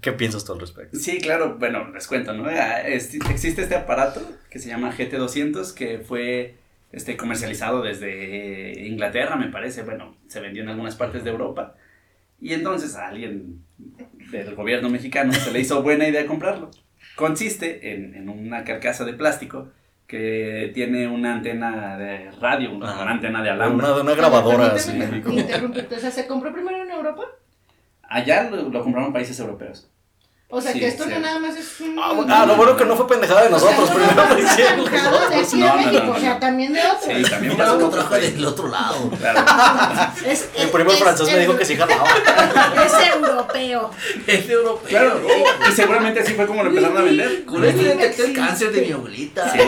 qué 0.00 0.12
piensas 0.12 0.44
tú 0.44 0.52
al 0.52 0.60
respecto? 0.60 0.96
Sí, 0.98 1.18
claro, 1.18 1.56
bueno, 1.58 1.90
les 1.92 2.06
cuento, 2.06 2.32
¿no? 2.32 2.48
Ah, 2.48 2.80
existe 2.82 3.62
este 3.62 3.74
aparato 3.74 4.20
que 4.50 4.58
se 4.58 4.68
llama 4.68 4.94
GT200 4.96 5.74
que 5.74 5.98
fue 5.98 6.56
este, 6.92 7.16
comercializado 7.16 7.82
desde 7.82 8.86
Inglaterra, 8.86 9.36
me 9.36 9.48
parece. 9.48 9.82
Bueno, 9.82 10.16
se 10.28 10.40
vendió 10.40 10.62
en 10.62 10.68
algunas 10.68 10.96
partes 10.96 11.24
de 11.24 11.30
Europa. 11.30 11.74
Y 12.40 12.52
entonces 12.52 12.96
a 12.96 13.08
alguien 13.08 13.64
del 14.30 14.54
gobierno 14.54 14.90
mexicano 14.90 15.32
se 15.32 15.52
le 15.52 15.60
hizo 15.60 15.82
buena 15.82 16.06
idea 16.08 16.26
comprarlo. 16.26 16.70
Consiste 17.16 17.94
en, 17.94 18.14
en 18.14 18.28
una 18.28 18.64
carcasa 18.64 19.04
de 19.04 19.14
plástico 19.14 19.68
que 20.06 20.70
tiene 20.74 21.08
una 21.08 21.34
antena 21.34 21.96
de 21.98 22.30
radio, 22.32 22.72
una, 22.72 22.90
Ajá. 22.90 23.10
antena 23.10 23.42
de 23.42 23.50
alambre. 23.50 23.86
Una, 23.86 24.00
una 24.02 24.14
grabadora 24.14 24.66
así. 24.66 24.96
Interrumpirte. 24.96 25.96
O 25.96 25.98
sea, 25.98 26.10
¿se 26.10 26.26
compró 26.26 26.52
primero 26.52 26.82
en 26.82 26.90
Europa? 26.90 27.22
Allá 28.02 28.48
lo, 28.50 28.68
lo 28.68 28.82
compraron 28.82 29.12
países 29.12 29.38
europeos. 29.40 29.90
O 30.48 30.60
sea, 30.60 30.72
Sí, 30.72 30.78
que 30.78 30.86
esto 30.86 31.02
sí. 31.04 31.10
no 31.10 31.18
nada 31.18 31.40
más 31.40 31.56
es 31.56 31.80
un... 31.80 31.98
Ah, 31.98 32.12
bueno, 32.12 32.32
ah, 32.32 32.46
lo 32.46 32.54
bueno 32.54 32.76
que 32.76 32.84
no 32.84 32.94
fue 32.96 33.08
pendejada 33.08 33.42
de 33.44 33.50
nosotros, 33.50 33.90
no 33.90 33.96
primero 33.96 34.14
nada 34.14 34.32
lo 34.32 34.38
hicieron 34.38 34.84
de 34.84 34.86
aquí 34.86 34.96
de 34.96 35.56
No, 35.58 35.66
no, 35.66 35.74
no, 35.76 35.82
México, 35.82 36.04
no. 36.06 36.12
o 36.12 36.20
sea, 36.20 36.38
también 36.38 36.72
de 36.72 36.80
otros. 36.80 37.02
Sí, 37.16 37.22
también 37.30 37.52
Mira 37.54 37.66
lo 37.72 37.78
que 37.90 37.96
trajo 37.96 38.14
del 38.14 38.44
otro 38.44 38.68
lado. 38.68 39.10
Claro. 39.10 40.12
Es, 40.24 40.48
El 40.56 40.68
primo 40.70 40.92
es- 40.92 40.98
francés 41.00 41.32
me 41.32 41.40
dijo 41.40 41.56
que 41.56 41.64
sí 41.64 41.74
jalaba. 41.76 42.04
Es 42.86 42.92
europeo. 43.16 43.90
Es 44.26 44.48
europeo. 44.48 44.88
Claro, 44.88 45.20
y 45.68 45.72
seguramente 45.72 46.20
así 46.20 46.34
fue 46.34 46.46
como 46.46 46.62
lo 46.62 46.68
empezaron 46.70 46.96
a 46.96 47.02
vender. 47.02 47.44
Con 47.44 47.64
esto 47.64 47.82
detecté 47.82 48.24
el 48.26 48.32
cáncer 48.32 48.70
de 48.70 48.82
mi 48.82 48.92
abuelita. 48.92 49.52
Sí, 49.52 49.58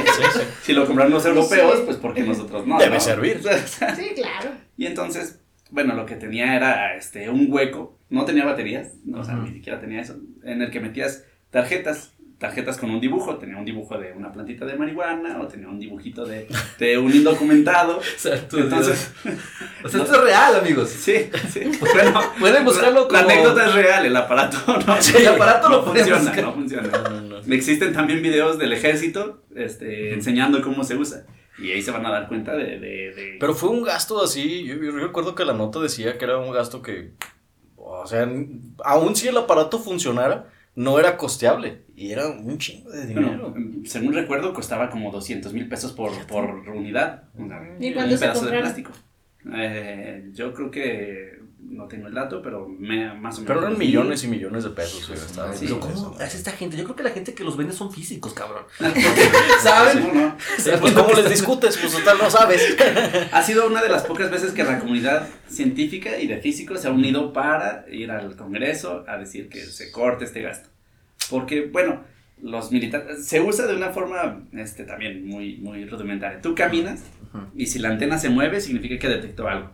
Si 0.63 0.73
lo 0.75 0.87
compraron 0.87 1.13
los 1.13 1.25
europeos, 1.27 1.81
pues 1.87 1.97
porque 1.97 2.23
nosotros 2.23 2.65
no. 2.67 2.79
Debe 2.79 2.95
¿no? 2.95 3.01
servir. 3.01 3.41
Sí, 3.97 4.13
claro. 4.15 4.51
Y 4.77 4.87
entonces, 4.87 5.41
bueno, 5.71 5.95
lo 5.95 6.07
que 6.07 6.15
tenía 6.15 6.55
era 6.55 6.95
este 6.95 7.29
un 7.29 7.47
hueco, 7.51 7.99
no 8.11 8.25
tenía 8.25 8.45
baterías, 8.45 8.89
no, 9.05 9.21
o 9.21 9.25
sea, 9.25 9.35
ni 9.35 9.53
siquiera 9.53 9.81
tenía 9.81 10.01
eso, 10.01 10.17
en 10.49 10.63
el 10.63 10.71
que 10.71 10.81
metías 10.81 11.25
tarjetas, 11.51 12.13
tarjetas 12.39 12.77
con 12.79 12.91
un 12.91 13.01
dibujo, 13.01 13.37
tenía 13.39 13.57
un 13.57 13.65
dibujo 13.65 13.99
de 13.99 14.13
una 14.13 14.31
plantita 14.33 14.65
de 14.65 14.75
marihuana 14.77 15.41
o 15.41 15.49
tenía 15.49 15.67
un 15.69 15.79
dibujito 15.81 16.25
de, 16.25 16.47
de 16.79 16.99
un 16.99 17.13
indocumentado. 17.15 18.01
Santo 18.17 18.59
Entonces, 18.59 19.13
O 19.85 19.89
sea, 19.89 20.03
esto 20.05 20.15
es 20.17 20.21
real, 20.23 20.57
amigos. 20.57 20.89
sí, 20.91 21.31
sí. 21.51 21.61
Bueno, 21.95 22.21
Pueden 22.39 22.65
buscarlo 22.65 23.03
la 23.03 23.07
como- 23.21 23.31
anécdota 23.31 23.67
es 23.69 23.75
real, 23.75 24.07
el 24.07 24.17
aparato 24.17 24.57
no, 24.87 25.03
Sí, 25.03 25.17
el 25.17 25.27
aparato 25.29 25.69
no 25.69 25.83
funciona, 25.83 26.19
buscar. 26.19 26.45
no 26.45 26.53
funciona. 26.55 26.89
No, 26.89 27.11
no, 27.21 27.21
no. 27.43 27.55
Existen 27.55 27.93
también 27.93 28.23
videos 28.23 28.59
del 28.59 28.73
ejército 28.73 29.43
este, 29.57 30.13
enseñando 30.15 30.61
cómo 30.63 30.85
se 30.85 30.97
usa. 30.97 31.25
Y 31.61 31.73
ahí 31.73 31.83
se 31.83 31.91
van 31.91 32.07
a 32.07 32.11
dar 32.11 32.29
cuenta 32.29 32.53
de... 32.55 32.79
de, 32.79 33.13
de- 33.15 33.37
Pero 33.41 33.53
fue 33.53 33.71
un 33.71 33.83
gasto 33.83 34.23
así, 34.23 34.65
yo, 34.65 34.77
yo 34.77 34.93
recuerdo 34.93 35.35
que 35.35 35.45
la 35.45 35.55
nota 35.55 35.81
decía 35.81 36.17
que 36.17 36.25
era 36.25 36.39
un 36.39 36.53
gasto 36.53 36.83
que, 36.83 37.15
o 37.91 38.07
sea, 38.07 38.29
aun 38.85 39.17
si 39.17 39.29
el 39.29 39.37
aparato 39.37 39.79
funcionara, 39.79 40.47
no 40.75 40.99
era 40.99 41.17
costeable. 41.17 41.83
Y 41.97 42.13
era 42.13 42.29
un 42.29 42.59
chingo 42.59 42.91
de 42.91 43.07
dinero. 43.07 43.51
Bueno, 43.51 43.83
según 43.85 44.13
recuerdo, 44.15 44.53
costaba 44.53 44.91
como 44.91 45.11
200 45.11 45.53
mil 45.53 45.69
pesos 45.69 45.93
por, 45.93 46.13
por 46.27 46.45
unidad. 46.69 47.25
Una- 47.35 47.61
¿Y 47.81 47.89
un 47.89 47.95
cuándo 47.95 48.17
se 48.17 48.25
pedazo 48.25 48.47
de 48.47 48.59
plástico. 48.61 48.93
Eh, 49.55 50.31
yo 50.35 50.53
creo 50.53 50.71
que 50.71 51.39
no 51.61 51.87
tengo 51.87 52.07
el 52.07 52.15
dato, 52.15 52.41
pero 52.41 52.69
me, 52.69 53.13
más 53.15 53.37
o 53.37 53.41
menos. 53.41 53.47
Pero 53.47 53.61
eran 53.61 53.79
millones 53.79 54.25
y 54.25 54.29
millones 54.29 54.65
de 54.65 54.71
pesos. 54.71 55.07
que 55.07 55.15
gastaban 55.15 55.57
Sí, 55.57 55.67
Pero. 55.67 55.81
¿cómo 55.81 56.17
hace 56.21 56.37
esta 56.39 56.53
gente? 56.53 56.77
Yo 56.77 56.85
creo 56.85 56.97
que 56.97 57.03
la 57.03 57.11
gente 57.11 57.35
que 57.35 57.45
los 57.45 57.57
vende 57.57 57.73
son 57.73 57.93
físicos, 57.93 58.33
cabrón. 58.33 58.65
Sí, 58.79 59.03
¿Saben? 59.63 60.09
no, 60.15 60.15
no. 60.29 60.37
Pues, 60.81 60.93
¿cómo 60.93 61.13
les 61.15 61.31
discutes? 61.31 61.77
Pues 61.77 61.93
total 61.93 62.19
no 62.19 62.31
sabes. 62.31 62.77
Ha 63.33 63.43
sido 63.43 63.67
una 63.67 63.83
de 63.83 63.89
las 63.89 64.05
pocas 64.05 64.31
veces 64.31 64.53
que 64.53 64.65
la 64.65 64.79
comunidad 64.79 65.29
científica 65.49 66.19
y 66.19 66.27
de 66.27 66.39
físicos 66.39 66.81
se 66.81 66.89
ha 66.89 66.91
unido 66.93 67.33
para 67.33 67.85
ir 67.91 68.11
al 68.11 68.37
Congreso 68.37 69.05
a 69.09 69.17
decir 69.19 69.49
que 69.49 69.61
se 69.61 69.91
corte 69.91 70.25
este 70.25 70.43
gasto. 70.43 70.69
Porque, 71.31 71.67
bueno, 71.67 72.03
los 72.43 72.71
militares, 72.73 73.27
se 73.27 73.41
usa 73.41 73.67
de 73.67 73.75
una 73.75 73.91
forma 73.91 74.47
este, 74.53 74.85
también 74.85 75.27
muy, 75.27 75.57
muy 75.57 75.85
rudimentaria. 75.85 76.41
Tú 76.41 76.55
caminas 76.55 77.03
y 77.55 77.67
si 77.67 77.79
la 77.79 77.91
antena 77.91 78.19
se 78.19 78.29
mueve 78.29 78.61
significa 78.61 78.99
que 78.99 79.09
detectó 79.09 79.49
algo. 79.49 79.71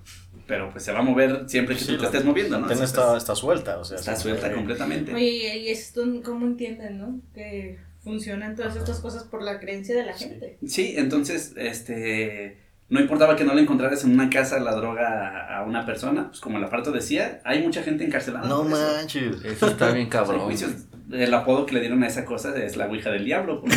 Pero 0.46 0.70
pues 0.70 0.85
se 0.85 0.92
va 0.92 0.98
a 0.98 1.03
mover 1.03 1.44
siempre 1.48 1.74
que 1.74 1.81
Sí, 1.81 1.87
tú 1.87 1.96
te 1.96 2.03
la 2.03 2.09
estés 2.09 2.24
moviendo, 2.24 2.59
¿no? 2.59 2.66
La 2.66 2.72
antena 2.72 2.87
Si 2.87 2.92
está, 2.92 3.16
está 3.16 3.35
suelta, 3.35 3.79
o 3.79 3.85
sea. 3.85 3.96
está 3.96 4.14
suelta 4.14 4.53
completamente. 4.53 5.14
Oye, 5.14 5.59
¿y 5.59 5.68
esto 5.68 6.05
cómo 6.22 6.44
entienden, 6.46 6.98
no? 6.98 7.20
Que 7.35 7.79
funcionan 8.03 8.55
todas 8.55 8.77
estas 8.77 9.00
cosas 9.00 9.24
por 9.24 9.42
la 9.42 9.59
creencia 9.59 9.96
de 9.96 10.05
la 10.05 10.12
gente. 10.12 10.59
Sí, 10.66 10.94
entonces, 10.98 11.55
este, 11.57 12.59
no 12.90 13.00
importaba 13.00 13.35
que 13.37 13.44
no 13.44 13.55
le 13.55 13.62
encontraras 13.62 14.05
en 14.05 14.12
una 14.12 14.29
casa 14.29 14.61
la 14.61 14.74
droga 14.74 15.57
a, 15.57 15.64
una 15.64 15.87
persona, 15.87 16.29
pues 16.29 16.40
como 16.40 16.59
el 16.59 16.64
aparato 16.64 16.92
decía, 16.92 17.40
hay 17.44 17.62
mucha 17.62 17.83
gente 17.83 18.05
encarcelada. 18.05 18.46
No 18.46 18.61
eso. 18.66 18.70
manches. 18.70 19.44
Eso 19.44 19.68
está 19.68 19.90
bien 19.92 20.09
cabrón. 20.11 20.40
juicios. 20.40 20.72
El 21.14 21.33
apodo 21.33 21.64
que 21.66 21.74
le 21.74 21.81
dieron 21.81 22.03
a 22.03 22.09
esa 22.09 22.24
cosa 22.24 22.53
es 22.57 22.77
la 22.77 22.87
Ouija 22.87 23.11
del 23.11 23.24
Diablo. 23.24 23.62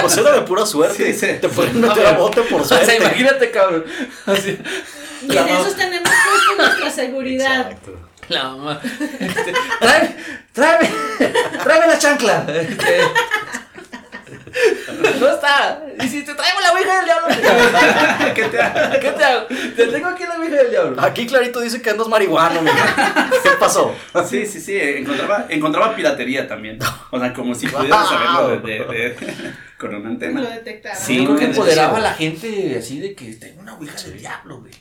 Pues 0.00 0.16
era 0.16 0.32
de 0.32 0.42
pura 0.42 0.64
suerte. 0.66 1.12
Sí, 1.12 1.26
sí. 1.26 1.34
Te 1.40 1.48
pueden 1.48 1.80
meter 1.80 2.06
a 2.06 2.12
bote 2.12 2.42
por 2.42 2.62
O 2.62 2.64
sea, 2.64 2.78
suerte. 2.78 2.96
imagínate, 2.96 3.50
cabrón. 3.50 3.84
Así. 4.26 4.58
Y 5.28 5.36
en 5.36 5.48
esos 5.48 5.76
tenemos 5.76 6.08
puesto 6.08 6.56
nuestra 6.62 6.90
seguridad. 6.90 7.60
Exacto. 7.70 7.98
La 8.28 8.44
mamá. 8.44 8.80
Este, 9.18 9.52
tráeme, 9.80 10.16
tráeme, 10.52 10.88
tráeme 11.64 11.86
la 11.88 11.98
chancla. 11.98 12.46
Este, 12.48 13.00
no 15.20 15.28
está. 15.28 15.82
Y 16.02 16.08
si 16.08 16.22
te 16.24 16.34
traigo 16.34 16.60
la 16.60 16.72
ouija 16.72 16.96
del 16.96 17.04
diablo, 17.04 17.28
¿Qué 18.34 18.44
te 18.44 18.60
hago? 18.60 19.00
¿qué 19.00 19.10
te 19.12 19.24
hago? 19.24 19.46
Te 19.46 19.86
tengo 19.86 20.08
aquí 20.08 20.24
la 20.24 20.38
ouija 20.38 20.56
del 20.56 20.70
diablo. 20.70 21.00
Aquí 21.02 21.26
clarito 21.26 21.60
dice 21.60 21.80
que 21.82 21.90
andas 21.90 22.08
marihuano, 22.08 22.60
mira. 22.62 23.28
¿Qué 23.42 23.50
pasó? 23.58 23.94
Sí, 24.28 24.46
sí, 24.46 24.60
sí, 24.60 24.78
encontraba, 24.80 25.46
encontraba 25.48 25.94
piratería 25.94 26.48
también. 26.48 26.78
O 27.10 27.18
sea, 27.20 27.32
como 27.32 27.54
si 27.54 27.66
pudieras 27.66 28.08
saberlo 28.08 28.48
de, 28.48 28.58
de- 28.58 28.84
de- 28.84 29.54
con 29.78 29.90
una 29.94 30.00
Lo 30.04 30.08
antena. 30.10 30.40
detectaron. 30.42 30.98
Sí, 31.00 31.18
Yo 31.18 31.24
creo 31.24 31.38
que 31.38 31.44
empoderaba 31.46 31.98
a 31.98 32.00
la 32.00 32.12
gente 32.14 32.76
así 32.78 33.00
de 33.00 33.14
que 33.14 33.32
tengo 33.34 33.60
una 33.62 33.74
ouija 33.74 33.96
del 34.02 34.18
diablo, 34.18 34.60
güey. 34.60 34.72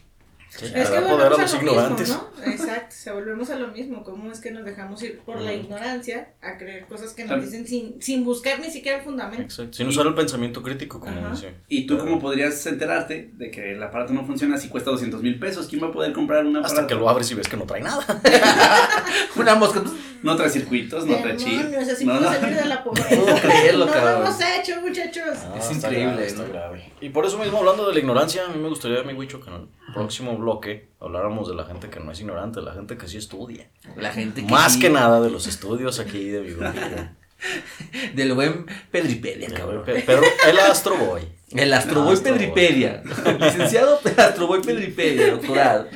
Es 0.55 0.61
Le 0.63 0.69
que 0.71 0.79
poder 0.83 0.97
a 0.97 1.01
volvemos 1.29 1.39
los 1.39 1.53
a 1.53 1.55
lo 1.55 1.61
ignorantes. 1.71 2.09
mismo, 2.09 2.29
¿no? 2.37 2.51
Exacto, 2.51 2.95
se 2.95 3.11
volvemos 3.11 3.49
a 3.51 3.55
lo 3.55 3.67
mismo. 3.69 4.03
¿Cómo 4.03 4.31
es 4.31 4.39
que 4.39 4.51
nos 4.51 4.65
dejamos 4.65 5.01
ir 5.03 5.19
por 5.19 5.39
la 5.39 5.53
ignorancia 5.53 6.29
a 6.41 6.57
creer 6.57 6.85
cosas 6.87 7.13
que 7.13 7.21
nos 7.23 7.29
Claro. 7.29 7.43
dicen 7.43 7.67
sin, 7.67 8.01
sin 8.01 8.25
buscar 8.25 8.59
ni 8.59 8.69
siquiera 8.71 8.97
el 8.97 9.03
fundamento? 9.03 9.43
Exacto. 9.43 9.73
Sin 9.73 9.87
usar 9.87 10.07
el 10.07 10.15
pensamiento 10.15 10.61
crítico, 10.63 10.99
como 10.99 11.29
dice. 11.29 11.53
¿Y 11.67 11.85
tú 11.85 11.97
cómo 11.99 12.19
podrías 12.19 12.65
enterarte 12.65 13.29
de 13.33 13.51
que 13.51 13.73
el 13.73 13.83
aparato 13.83 14.11
no 14.13 14.25
funciona 14.25 14.57
si 14.57 14.69
cuesta 14.69 14.89
200 14.91 15.21
mil 15.21 15.39
pesos? 15.39 15.67
¿Quién 15.67 15.83
va 15.83 15.87
a 15.87 15.91
poder 15.91 16.11
comprar 16.13 16.43
un 16.45 16.57
aparato? 16.57 16.73
Hasta 16.73 16.87
que 16.87 16.95
lo 16.95 17.07
abres 17.09 17.29
y 17.31 17.35
ves 17.35 17.47
que 17.47 17.55
no 17.55 17.65
trae 17.65 17.81
nada. 17.81 18.03
Una 19.35 19.55
mosca. 19.55 19.83
No 20.21 20.35
trae 20.35 20.49
circuitos, 20.49 21.05
no 21.05 21.15
trae 21.17 21.37
chip. 21.37 21.47
No, 21.63 21.69
podemos 21.71 22.21
no. 22.21 22.31
salir 22.33 22.55
de 22.57 22.65
la 22.65 22.83
pobreza. 22.83 23.41
creerlo, 23.41 23.85
no 23.85 23.91
cabrón. 23.93 24.13
lo 24.23 24.27
hemos 24.27 24.41
hecho, 24.41 24.81
muchachos. 24.81 25.37
Ah, 25.45 25.55
Es 25.57 25.71
increíble, 25.71 26.05
grave, 26.11 26.27
está 26.27 26.41
¿no? 26.43 26.49
grave. 26.49 26.91
Y 26.99 27.09
por 27.09 27.25
eso 27.25 27.37
mismo, 27.37 27.59
hablando 27.59 27.87
de 27.87 27.93
la 27.93 27.99
ignorancia, 27.99 28.43
a 28.45 28.49
mí 28.49 28.59
me 28.61 28.67
gustaría, 28.67 29.01
mi 29.03 29.13
Wicho, 29.13 29.39
que 29.39 29.49
el 29.49 29.67
próximo 29.93 30.37
bloque 30.37 30.89
habláramos 30.99 31.47
de 31.47 31.55
la 31.55 31.65
gente 31.65 31.89
que 31.89 31.99
no 31.99 32.11
es 32.11 32.19
ignorante, 32.19 32.61
la 32.61 32.73
gente 32.73 32.97
que 32.97 33.07
sí 33.07 33.17
estudia. 33.17 33.69
La 33.95 34.11
gente 34.11 34.45
que 34.45 34.51
Más 34.51 34.73
sí- 34.73 34.79
que 34.79 34.89
nada 34.89 35.21
de 35.21 35.29
los 35.29 35.47
estudios 35.47 35.99
aquí 35.99 36.29
de 36.29 36.43
grupito. 36.53 37.09
Del 38.15 38.33
buen 38.33 38.65
Pedripedia, 38.91 39.47
cabrón. 39.53 39.83
Pe- 39.85 40.03
Pero 40.05 40.21
el 40.47 40.59
Astro 40.59 40.97
Boy. 40.97 41.21
El 41.55 41.73
Astroboy 41.73 42.13
Astroboy. 42.13 42.37
Pedripedia. 42.37 43.01
Licenciado 43.39 43.99
Astroboy 44.17 44.61
Pedripedia, 44.61 45.31
doctorado. 45.31 45.87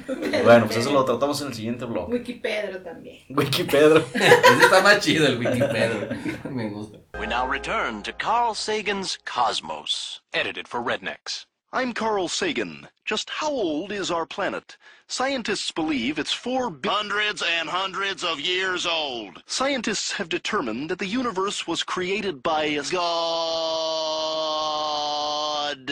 Bueno, 0.43 0.65
pues 0.65 0.77
eso 0.77 0.91
lo 0.91 1.03
tratamos 1.05 1.39
en 1.41 1.49
el 1.49 1.53
siguiente 1.53 1.85
bloque. 1.85 2.13
Wikipedro 2.13 2.79
también. 2.81 3.19
Wikipedro. 3.29 3.97
Ese 4.15 4.63
está 4.63 4.81
más 4.81 4.99
chido 5.01 5.27
el 5.27 5.37
Wikipedia. 5.37 6.09
Me 6.49 6.69
gusta. 6.69 6.97
We 7.19 7.27
now 7.27 7.45
return 7.47 8.01
to 8.03 8.11
Carl 8.17 8.55
Sagan's 8.55 9.19
Cosmos, 9.25 10.23
edited 10.31 10.65
for 10.67 10.81
Rednecks. 10.81 11.45
I'm 11.75 11.91
Carl 11.91 12.27
Sagan. 12.27 12.87
Just 13.03 13.31
how 13.31 13.49
old 13.49 13.91
is 13.91 14.11
our 14.11 14.27
planet? 14.27 14.77
Scientists 15.07 15.71
believe 15.71 16.19
it's 16.19 16.31
four 16.31 16.69
bi- 16.69 16.87
Hundreds 16.87 17.41
and 17.41 17.67
hundreds 17.67 18.23
of 18.23 18.39
years 18.39 18.85
old. 18.85 19.41
Scientists 19.47 20.11
have 20.11 20.29
determined 20.29 20.87
that 20.91 20.99
the 20.99 21.07
universe 21.07 21.65
was 21.65 21.81
created 21.81 22.43
by 22.43 22.65
a 22.65 22.83
God. 22.83 22.99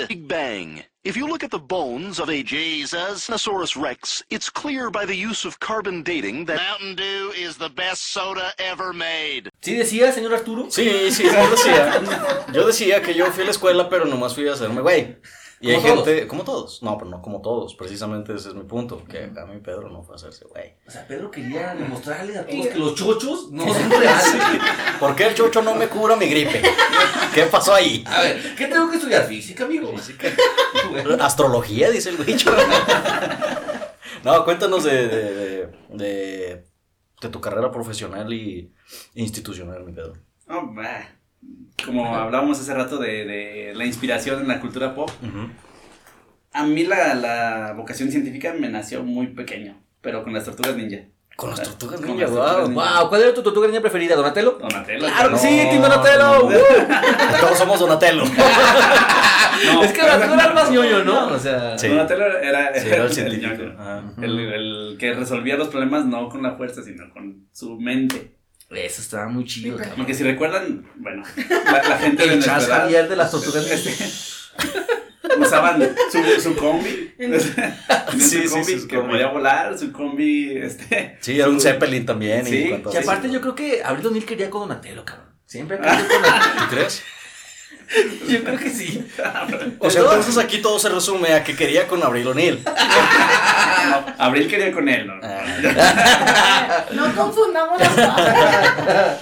Big 0.08 0.28
Bang. 0.28 0.84
If 1.04 1.18
you 1.18 1.26
look 1.28 1.44
at 1.44 1.50
the 1.50 1.58
bones 1.58 2.20
of 2.20 2.30
a 2.30 2.44
Jesus. 2.44 3.28
Tyrannosaurus 3.28 3.76
rex, 3.76 4.22
it's 4.30 4.52
clear 4.52 4.92
by 4.92 5.04
the 5.08 5.16
use 5.16 5.46
of 5.46 5.60
carbon 5.60 6.04
dating 6.04 6.46
that 6.46 6.58
Mountain 6.58 6.94
Dew 6.94 7.34
is 7.36 7.58
the 7.58 7.70
best 7.70 8.12
soda 8.14 8.54
ever 8.60 8.94
made. 8.94 9.50
¿Sí 9.64 9.76
decía, 9.76 10.12
señor 10.14 10.36
Arturo? 10.36 10.70
Sí, 10.70 11.10
sí, 11.10 11.24
yo 11.24 11.50
decía. 11.50 12.54
Yo 12.54 12.68
decía 12.68 13.02
que 13.04 13.16
yo 13.16 13.32
fui 13.32 13.42
a 13.42 13.46
la 13.48 13.52
escuela, 13.52 13.90
pero 13.90 14.06
nomás 14.06 14.36
fui 14.36 14.48
a 14.48 14.54
hacerme 14.54 14.82
güey. 14.82 15.18
Y 15.64 15.70
hay 15.70 15.76
Como 15.82 16.04
gente, 16.04 16.28
como 16.28 16.44
todos. 16.44 16.82
No, 16.82 16.98
pero 16.98 17.10
no 17.12 17.22
como 17.22 17.40
todos. 17.42 17.76
Precisamente 17.76 18.34
ese 18.34 18.50
es 18.50 18.56
mi 18.56 18.64
punto. 18.64 19.04
Que 19.06 19.26
a 19.26 19.46
mí 19.46 19.60
Pedro 19.60 19.90
no 19.90 20.02
fue 20.02 20.16
a 20.16 20.18
hacerse 20.18 20.46
güey. 20.46 20.74
O 20.88 20.90
sea, 20.92 21.06
Pedro 21.08 21.30
quería 21.30 21.76
demostrarle 21.76 22.38
a 22.38 22.48
todos 22.48 22.68
que 22.68 22.80
los 22.80 22.96
chochos 22.96 23.52
no 23.52 23.64
son 23.74 23.90
reales. 23.92 24.36
¿Por 25.00 25.16
qué 25.16 25.28
el 25.28 25.36
chocho 25.36 25.62
no 25.62 25.76
me 25.76 25.88
cura 25.88 26.16
mi 26.16 26.26
gripe? 26.28 26.62
¿Qué 27.36 27.44
pasó 27.44 27.76
ahí? 27.76 28.04
A 28.08 28.22
ver, 28.24 28.56
¿qué 28.56 28.66
tengo 28.68 28.90
que 28.90 28.96
estudiar? 28.98 29.26
Física, 29.28 29.66
amigo. 29.66 29.94
Bueno, 30.90 31.24
Astrología, 31.24 31.90
dice 31.92 32.10
el 32.10 32.18
bicho. 32.18 32.52
No, 34.24 34.44
cuéntanos 34.46 34.84
de, 34.84 35.08
de, 35.08 35.34
de, 35.34 35.68
de- 35.90 36.64
de 37.22 37.30
tu 37.30 37.40
carrera 37.42 37.72
profesional 37.72 38.32
y 38.34 38.72
institucional, 39.16 39.84
mi 39.84 39.94
Pedro. 39.94 40.14
Oh, 40.48 40.68
bah. 40.74 41.08
Como 41.86 42.16
hablábamos 42.16 42.60
hace 42.60 42.74
rato 42.74 42.98
de, 42.98 43.26
de 43.26 43.74
la 43.76 43.86
inspiración 43.86 44.42
en 44.42 44.48
la 44.48 44.60
cultura 44.60 44.94
pop, 44.94 45.10
a 46.54 46.64
mí 46.66 46.84
la, 46.84 47.16
la 47.16 47.74
vocación 47.76 48.12
científica 48.12 48.54
me 48.58 48.70
nació 48.70 49.04
muy 49.04 49.28
pequeño, 49.28 49.82
pero 50.02 50.24
con 50.24 50.34
las 50.34 50.46
tortugas 50.46 50.76
ninja. 50.76 51.00
Con 51.36 51.50
las 51.52 51.64
tortugas 51.64 52.00
Con 52.02 52.10
ninja, 52.10 52.26
las 52.26 52.34
tortugas 52.36 52.58
wow. 52.60 52.68
ninja. 52.70 53.00
Wow, 53.00 53.10
¿cuál 53.10 53.22
era 53.24 53.34
tu 53.34 53.42
tortuga 53.42 53.68
niña 53.68 53.82
preferida, 53.82 54.16
Donatello? 54.16 54.60
Donatello. 54.62 55.00
Claro 55.08 55.32
que 55.32 55.38
sí, 55.38 55.48
Team 55.48 55.82
Donatello. 55.82 56.20
no, 56.42 56.48
¡Uh! 56.50 57.40
Todos 57.40 57.58
somos 57.58 57.80
Donatello. 57.80 58.24
No, 58.26 59.84
Es 59.84 59.92
que 59.94 60.02
Donatello 60.02 60.34
era 60.34 60.46
el 60.46 60.54
más 60.54 60.70
ñoño, 60.72 61.04
¿no? 61.04 61.28
O 61.28 61.40
sea, 61.40 61.78
Sí. 61.80 61.88
Donatello 61.88 62.38
era, 62.40 62.74
Sí, 62.80 62.88
era 62.88 62.98
el 62.98 63.02
el, 63.04 63.14
científico. 63.14 63.48
ñoño. 63.64 63.76
Ajá. 63.80 64.04
el, 64.22 64.40
el 64.40 64.98
que 65.00 65.14
resolvía 65.14 65.56
los 65.56 65.70
problemas 65.70 66.06
no 66.06 66.30
con 66.30 66.44
la 66.44 66.56
fuerza, 66.58 66.84
sino 66.84 67.10
con 67.12 67.48
su 67.52 67.80
mente. 67.80 68.36
Eso 68.74 69.02
estaba 69.02 69.28
muy 69.28 69.46
chido, 69.46 69.76
Sí, 69.78 69.80
cabrón. 69.84 69.98
Porque 69.98 70.14
si 70.14 70.24
recuerdan, 70.24 70.86
bueno, 70.96 71.24
la, 71.66 71.84
la 71.90 71.98
gente 71.98 72.24
de 72.28 72.36
nuestra 72.36 72.60
Javier 72.60 73.10
de 73.10 73.16
las 73.16 73.32
tortugas. 73.32 73.66
usaban 75.40 75.82
su, 76.12 76.42
su 76.42 76.56
combi. 76.56 77.14
Sí, 78.18 78.20
sí, 78.20 78.48
su 78.48 78.52
combi 78.52 78.66
sí, 78.66 78.80
su 78.80 78.88
que 78.88 78.96
combi. 78.98 79.12
podía 79.12 79.28
volar, 79.28 79.78
su 79.78 79.92
combi, 79.92 80.58
este. 80.58 81.18
Sí, 81.22 81.40
era 81.40 81.50
un 81.50 81.56
su- 81.60 81.68
Zeppelin 81.68 82.06
también. 82.06 82.46
Sí, 82.46 82.74
y 82.94 82.98
aparte 82.98 83.30
yo 83.30 83.40
creo 83.42 83.56
que 83.56 83.82
Abril 83.84 84.04
2000 84.04 84.26
quería 84.26 84.50
con 84.50 84.62
Donatello, 84.62 85.06
cabrón. 85.06 85.28
Siempre 85.46 85.78
ha 85.78 85.82
querido 85.82 86.08
con 86.08 86.22
Donatello. 86.22 86.56
¿Tú 86.70 86.76
crees? 86.76 87.04
Yo 88.30 88.44
creo 88.44 88.58
que 88.58 88.70
sí. 88.70 89.06
O 89.80 89.90
sea, 89.90 90.02
entonces 90.02 90.38
aquí 90.38 90.62
todo 90.62 90.80
se 90.80 90.88
resume 90.90 91.34
a 91.34 91.44
que 91.44 91.56
quería 91.56 91.88
con 91.88 92.02
Abril 92.04 92.28
O'Neill. 92.28 92.60
No, 92.64 94.06
Abril 94.18 94.48
quería 94.48 94.72
con 94.72 94.88
él, 94.88 95.08
¿no? 95.08 95.16
Ah, 95.22 96.86
No 96.94 97.14
confundamos 97.16 97.80
las 97.80 97.90
cosas. 97.90 99.20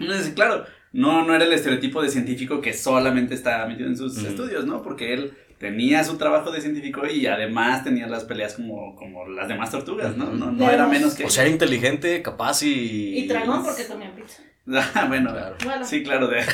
Entonces, 0.00 0.32
claro, 0.34 0.64
no, 0.92 1.24
no 1.24 1.34
era 1.34 1.44
el 1.44 1.52
estereotipo 1.52 2.02
de 2.02 2.08
científico 2.10 2.60
que 2.60 2.72
solamente 2.72 3.34
estaba 3.34 3.66
metido 3.66 3.88
en 3.88 3.96
sus 3.96 4.16
Mm. 4.18 4.26
estudios, 4.26 4.64
¿no? 4.64 4.82
Porque 4.82 5.12
él 5.14 5.32
tenía 5.58 6.04
su 6.04 6.16
trabajo 6.16 6.50
de 6.52 6.60
científico 6.60 7.06
y 7.06 7.26
además 7.26 7.82
tenía 7.84 8.06
las 8.06 8.24
peleas 8.24 8.54
como, 8.54 8.94
como 8.96 9.26
las 9.28 9.48
demás 9.48 9.70
tortugas, 9.70 10.16
¿no? 10.16 10.26
No, 10.32 10.50
no 10.52 10.70
era 10.70 10.86
menos 10.86 11.14
que... 11.14 11.24
O 11.24 11.30
sea, 11.30 11.42
era 11.44 11.50
inteligente, 11.52 12.22
capaz 12.22 12.62
y. 12.62 13.18
Y 13.18 13.28
tragón 13.28 13.64
porque 13.64 13.86
comían 13.86 14.12
pizza. 14.14 14.42
Bueno, 15.08 15.32
Claro. 15.32 15.56
Bueno. 15.64 15.86
sí, 15.86 16.02
claro. 16.02 16.28
De... 16.28 16.40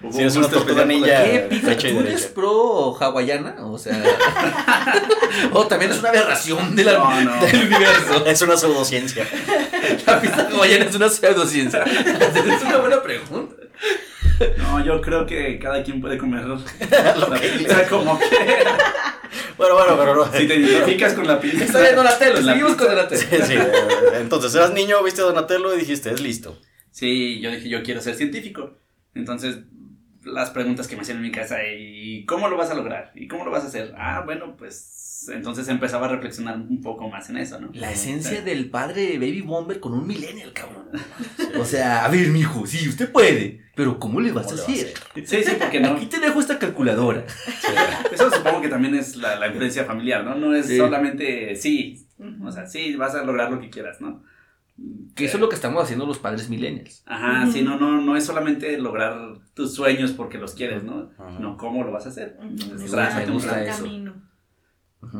Hubo 0.00 0.12
Sí, 0.12 0.22
es 0.22 0.36
un 0.36 0.44
una 0.44 0.46
gusto 0.48 0.64
tortuga 0.64 0.82
especial 0.82 0.86
por 0.86 0.86
ninja. 0.86 1.06
la- 1.08 1.24
¿Qué 1.24 1.38
pizza? 1.50 1.76
¿Tú 1.76 2.00
eres 2.00 2.26
pro 2.26 2.96
hawaiana? 3.00 3.56
O 3.66 3.76
sea. 3.78 4.00
o 5.52 5.66
también 5.66 5.90
es 5.90 5.98
una 5.98 6.08
aberración 6.10 6.76
de 6.76 6.84
la- 6.84 6.92
No, 6.94 7.20
no. 7.22 7.44
del 7.46 7.66
universo. 7.66 8.24
Es 8.26 8.40
una 8.42 8.56
pseudociencia. 8.56 9.26
La 10.06 10.20
pizza 10.20 10.48
hawaiana 10.52 10.84
es 10.84 10.94
una 10.94 11.08
pseudociencia. 11.08 11.82
es 11.84 12.62
una 12.62 12.76
buena 12.78 13.02
pregunta. 13.02 13.56
No, 14.56 14.84
yo 14.84 15.00
creo 15.00 15.26
que 15.26 15.58
cada 15.58 15.82
quien 15.82 16.00
puede 16.00 16.16
comer 16.16 16.44
la 16.46 16.56
pizza 17.40 17.88
como 17.88 18.18
quiera. 18.20 18.76
Bueno, 19.56 19.74
bueno, 19.74 19.96
pero 19.98 20.14
no. 20.14 20.24
Si 20.32 20.46
te 20.46 20.54
identificas 20.54 21.14
con 21.14 21.26
la 21.26 21.40
pizza. 21.40 21.64
Está 21.64 21.80
bien, 21.80 21.96
Donatello. 21.96 22.40
la 22.40 22.52
Seguimos 22.52 22.72
pizza- 22.72 22.86
con 22.86 22.94
Donatello. 22.96 23.22
Sí, 23.30 23.36
sí. 23.48 23.58
Entonces 24.14 24.54
eras 24.54 24.70
niño, 24.70 25.02
viste 25.02 25.22
a 25.22 25.24
Donatello 25.24 25.74
y 25.74 25.78
dijiste, 25.80 26.12
es 26.12 26.20
listo. 26.20 26.56
Sí, 26.98 27.38
yo 27.38 27.52
dije, 27.52 27.68
yo 27.68 27.84
quiero 27.84 28.00
ser 28.00 28.16
científico. 28.16 28.72
Entonces, 29.14 29.60
las 30.24 30.50
preguntas 30.50 30.88
que 30.88 30.96
me 30.96 31.02
hacían 31.02 31.18
en 31.18 31.22
mi 31.22 31.30
casa, 31.30 31.58
¿y 31.64 32.24
cómo 32.26 32.48
lo 32.48 32.56
vas 32.56 32.72
a 32.72 32.74
lograr? 32.74 33.12
¿Y 33.14 33.28
cómo 33.28 33.44
lo 33.44 33.52
vas 33.52 33.62
a 33.62 33.68
hacer? 33.68 33.94
Ah, 33.96 34.22
bueno, 34.26 34.56
pues 34.56 35.28
entonces 35.32 35.68
empezaba 35.68 36.06
a 36.06 36.10
reflexionar 36.10 36.56
un 36.56 36.80
poco 36.80 37.08
más 37.08 37.30
en 37.30 37.36
eso, 37.36 37.60
¿no? 37.60 37.70
La 37.72 37.92
esencia 37.92 38.42
del 38.42 38.68
padre 38.68 39.16
Baby 39.16 39.42
Bomber 39.42 39.78
con 39.78 39.92
un 39.94 40.08
millennial, 40.08 40.52
cabrón. 40.52 40.88
O 41.56 41.64
sea, 41.64 42.04
a 42.04 42.08
ver, 42.08 42.30
mijo, 42.30 42.66
sí, 42.66 42.88
usted 42.88 43.12
puede. 43.12 43.60
Pero 43.76 44.00
¿cómo 44.00 44.20
le 44.20 44.32
vas 44.32 44.46
a 44.46 44.50
¿Cómo 44.50 44.62
vas 44.62 44.68
a 44.68 44.72
hacer? 44.72 44.94
Sí, 45.24 45.44
sí, 45.44 45.52
porque 45.56 45.78
no. 45.78 45.92
Aquí 45.92 46.06
te 46.06 46.18
dejo 46.18 46.40
esta 46.40 46.58
calculadora. 46.58 47.24
Eso 48.12 48.28
supongo 48.28 48.60
que 48.60 48.68
también 48.68 48.96
es 48.96 49.14
la, 49.14 49.36
la 49.36 49.46
influencia 49.46 49.84
familiar, 49.84 50.24
¿no? 50.24 50.34
No 50.34 50.52
es 50.52 50.66
Sí. 50.66 50.76
solamente 50.78 51.54
sí. 51.54 52.08
O 52.42 52.50
sea, 52.50 52.66
sí, 52.66 52.96
vas 52.96 53.14
a 53.14 53.22
lograr 53.22 53.52
lo 53.52 53.60
que 53.60 53.70
quieras, 53.70 54.00
¿no? 54.00 54.24
Que 55.14 55.24
eso 55.24 55.36
es 55.36 55.40
lo 55.40 55.48
que 55.48 55.56
estamos 55.56 55.82
haciendo 55.82 56.06
los 56.06 56.18
padres 56.18 56.48
millennials. 56.48 57.02
Ajá, 57.06 57.50
sí, 57.50 57.62
no, 57.62 57.78
no, 57.78 58.00
no 58.00 58.16
es 58.16 58.24
solamente 58.24 58.78
lograr 58.78 59.38
tus 59.54 59.74
sueños 59.74 60.12
porque 60.12 60.38
los 60.38 60.54
quieres, 60.54 60.84
¿no? 60.84 61.10
Ajá. 61.18 61.38
No, 61.40 61.56
¿cómo 61.56 61.82
lo 61.82 61.90
vas 61.90 62.06
a 62.06 62.10
hacer? 62.10 62.38
Entonces, 62.40 62.82
gusta, 62.82 62.96
trázate 62.96 63.26
me 63.26 63.32
gusta 63.32 63.64
eso. 63.64 63.86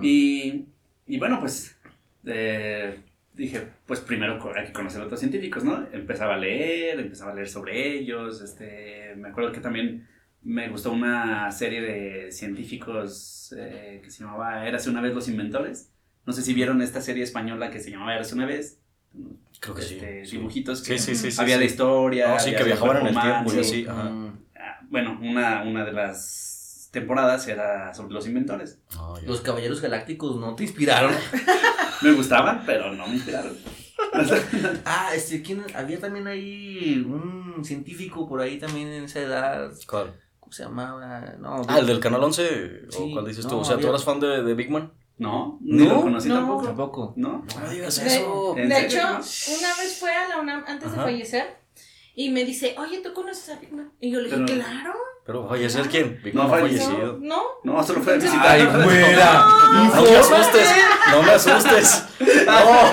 Y, 0.01 0.67
y 1.07 1.19
bueno, 1.19 1.41
pues 1.41 1.77
eh, 2.25 3.01
dije, 3.35 3.69
pues 3.87 4.01
primero 4.01 4.39
hay 4.55 4.67
que 4.67 4.73
conocer 4.73 5.01
a 5.01 5.05
otros 5.05 5.21
científicos, 5.21 5.65
¿no? 5.65 5.87
Empezaba 5.93 6.35
a 6.35 6.39
leer, 6.39 7.01
empezaba 7.01 7.33
a 7.33 7.35
leer 7.35 7.49
sobre 7.49 7.99
ellos, 7.99 8.41
este, 8.41 9.15
me 9.17 9.29
acuerdo 9.29 9.53
que 9.53 9.61
también 9.61 10.07
me 10.43 10.69
gustó 10.69 10.93
una 10.93 11.51
serie 11.51 11.81
de 11.81 12.33
científicos 12.33 13.55
eh, 13.57 14.01
que 14.03 14.11
se 14.11 14.23
llamaba 14.23 14.67
Érase 14.67 14.91
una 14.91 15.01
vez 15.01 15.15
los 15.15 15.29
inventores. 15.29 15.93
No 16.27 16.33
sé 16.33 16.43
si 16.43 16.55
vieron 16.55 16.83
esta 16.83 17.01
serie 17.01 17.23
española 17.23 17.71
que 17.71 17.81
se 17.81 17.91
llamaba 17.91 18.15
Érase 18.15 18.35
una 18.35 18.47
vez. 18.47 18.81
Creo 19.61 19.75
que 19.75 19.83
sí, 19.83 19.95
Este, 19.95 20.25
sí. 20.27 20.37
Dibujitos 20.37 20.83
que 20.83 20.99
Sí, 20.99 21.15
sí, 21.15 21.17
sí. 21.17 21.31
sí, 21.33 21.41
había 21.41 21.55
sí. 21.57 21.61
de 21.61 21.67
historia. 21.67 22.29
No, 22.29 22.39
sí, 22.39 22.47
había 22.49 22.59
que 22.59 22.65
viajaban 22.65 22.97
en 22.99 23.07
el 23.09 23.21
tiempo 23.21 23.53
y 23.55 23.59
así. 23.59 23.87
Ajá. 23.89 24.11
Ah, 24.57 24.81
Bueno, 24.89 25.19
una, 25.21 25.63
una 25.63 25.85
de 25.85 25.93
las 25.93 26.89
temporadas 26.93 27.47
era 27.49 27.93
sobre 27.95 28.15
los 28.15 28.27
inventores. 28.27 28.79
Ah. 28.97 29.15
Los 29.27 29.41
caballeros 29.41 29.81
galácticos 29.81 30.37
no 30.37 30.55
te 30.55 30.63
inspiraron. 30.65 31.13
Me 32.03 32.13
gustaban, 32.13 32.63
pero 32.65 32.93
no 32.95 33.07
me 33.09 33.15
inspiraron. 33.15 33.57
Ah, 34.85 35.11
este, 35.15 35.43
¿quién? 35.43 35.65
Había 35.75 35.99
también 36.01 36.27
ahí 36.29 37.05
un 37.07 37.65
científico 37.65 38.29
por 38.29 38.41
ahí 38.41 38.59
también 38.59 38.89
en 38.89 39.05
esa 39.05 39.21
edad. 39.21 39.71
¿Cuál? 39.89 40.15
¿Cómo 40.41 40.53
se 40.53 40.63
llamaba? 40.63 41.35
No, 41.39 41.63
Ah, 41.69 41.79
el 41.81 41.87
del 41.87 42.01
Canal 42.01 42.23
11. 42.23 42.87
¿O 42.89 42.93
Sí, 42.93 43.11
cuál 43.13 43.27
dices 43.27 43.45
no, 43.45 43.51
tú? 43.51 43.59
O 43.59 43.65
sea, 43.65 43.75
¿tú 43.75 43.81
había- 43.81 43.91
eras 43.91 44.05
fan 44.05 44.21
de, 44.21 44.43
de 44.43 44.55
Big 44.55 44.71
Man? 44.71 44.93
No, 45.19 45.59
ni 45.61 45.85
¿No? 45.87 45.95
lo 45.95 46.01
conocí 46.03 46.29
No. 46.29 46.35
tampoco. 46.37 46.65
Tampoco. 46.67 47.13
¿No? 47.17 47.45
No 47.61 47.71
digas 47.71 48.01
De- 48.01 48.07
eso. 48.17 48.55
¿En 48.57 48.69
De 48.69 48.81
hecho, 48.87 48.99
una 48.99 49.75
vez 49.77 49.97
fue 49.99 50.13
a 50.15 50.29
la 50.29 50.39
UNAM 50.39 50.65
antes 50.67 50.91
de 50.93 50.97
fallecer 50.97 51.57
y 52.15 52.31
me 52.31 52.45
dice, 52.45 52.75
oye, 52.79 52.99
¿tú 52.99 53.13
conoces 53.13 53.49
a 53.51 53.59
Big? 53.59 53.71
Y 54.01 54.11
yo 54.11 54.21
le 54.21 54.29
dije, 54.29 54.43
Pero- 54.47 54.61
claro. 54.63 54.95
Pero 55.27 55.47
fallecer 55.47 55.89
quién? 55.89 56.21
Big 56.25 56.35
No, 56.35 56.49
fallecido. 56.49 57.19
No, 57.21 57.43
No, 57.63 57.83
solo 57.85 58.01
fue 58.01 58.13
a 58.13 58.17
Entonces- 58.17 58.33
visitar. 58.41 58.51
Ay, 58.51 58.85
güera. 58.85 59.47
No 59.95 60.03
me 60.03 60.17
asustes, 60.17 60.69
no 61.11 61.23
me 61.23 61.31
asustes. 61.33 62.05
No. 62.49 62.93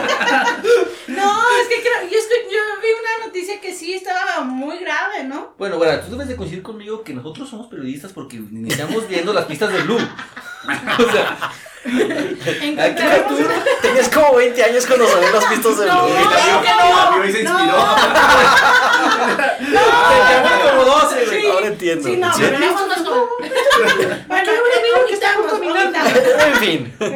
no, 1.08 1.42
es 1.62 1.68
que 1.70 1.82
creo, 1.82 2.10
yo, 2.12 2.18
yo 2.52 2.82
vi 2.82 2.88
una 3.00 3.26
noticia 3.28 3.62
que 3.62 3.74
sí 3.74 3.94
estaba 3.94 4.42
muy 4.44 4.80
grave, 4.80 5.24
¿no? 5.24 5.54
Bueno, 5.58 5.78
bueno, 5.78 6.00
tú 6.04 6.12
debes 6.12 6.28
de 6.28 6.36
coincidir 6.36 6.62
conmigo 6.64 7.04
que 7.04 7.14
nosotros 7.14 7.50
somos 7.50 7.68
periodistas 7.68 8.12
porque 8.12 8.36
iniciamos 8.38 9.08
viendo 9.08 9.32
las 9.32 9.46
pistas 9.46 9.72
de 9.72 9.82
Blue. 9.84 9.98
O 10.68 11.12
sea, 11.12 11.52
Una- 12.74 12.96
Tenías 13.82 14.10
como 14.10 14.36
20 14.36 14.64
años 14.64 14.86
cuando 14.88 15.08
sabías 15.08 15.34
las 15.34 15.46
pistas 15.46 15.78
de 15.78 15.86
No, 15.86 15.94
no. 16.02 16.06
vio 16.08 17.26
y 17.26 17.32
se 17.32 17.42
inspiró. 17.42 17.46
teníamos 20.20 20.72
como 20.72 20.84
12, 20.86 21.26
güey. 21.26 21.42
Sí. 21.42 21.48
Ahora 21.48 21.68
entiendo. 21.68 22.08
Sí, 22.10 22.18
no, 22.18 22.34
¿Sí? 22.34 22.42
pero. 22.42 22.58
En 26.46 26.56
fin. 26.60 26.94
Bueno, 27.00 27.16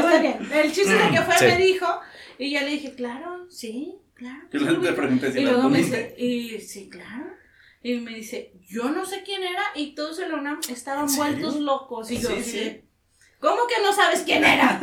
está 0.00 0.18
bien. 0.20 0.50
El 0.52 0.72
chiste 0.72 0.94
de 0.94 1.10
que 1.10 1.22
fue 1.22 1.38
Sí. 1.38 1.44
me 1.46 1.56
dijo 1.56 1.86
y 2.38 2.50
yo 2.52 2.60
le 2.60 2.66
dije, 2.66 2.94
claro, 2.94 3.46
sí, 3.50 3.96
claro. 4.14 4.40
Yo 4.52 4.60
le 4.60 4.72
lo 4.72 4.78
ubico". 4.80 4.94
pregunté 4.94 5.32
si 5.32 5.40
Y 5.40 5.42
luego 5.44 5.68
me 5.68 5.78
dice, 5.78 6.14
y 6.18 6.58
sí, 6.60 6.88
claro. 6.88 7.26
Y 7.82 7.94
me 7.94 8.14
dice, 8.14 8.52
yo 8.68 8.84
no 8.90 9.04
sé 9.06 9.22
quién 9.24 9.42
era 9.42 9.62
y 9.74 9.94
todos 9.94 10.18
en 10.20 10.30
la 10.30 10.36
UNAM 10.36 10.60
estaban 10.68 11.06
vueltos 11.16 11.56
locos. 11.56 12.10
Y 12.10 12.18
yo, 12.18 12.28
Sí, 12.42 12.82
¿cómo 13.40 13.66
que 13.66 13.82
no 13.82 13.92
sabes 13.92 14.20
quién 14.24 14.44
era? 14.44 14.78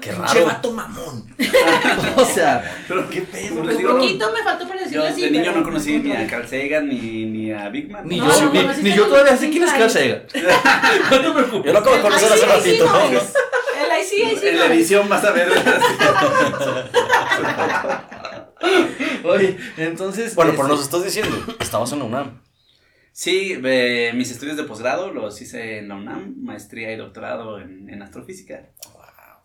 Qué 0.00 0.10
Che 0.10 0.12
raro. 0.16 0.46
vato 0.46 0.72
mamón. 0.72 1.34
o 2.16 2.24
sea, 2.24 2.82
Pero, 2.88 3.08
¿qué 3.08 3.22
pedo? 3.22 3.60
Un 3.60 3.76
digo, 3.76 3.92
poquito 3.94 4.32
me 4.32 4.42
faltó 4.42 4.66
para 4.68 4.80
yo 4.80 4.84
decirlo 4.84 5.04
así. 5.06 5.22
de 5.22 5.30
niño 5.30 5.44
pero- 5.46 5.56
no 5.58 5.62
conocí 5.64 5.98
ni 5.98 6.12
a 6.12 6.26
Carl 6.26 6.46
Sagan 6.48 6.88
ni, 6.88 7.24
ni 7.26 7.52
a 7.52 7.68
Big 7.68 7.90
Man. 7.90 8.02
Ni 8.06 8.18
No, 8.18 8.26
yo, 8.32 8.44
no, 8.46 8.52
ni, 8.52 8.62
no, 8.62 8.72
ni 8.74 8.92
yo 8.92 9.06
todavía 9.06 9.36
sé 9.36 9.50
quién 9.50 9.62
es. 9.64 9.70
Carl 9.72 9.90
Sagan. 9.90 10.22
No 11.10 11.20
te 11.20 11.30
preocupes. 11.30 11.64
Yo 11.66 11.72
lo 11.72 11.78
acabo 11.78 11.96
de 11.96 12.02
conocer 12.02 12.32
hace 12.32 12.46
ratito. 12.46 12.84
El 13.84 13.90
ahí 13.90 14.04
sí, 14.04 14.22
ahí 14.22 14.36
sí 14.38 14.46
En 14.48 14.58
la 14.58 14.66
edición 14.66 15.08
vas 15.08 15.24
a 15.24 15.30
ver. 15.30 15.48
Oye, 19.24 19.56
entonces. 19.78 20.34
Bueno, 20.34 20.50
pero 20.52 20.64
este, 20.64 20.74
nos 20.74 20.82
estás 20.84 21.04
diciendo, 21.04 21.36
estabas 21.60 21.92
en 21.92 21.98
la 22.00 22.04
UNAM. 22.04 22.40
Sí, 23.12 23.58
eh, 23.64 24.12
mis 24.14 24.30
estudios 24.30 24.56
de 24.56 24.64
posgrado 24.64 25.12
los 25.12 25.40
hice 25.42 25.78
en 25.78 25.88
la 25.88 25.96
UNAM, 25.96 26.36
maestría 26.42 26.92
y 26.92 26.96
doctorado 26.96 27.60
en, 27.60 27.88
en 27.90 28.02
astrofísica. 28.02 28.70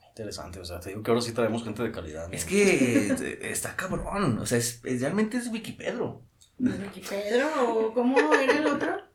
Interesante, 0.09 0.59
o 0.59 0.65
sea, 0.65 0.79
te 0.79 0.89
digo 0.89 1.03
que 1.03 1.11
ahora 1.11 1.21
sí 1.21 1.33
traemos 1.33 1.63
gente 1.65 1.83
de 1.83 1.91
calidad. 1.91 2.27
¿no? 2.29 2.33
Es 2.33 2.45
que 2.45 3.39
está 3.41 3.75
cabrón. 3.75 4.37
O 4.39 4.45
sea, 4.45 4.57
es, 4.59 4.79
es- 4.85 5.01
realmente 5.01 5.35
es 5.37 5.47
Wikipedro. 5.47 6.21
Pedro, 7.09 7.49
¿o 7.69 7.93
¿cómo 7.93 8.17
era 8.33 8.53
el 8.59 8.65
otro? 8.67 8.95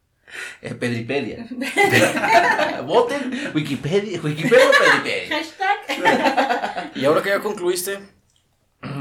Eh, 0.62 0.74
Pedripedia. 0.76 1.44
Voten 2.86 3.32
Wikipedia. 3.52 4.20
Wikipedia 4.20 4.58
o 4.68 4.70
Pedripedia. 5.02 5.36
Hashtag. 5.38 6.92
Y 6.96 7.04
ahora 7.04 7.20
que 7.22 7.30
ya 7.30 7.40
concluiste, 7.40 7.98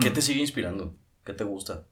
¿qué 0.02 0.10
te 0.14 0.22
sigue 0.24 0.40
inspirando? 0.42 0.96
¿Qué 1.24 1.34
te 1.34 1.44
gusta? 1.44 1.86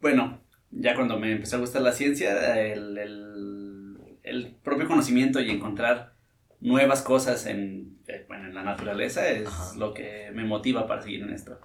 Bueno, 0.00 0.40
ya 0.72 0.94
cuando 0.94 1.18
me 1.18 1.32
empezó 1.32 1.56
a 1.56 1.60
gustar 1.60 1.82
la 1.82 1.92
ciencia, 1.92 2.60
el, 2.64 2.98
el- 2.98 3.96
el 4.22 4.54
propio 4.62 4.86
conocimiento 4.88 5.40
y 5.40 5.50
encontrar 5.50 6.14
nuevas 6.60 7.02
cosas 7.02 7.44
en, 7.46 7.98
eh, 8.06 8.24
bueno, 8.28 8.46
en 8.46 8.54
la 8.54 8.62
naturaleza 8.62 9.28
es 9.28 9.46
Ajá. 9.48 9.76
lo 9.76 9.92
que 9.94 10.30
me 10.32 10.44
motiva 10.44 10.86
para 10.86 11.02
seguir 11.02 11.22
en 11.22 11.30
esto. 11.30 11.58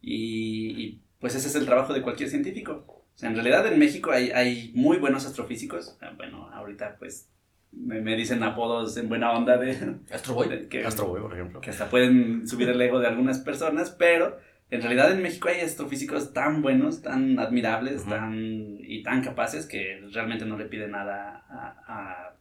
Y, 0.00 0.70
y, 0.80 1.02
pues 1.18 1.34
ese 1.34 1.48
es 1.48 1.54
el 1.56 1.66
trabajo 1.66 1.92
de 1.92 2.02
cualquier 2.02 2.28
científico. 2.30 2.84
O 2.86 3.18
sea, 3.18 3.28
en 3.28 3.34
realidad 3.34 3.66
en 3.66 3.78
México 3.78 4.12
hay, 4.12 4.30
hay 4.30 4.70
muy 4.74 4.96
buenos 4.98 5.26
astrofísicos. 5.26 5.98
Ah, 6.00 6.12
Bueno, 6.16 6.48
ahorita 6.52 6.96
pues 6.98 7.28
me, 7.72 8.00
me 8.00 8.16
dicen 8.16 8.42
apodos 8.42 8.96
en 8.96 9.08
buena 9.08 9.32
onda 9.32 9.58
de, 9.58 9.96
Astro 10.12 10.34
Boy. 10.34 10.48
de 10.48 10.68
que, 10.68 10.84
Astro 10.86 11.08
Boy, 11.08 11.20
por 11.20 11.34
ejemplo. 11.34 11.60
que 11.60 11.70
hasta 11.70 11.90
pueden 11.90 12.46
subir 12.48 12.68
el 12.68 12.80
ego 12.80 13.00
de 13.00 13.08
algunas 13.08 13.40
personas, 13.40 13.90
pero 13.90 14.38
en 14.70 14.82
realidad 14.82 15.10
en 15.12 15.22
México 15.22 15.48
hay 15.48 15.60
astrofísicos 15.60 16.32
tan 16.32 16.62
buenos, 16.62 17.02
tan 17.02 17.38
admirables, 17.38 18.04
tan 18.04 18.78
y 18.80 19.02
tan 19.02 19.22
capaces 19.22 19.66
que 19.66 20.00
realmente 20.12 20.44
no 20.44 20.56
le 20.56 20.66
piden 20.66 20.92
nada 20.92 21.44
a, 21.48 21.76
a 21.86 22.36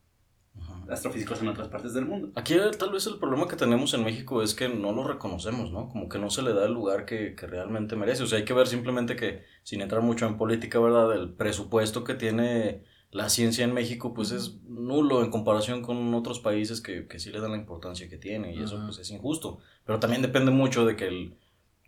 astrofísicos 0.89 1.41
en 1.41 1.47
otras 1.47 1.67
partes 1.67 1.93
del 1.93 2.05
mundo. 2.05 2.31
Aquí 2.35 2.55
tal 2.77 2.91
vez 2.91 3.05
el 3.07 3.17
problema 3.17 3.47
que 3.47 3.55
tenemos 3.55 3.93
en 3.93 4.03
México 4.03 4.41
es 4.41 4.53
que 4.53 4.69
no 4.69 4.91
lo 4.91 5.03
reconocemos, 5.03 5.71
¿no? 5.71 5.89
Como 5.89 6.09
que 6.09 6.19
no 6.19 6.29
se 6.29 6.41
le 6.41 6.53
da 6.53 6.65
el 6.65 6.73
lugar 6.73 7.05
que, 7.05 7.35
que 7.35 7.47
realmente 7.47 7.95
merece. 7.95 8.23
O 8.23 8.27
sea, 8.27 8.39
hay 8.39 8.45
que 8.45 8.53
ver 8.53 8.67
simplemente 8.67 9.15
que, 9.15 9.43
sin 9.63 9.81
entrar 9.81 10.01
mucho 10.01 10.25
en 10.25 10.37
política, 10.37 10.79
¿verdad? 10.79 11.13
El 11.13 11.33
presupuesto 11.33 12.03
que 12.03 12.15
tiene 12.15 12.83
la 13.11 13.29
ciencia 13.29 13.63
en 13.63 13.73
México, 13.73 14.13
pues 14.13 14.31
es 14.31 14.61
nulo 14.67 15.23
en 15.23 15.31
comparación 15.31 15.81
con 15.81 16.13
otros 16.13 16.39
países 16.39 16.81
que, 16.81 17.07
que 17.07 17.19
sí 17.19 17.31
le 17.31 17.39
dan 17.39 17.51
la 17.51 17.57
importancia 17.57 18.09
que 18.09 18.17
tiene 18.17 18.53
y 18.53 18.61
eso 18.61 18.81
pues 18.85 18.99
es 18.99 19.09
injusto. 19.11 19.59
Pero 19.85 19.99
también 19.99 20.21
depende 20.21 20.51
mucho 20.51 20.85
de 20.85 20.95
que 20.95 21.07
el... 21.07 21.37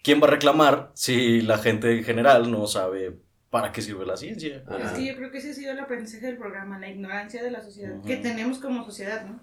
¿Quién 0.03 0.21
va 0.21 0.27
a 0.27 0.31
reclamar 0.31 0.91
si 0.93 1.41
la 1.41 1.57
gente 1.57 1.95
en 1.97 2.03
general 2.03 2.51
no 2.51 2.65
sabe 2.67 3.19
para 3.49 3.71
qué 3.71 3.81
sirve 3.81 4.05
la 4.05 4.17
ciencia? 4.17 4.63
Ah. 4.67 4.77
Es 4.85 4.91
que 4.91 5.05
yo 5.05 5.15
creo 5.15 5.31
que 5.31 5.37
ese 5.39 5.51
ha 5.51 5.53
sido 5.53 5.71
el 5.73 5.79
aprendizaje 5.79 6.25
del 6.25 6.37
programa, 6.37 6.79
la 6.79 6.89
ignorancia 6.89 7.43
de 7.43 7.51
la 7.51 7.61
sociedad, 7.61 8.01
que 8.05 8.17
tenemos 8.17 8.59
como 8.59 8.83
sociedad, 8.85 9.25
¿no? 9.25 9.39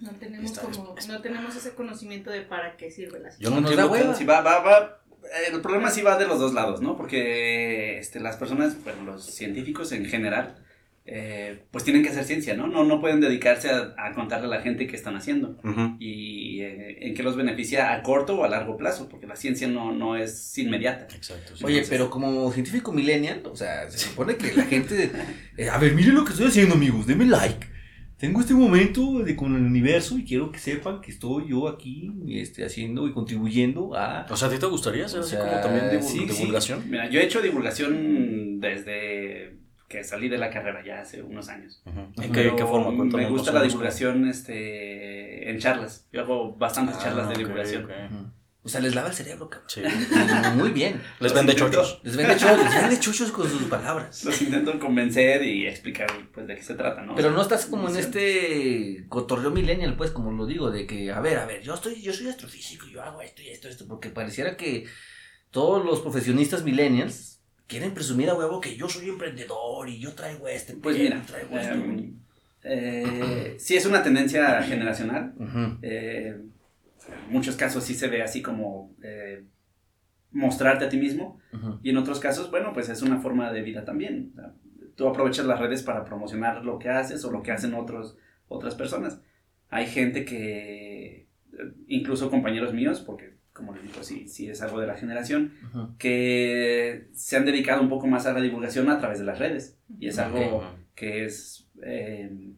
No 0.00 0.10
tenemos 0.12 0.52
Está- 0.52 0.62
como, 0.62 0.94
no 1.08 1.20
tenemos 1.20 1.56
ese 1.56 1.74
conocimiento 1.74 2.30
de 2.30 2.42
para 2.42 2.76
qué 2.76 2.90
sirve 2.90 3.18
la 3.18 3.30
Yo 3.30 3.36
ciencia. 3.36 3.50
no 3.50 3.60
Nos 3.60 3.76
da 3.76 3.82
entiendo 3.82 3.92
hueva. 3.92 4.14
Sí, 4.14 4.24
va, 4.24 4.40
va, 4.40 4.60
va. 4.60 5.00
El 5.52 5.60
problema 5.60 5.90
sí 5.90 6.02
va 6.02 6.16
de 6.16 6.26
los 6.28 6.38
dos 6.38 6.54
lados, 6.54 6.80
¿no? 6.80 6.96
Porque 6.96 7.98
este, 7.98 8.20
las 8.20 8.36
personas, 8.36 8.82
bueno, 8.84 9.02
los 9.02 9.24
científicos 9.26 9.90
en 9.92 10.06
general, 10.06 10.64
eh, 11.10 11.64
pues 11.70 11.84
tienen 11.84 12.02
que 12.02 12.10
hacer 12.10 12.24
ciencia, 12.24 12.54
¿no? 12.54 12.66
No, 12.66 12.84
no 12.84 13.00
pueden 13.00 13.18
dedicarse 13.20 13.70
a, 13.70 13.94
a 13.96 14.12
contarle 14.12 14.46
a 14.46 14.50
la 14.50 14.60
gente 14.60 14.86
qué 14.86 14.94
están 14.94 15.16
haciendo 15.16 15.56
Ujú. 15.64 15.96
y 15.98 16.60
eh, 16.60 16.98
en 17.06 17.14
qué 17.14 17.22
los 17.22 17.34
beneficia 17.34 17.94
a 17.94 18.02
corto 18.02 18.38
o 18.38 18.44
a 18.44 18.48
largo 18.48 18.76
plazo, 18.76 19.08
porque 19.08 19.26
la 19.26 19.34
ciencia 19.36 19.66
no, 19.68 19.90
no 19.92 20.16
es 20.16 20.58
inmediata. 20.58 21.08
Exacto. 21.16 21.56
sí. 21.56 21.64
Oye, 21.64 21.82
pero 21.88 22.10
como 22.10 22.52
científico 22.52 22.92
millennial, 22.92 23.42
o 23.50 23.56
sea, 23.56 23.90
se 23.90 23.98
supone 23.98 24.36
que 24.36 24.52
la 24.54 24.64
gente... 24.64 25.10
eh, 25.56 25.68
a 25.70 25.78
ver, 25.78 25.94
miren 25.94 26.14
lo 26.14 26.24
que 26.24 26.32
estoy 26.32 26.48
haciendo, 26.48 26.74
amigos, 26.74 27.06
denme 27.06 27.24
like. 27.24 27.66
Tengo 28.18 28.40
este 28.40 28.52
momento 28.52 29.20
de 29.20 29.34
con 29.36 29.54
el 29.54 29.62
universo 29.62 30.18
y 30.18 30.24
quiero 30.24 30.50
que 30.52 30.58
sepan 30.58 31.00
que 31.00 31.12
estoy 31.12 31.48
yo 31.50 31.68
aquí 31.68 32.12
este, 32.28 32.64
haciendo 32.66 33.06
y 33.06 33.12
contribuyendo 33.12 33.94
a... 33.96 34.26
O 34.28 34.36
sea, 34.36 34.48
¿a 34.48 34.50
ti 34.50 34.58
te 34.58 34.66
gustaría 34.66 35.08
ser 35.08 35.20
O 35.20 35.22
así 35.22 35.36
sea, 35.36 35.40
como 35.48 35.60
también 35.62 35.84
divu- 35.84 36.02
sí, 36.02 36.26
sí. 36.28 36.38
divulgación? 36.40 36.82
Mira, 36.90 37.08
yo 37.08 37.20
he 37.20 37.24
hecho 37.24 37.40
divulgación 37.40 38.58
desde 38.60 39.56
que 39.88 40.04
salí 40.04 40.28
de 40.28 40.36
la 40.36 40.50
carrera 40.50 40.84
ya 40.84 41.00
hace 41.00 41.22
unos 41.22 41.48
años. 41.48 41.82
¿En 42.16 42.30
qué, 42.30 42.52
qué 42.54 42.64
forma? 42.64 42.90
Me 43.04 43.28
gusta 43.28 43.52
la 43.52 43.62
divulgación 43.62 44.28
este, 44.28 45.50
en 45.50 45.58
charlas. 45.58 46.06
Yo 46.12 46.20
hago 46.20 46.54
bastantes 46.54 46.96
Ah, 46.98 47.04
charlas 47.04 47.28
de 47.30 47.36
divulgación. 47.36 47.88
O 48.62 48.68
sea, 48.68 48.82
les 48.82 48.94
lava 48.94 49.08
el 49.08 49.14
cerebro, 49.14 49.48
cabrón. 49.48 49.70
Sí. 49.70 49.80
Muy 50.56 50.70
bien. 50.72 51.00
Les 51.20 51.32
vende 51.32 51.54
chochos. 51.54 52.00
Les 52.02 52.16
vende 52.16 52.36
chuchos, 52.36 52.58
les 52.64 52.74
vende 52.74 53.00
chuchos 53.00 53.32
con 53.32 53.48
sus 53.48 53.62
palabras. 53.62 54.24
Los 54.26 54.42
intento 54.42 54.78
convencer 54.78 55.42
y 55.42 55.66
explicar 55.66 56.08
pues 56.34 56.46
de 56.46 56.56
qué 56.56 56.62
se 56.62 56.74
trata, 56.74 57.00
¿no? 57.00 57.14
Pero 57.14 57.30
no 57.30 57.40
estás 57.40 57.64
como 57.64 57.88
en 57.88 57.96
este 57.96 59.06
cotorreo 59.08 59.52
millennial, 59.52 59.96
pues, 59.96 60.10
como 60.10 60.32
lo 60.32 60.44
digo, 60.44 60.70
de 60.70 60.86
que, 60.86 61.10
a 61.10 61.20
ver, 61.20 61.38
a 61.38 61.46
ver, 61.46 61.62
yo 61.62 61.72
estoy, 61.72 62.02
yo 62.02 62.12
soy 62.12 62.28
astrofísico, 62.28 62.86
yo 62.88 63.02
hago 63.02 63.22
esto 63.22 63.40
y 63.40 63.48
esto, 63.48 63.68
esto, 63.68 63.86
porque 63.88 64.10
pareciera 64.10 64.58
que 64.58 64.84
todos 65.50 65.82
los 65.82 66.00
profesionistas 66.00 66.62
millennials 66.62 67.37
quieren 67.68 67.94
presumir 67.94 68.30
a 68.30 68.34
huevo 68.34 68.60
que 68.60 68.74
yo 68.76 68.88
soy 68.88 69.08
emprendedor 69.08 69.88
y 69.88 69.98
yo 70.00 70.14
traigo 70.14 70.48
este, 70.48 70.74
Pues 70.74 70.98
mira, 70.98 71.22
traigo 71.24 71.56
esto. 71.56 71.74
em, 71.74 72.14
eh, 72.64 73.54
sí 73.58 73.76
es 73.76 73.86
una 73.86 74.02
tendencia 74.02 74.60
generacional. 74.62 75.34
Eh, 75.82 76.34
en 76.36 77.32
muchos 77.32 77.56
casos 77.56 77.84
sí 77.84 77.94
se 77.94 78.08
ve 78.08 78.22
así 78.22 78.42
como 78.42 78.92
eh, 79.02 79.44
mostrarte 80.32 80.86
a 80.86 80.88
ti 80.88 80.96
mismo. 80.96 81.38
Y 81.82 81.90
en 81.90 81.96
otros 81.98 82.18
casos, 82.20 82.50
bueno, 82.50 82.72
pues 82.72 82.88
es 82.88 83.02
una 83.02 83.20
forma 83.20 83.52
de 83.52 83.62
vida 83.62 83.84
también. 83.84 84.30
O 84.32 84.34
sea, 84.34 84.52
tú 84.96 85.06
aprovechas 85.06 85.46
las 85.46 85.60
redes 85.60 85.82
para 85.82 86.04
promocionar 86.04 86.64
lo 86.64 86.78
que 86.78 86.88
haces 86.88 87.24
o 87.24 87.30
lo 87.30 87.42
que 87.42 87.52
hacen 87.52 87.74
otros, 87.74 88.16
otras 88.48 88.74
personas. 88.74 89.20
Hay 89.70 89.86
gente 89.86 90.24
que, 90.24 91.26
incluso 91.86 92.30
compañeros 92.30 92.72
míos, 92.72 93.00
porque 93.00 93.37
como 93.58 93.74
les 93.74 93.82
digo, 93.82 94.02
sí, 94.02 94.26
sí 94.28 94.48
es 94.48 94.62
algo 94.62 94.80
de 94.80 94.86
la 94.86 94.94
generación, 94.96 95.52
Ujú. 95.74 95.96
que 95.98 97.08
se 97.12 97.36
han 97.36 97.44
dedicado 97.44 97.82
un 97.82 97.90
poco 97.90 98.06
más 98.06 98.24
a 98.24 98.32
la 98.32 98.40
divulgación 98.40 98.88
a 98.88 98.98
través 98.98 99.18
de 99.18 99.24
las 99.26 99.38
redes. 99.38 99.76
Y 99.98 100.06
es 100.08 100.18
algo 100.18 100.64
que 100.94 101.24
es 101.26 101.68
eh, 101.82 102.52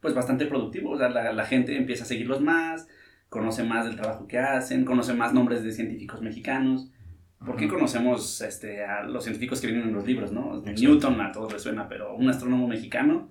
pues 0.00 0.14
bastante 0.14 0.46
productivo. 0.46 0.90
O 0.90 0.98
sea, 0.98 1.08
la, 1.08 1.32
la 1.32 1.44
gente 1.46 1.76
empieza 1.76 2.04
a 2.04 2.06
seguirlos 2.06 2.40
más, 2.40 2.86
conoce 3.28 3.62
más 3.64 3.86
del 3.86 3.96
trabajo 3.96 4.26
que 4.26 4.38
hacen, 4.38 4.84
conoce 4.84 5.14
más 5.14 5.32
nombres 5.32 5.62
de 5.62 5.72
científicos 5.72 6.20
mexicanos. 6.20 6.90
Porque 7.46 7.66
Ujú. 7.66 7.76
conocemos 7.76 8.40
este, 8.40 8.84
a 8.84 9.04
los 9.04 9.22
científicos 9.22 9.60
que 9.60 9.68
vienen 9.68 9.88
en 9.88 9.94
los 9.94 10.04
libros, 10.04 10.32
¿no? 10.32 10.58
Exacto. 10.58 10.80
Newton 10.80 11.20
a 11.20 11.30
todos 11.30 11.52
les 11.52 11.62
suena, 11.62 11.88
pero 11.88 12.14
un 12.16 12.28
astrónomo 12.28 12.66
mexicano 12.66 13.30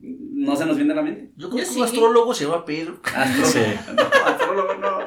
no 0.00 0.54
se 0.54 0.66
nos 0.66 0.76
viene 0.76 0.92
a 0.92 0.96
la 0.96 1.02
mente. 1.02 1.32
Yo 1.36 1.48
creo 1.50 1.64
Yo 1.64 1.64
que 1.64 1.80
un 1.80 1.88
sí. 1.88 1.92
astrólogo 1.94 2.34
se 2.34 2.44
llama 2.44 2.64
Pedro. 2.64 3.00
Astrólogo, 3.04 3.46
Sí. 3.46 3.58
no, 3.96 4.02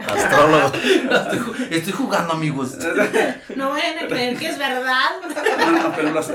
astrólogo. 0.07 0.67
Estoy, 0.75 1.39
ju- 1.39 1.67
estoy 1.71 1.93
jugando, 1.93 2.33
amigos. 2.33 2.77
No 3.55 3.69
vayan 3.69 3.99
a 4.05 4.07
creer 4.07 4.37
que 4.37 4.47
es 4.47 4.57
verdad. 4.57 5.09
No, 5.59 5.71
no, 5.71 5.93
pero 5.95 6.11
los- 6.11 6.31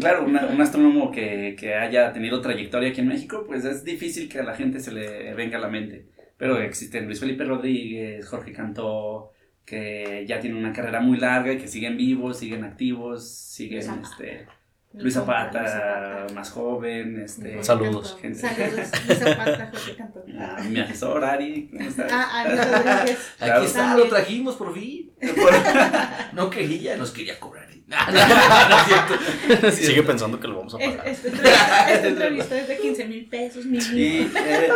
claro, 0.00 0.24
una- 0.24 0.46
un 0.46 0.60
astrónomo 0.60 1.10
que, 1.10 1.56
que 1.58 1.74
haya 1.74 2.12
tenido 2.12 2.40
trayectoria 2.40 2.90
aquí 2.90 3.00
en 3.00 3.08
México, 3.08 3.44
pues 3.46 3.64
es 3.64 3.84
difícil 3.84 4.28
que 4.28 4.38
a 4.40 4.44
la 4.44 4.54
gente 4.54 4.80
se 4.80 4.92
le 4.92 5.34
venga 5.34 5.58
a 5.58 5.60
la 5.60 5.68
mente. 5.68 6.06
Pero 6.36 6.58
existen 6.58 7.06
Luis 7.06 7.20
Felipe 7.20 7.44
Rodríguez, 7.44 8.26
Jorge 8.28 8.52
Cantó, 8.52 9.32
que 9.66 10.24
ya 10.26 10.40
tienen 10.40 10.58
una 10.58 10.72
carrera 10.72 11.00
muy 11.00 11.18
larga 11.18 11.52
y 11.52 11.58
que 11.58 11.68
siguen 11.68 11.96
vivos, 11.96 12.38
siguen 12.38 12.64
activos, 12.64 13.28
siguen 13.30 13.80
este, 14.02 14.46
Luis 14.92 15.14
Zapata, 15.14 15.60
Luis 15.60 15.70
Zapata. 15.72 16.26
más 16.34 16.50
joven, 16.50 17.20
este, 17.20 17.62
Saludos. 17.62 18.18
Gente. 18.20 18.40
Saludos. 18.40 18.90
Luis 19.06 19.18
Zapata, 19.18 19.70
Jorge 19.72 19.96
Cantó. 19.96 20.24
ah, 20.38 20.62
mi 20.68 20.80
asesor 20.80 21.24
Ari, 21.24 21.68
¿cómo 21.68 21.88
estás? 21.88 22.10
Ah, 22.12 22.40
Ari 22.40 22.56
Rodríguez. 22.56 23.18
Claro. 23.38 23.54
Aquí 23.58 23.66
está, 23.66 23.78
También. 23.80 24.08
lo 24.08 24.14
trajimos 24.14 24.56
por 24.56 24.74
fin. 24.74 25.12
No 26.32 26.50
quería, 26.50 26.96
nos 26.96 27.10
quería 27.12 27.38
cobrar. 27.38 27.68
No, 27.90 27.96
no, 28.06 29.62
no 29.62 29.70
Sigue 29.72 30.04
pensando 30.04 30.38
que 30.38 30.46
lo 30.46 30.58
vamos 30.58 30.74
a 30.74 30.78
pagar. 30.78 31.08
Esta 31.08 31.26
entrevista, 31.28 31.92
esta 31.92 32.08
entrevista 32.08 32.58
es 32.60 32.68
de 32.68 32.78
15 32.78 33.04
mil 33.06 33.26
pesos, 33.28 33.66
mi 33.66 33.78
Y, 33.78 34.30
eh, 34.36 34.68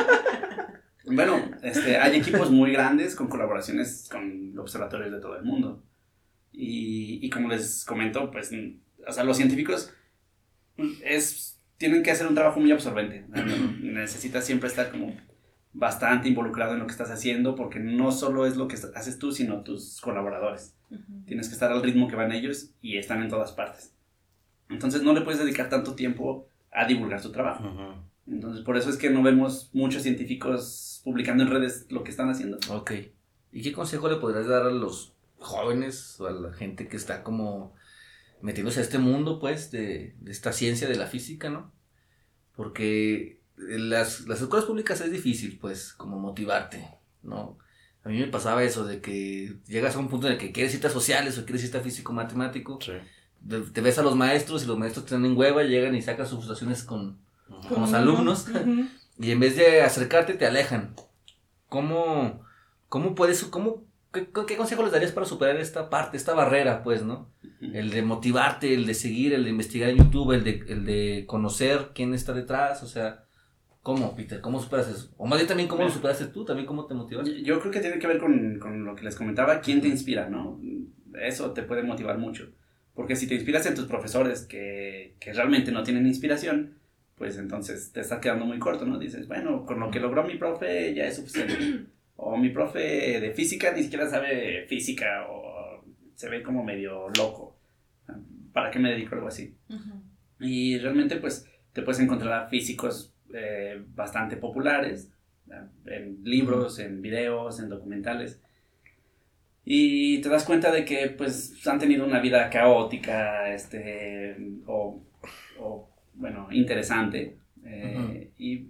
bueno, 1.07 1.41
este, 1.63 1.97
hay 1.97 2.17
equipos 2.17 2.51
muy 2.51 2.73
grandes 2.73 3.15
con 3.15 3.29
colaboraciones 3.29 4.09
con 4.11 4.59
observatorios 4.59 5.13
de 5.13 5.21
todo 5.21 5.37
el 5.37 5.45
mundo. 5.45 5.85
Y, 6.51 7.21
y 7.25 7.31
como 7.31 7.49
les 7.49 7.85
comento, 7.85 8.31
pues, 8.33 8.51
o 9.07 9.13
sea, 9.13 9.23
los 9.23 9.37
científicos 9.37 9.93
es, 11.03 11.61
tienen 11.77 12.03
que 12.03 12.11
hacer 12.11 12.27
un 12.27 12.35
trabajo 12.35 12.61
muy 12.61 12.73
absorbente. 12.73 13.27
Necesitas 13.81 14.45
siempre 14.45 14.69
estar 14.69 14.91
como 14.91 15.17
bastante 15.73 16.29
involucrado 16.29 16.75
en 16.75 16.81
lo 16.81 16.87
que 16.87 16.93
estás 16.93 17.11
haciendo 17.11 17.57
porque 17.57 17.81
no 17.81 18.13
solo 18.13 18.47
es 18.47 18.57
lo 18.57 18.69
que 18.69 18.77
haces 18.95 19.19
tú, 19.19 19.33
sino 19.33 19.63
tus 19.63 20.01
colaboradores. 20.01 20.77
Tienes 21.27 21.49
que 21.49 21.55
estar 21.55 21.73
al 21.73 21.83
ritmo 21.83 22.09
que 22.09 22.17
van 22.17 22.33
ellos 22.33 22.71
y 22.81 22.99
están 22.99 23.23
en 23.23 23.29
todas 23.29 23.53
partes. 23.53 23.95
Entonces 24.69 25.03
no 25.03 25.13
le 25.13 25.23
puedes 25.23 25.41
dedicar 25.41 25.69
tanto 25.69 25.95
tiempo 25.95 26.49
a 26.71 26.87
divulgar 26.87 27.21
tu 27.21 27.33
trabajo. 27.33 28.05
Entonces, 28.27 28.65
por 28.65 28.77
eso 28.77 28.89
es 28.89 28.97
que 28.97 29.11
no 29.11 29.23
vemos 29.23 29.71
muchos 29.73 30.03
científicos 30.03 31.03
publicando 31.05 31.43
en 31.43 31.51
redes 31.51 31.87
lo 31.91 32.05
que 32.05 32.11
están 32.11 32.31
haciendo. 32.31 32.59
Ok. 32.71 32.93
¿Y 33.53 33.63
qué 33.63 33.73
consejo 33.73 34.09
le 34.09 34.17
podrías 34.17 34.47
dar 34.47 34.63
a 34.63 34.71
los 34.71 35.15
jóvenes 35.39 36.19
o 36.21 36.27
a 36.27 36.33
la 36.33 36.53
gente 36.53 36.89
que 36.89 36.97
está 36.97 37.23
como 37.23 37.75
metiéndose 38.45 38.81
a 38.81 38.83
este 38.83 38.99
mundo, 38.99 39.39
pues, 39.41 39.71
de, 39.71 40.15
de 40.21 40.31
esta 40.31 40.53
ciencia 40.53 40.87
de 40.89 40.97
la 40.97 41.07
física, 41.07 41.49
¿no? 41.51 41.73
Porque 42.57 43.41
en 43.59 43.91
las, 43.91 44.27
las 44.29 44.41
escuelas 44.41 44.67
públicas 44.67 45.01
es 45.01 45.11
difícil, 45.11 45.59
pues, 45.59 45.93
como 45.93 46.19
motivarte, 46.19 46.87
¿no? 47.23 47.59
A 48.05 48.11
mí 48.11 48.19
me 48.19 48.27
pasaba 48.27 48.63
eso 48.63 48.85
de 48.85 49.01
que 49.01 49.57
llegas 49.67 49.97
a 49.97 49.99
un 49.99 50.09
punto 50.09 50.27
en 50.27 50.35
el 50.35 50.39
que 50.39 50.53
quieres 50.53 50.73
citas 50.73 50.93
sociales 50.93 51.39
o 51.39 51.45
quieres 51.47 51.63
cita 51.63 51.81
físico-matemático, 51.81 52.79
Sí. 52.83 52.93
te 53.49 53.61
te 53.61 53.81
ves 53.81 53.99
a 53.99 54.03
los 54.03 54.15
maestros 54.15 54.63
y 54.65 54.67
los 54.67 54.77
maestros 54.79 55.07
te 55.07 55.15
dan 55.15 55.25
en 55.25 55.37
hueva, 55.37 55.63
llegan 55.63 55.95
y 55.95 56.03
sacan 56.03 56.27
sus 56.27 56.37
frustraciones 56.37 56.83
con, 56.85 57.19
con 57.69 57.81
los 57.81 57.93
alumnos. 57.95 58.47
Ujú. 58.49 58.87
Y 59.19 59.31
en 59.31 59.41
vez 59.41 59.57
de 59.57 59.81
acercarte, 59.81 60.35
te 60.35 60.45
alejan. 60.47 60.95
¿Cómo, 61.71 62.45
cómo 62.91 63.15
puedes, 63.15 63.43
cómo, 63.45 63.85
qué, 64.15 64.29
qué 64.47 64.57
consejo 64.57 64.83
les 64.83 64.93
darías 64.93 65.13
para 65.13 65.27
superar 65.27 65.57
esta 65.57 65.91
parte, 65.91 66.17
esta 66.17 66.33
barrera, 66.33 66.83
pues, 66.83 67.03
¿no? 67.03 67.31
El 67.61 67.91
de 67.91 68.03
motivarte, 68.03 68.73
el 68.73 68.87
de 68.87 68.95
seguir, 68.95 69.35
el 69.35 69.45
de 69.45 69.51
investigar 69.51 69.91
en 69.91 69.99
YouTube, 69.99 70.33
el 70.33 70.45
de, 70.45 70.65
el 70.69 70.85
de 70.85 71.25
conocer 71.27 71.91
quién 71.95 72.15
está 72.15 72.33
detrás, 72.33 72.83
o 72.83 72.87
sea, 72.87 73.25
¿cómo, 73.83 74.15
Peter? 74.17 74.41
¿Cómo 74.41 74.61
superas 74.61 74.89
eso? 74.89 75.13
O 75.19 75.27
más 75.27 75.39
bien 75.39 75.49
también, 75.49 75.69
¿cómo 75.69 75.83
lo 75.83 75.91
superaste 75.91 76.27
tú? 76.27 76.45
¿También 76.45 76.67
cómo 76.67 76.87
te 76.87 76.95
motivas? 76.95 77.29
Yo 77.43 77.61
creo 77.61 77.73
que 77.73 77.81
tiene 77.81 77.99
que 77.99 78.07
ver 78.07 78.19
con, 78.19 78.59
con 78.59 78.85
lo 78.85 78.95
que 78.95 79.05
les 79.05 79.17
comentaba, 79.17 79.61
quién 79.61 79.81
te 79.81 79.89
inspira, 79.89 80.29
¿no? 80.29 80.61
Eso 81.21 81.53
te 81.53 81.63
puede 81.63 81.83
motivar 81.83 82.19
mucho. 82.19 82.51
Porque 82.95 83.17
si 83.17 83.27
te 83.27 83.35
inspiras 83.35 83.67
en 83.67 83.75
tus 83.75 83.87
profesores 83.87 84.43
que, 84.43 85.17
que 85.19 85.33
realmente 85.33 85.73
no 85.73 85.83
tienen 85.83 86.07
inspiración, 86.07 86.79
pues 87.17 87.39
entonces 87.39 87.93
te 87.93 88.01
estás 88.01 88.21
quedando 88.21 88.45
muy 88.45 88.59
corto, 88.59 88.87
¿no? 88.87 88.99
Dices, 88.99 89.27
bueno, 89.29 89.65
con 89.65 89.81
lo 89.81 89.91
que 89.91 90.01
logró 90.01 90.25
mi 90.25 90.37
profe 90.37 90.95
ya 90.95 91.07
es 91.07 91.17
suficiente. 91.17 91.87
O 92.17 92.37
mi 92.37 92.51
profe 92.51 93.21
de 93.21 93.33
física 93.33 93.73
ni 93.73 93.83
siquiera 93.83 94.09
sabe 94.09 94.67
física 94.69 95.27
o 95.29 95.85
se 96.15 96.29
ve 96.29 96.43
como 96.43 96.63
medio 96.63 97.09
loco. 97.11 97.57
¿Para 98.53 98.71
qué 98.71 98.79
me 98.79 98.91
dedico 98.91 99.15
a 99.15 99.19
algo 99.19 99.29
así? 99.29 99.55
Ujú. 99.69 100.03
Y 100.41 100.79
realmente 100.79 101.17
pues 101.17 101.49
te 101.73 101.83
puedes 101.83 102.01
encontrar 102.01 102.33
a 102.33 102.47
físicos 102.49 103.13
eh, 103.35 103.83
bastante 103.95 104.37
populares 104.37 105.11
en 105.87 106.23
libros, 106.25 106.79
en 106.79 107.03
videos, 107.03 107.59
en 107.61 107.69
documentales. 107.69 108.41
Y 109.65 110.21
te 110.21 110.29
das 110.29 110.45
cuenta 110.45 110.71
de 110.71 110.85
que 110.85 111.09
pues 111.09 111.67
han 111.67 111.79
tenido 111.79 112.05
una 112.05 112.21
vida 112.21 112.51
caótica, 112.51 113.53
este, 113.53 114.37
o, 114.67 115.03
o, 115.59 115.89
bueno, 116.15 116.49
interesante. 116.53 117.39
eh, 117.65 117.97
Ujú. 117.97 118.43
Y 118.43 118.69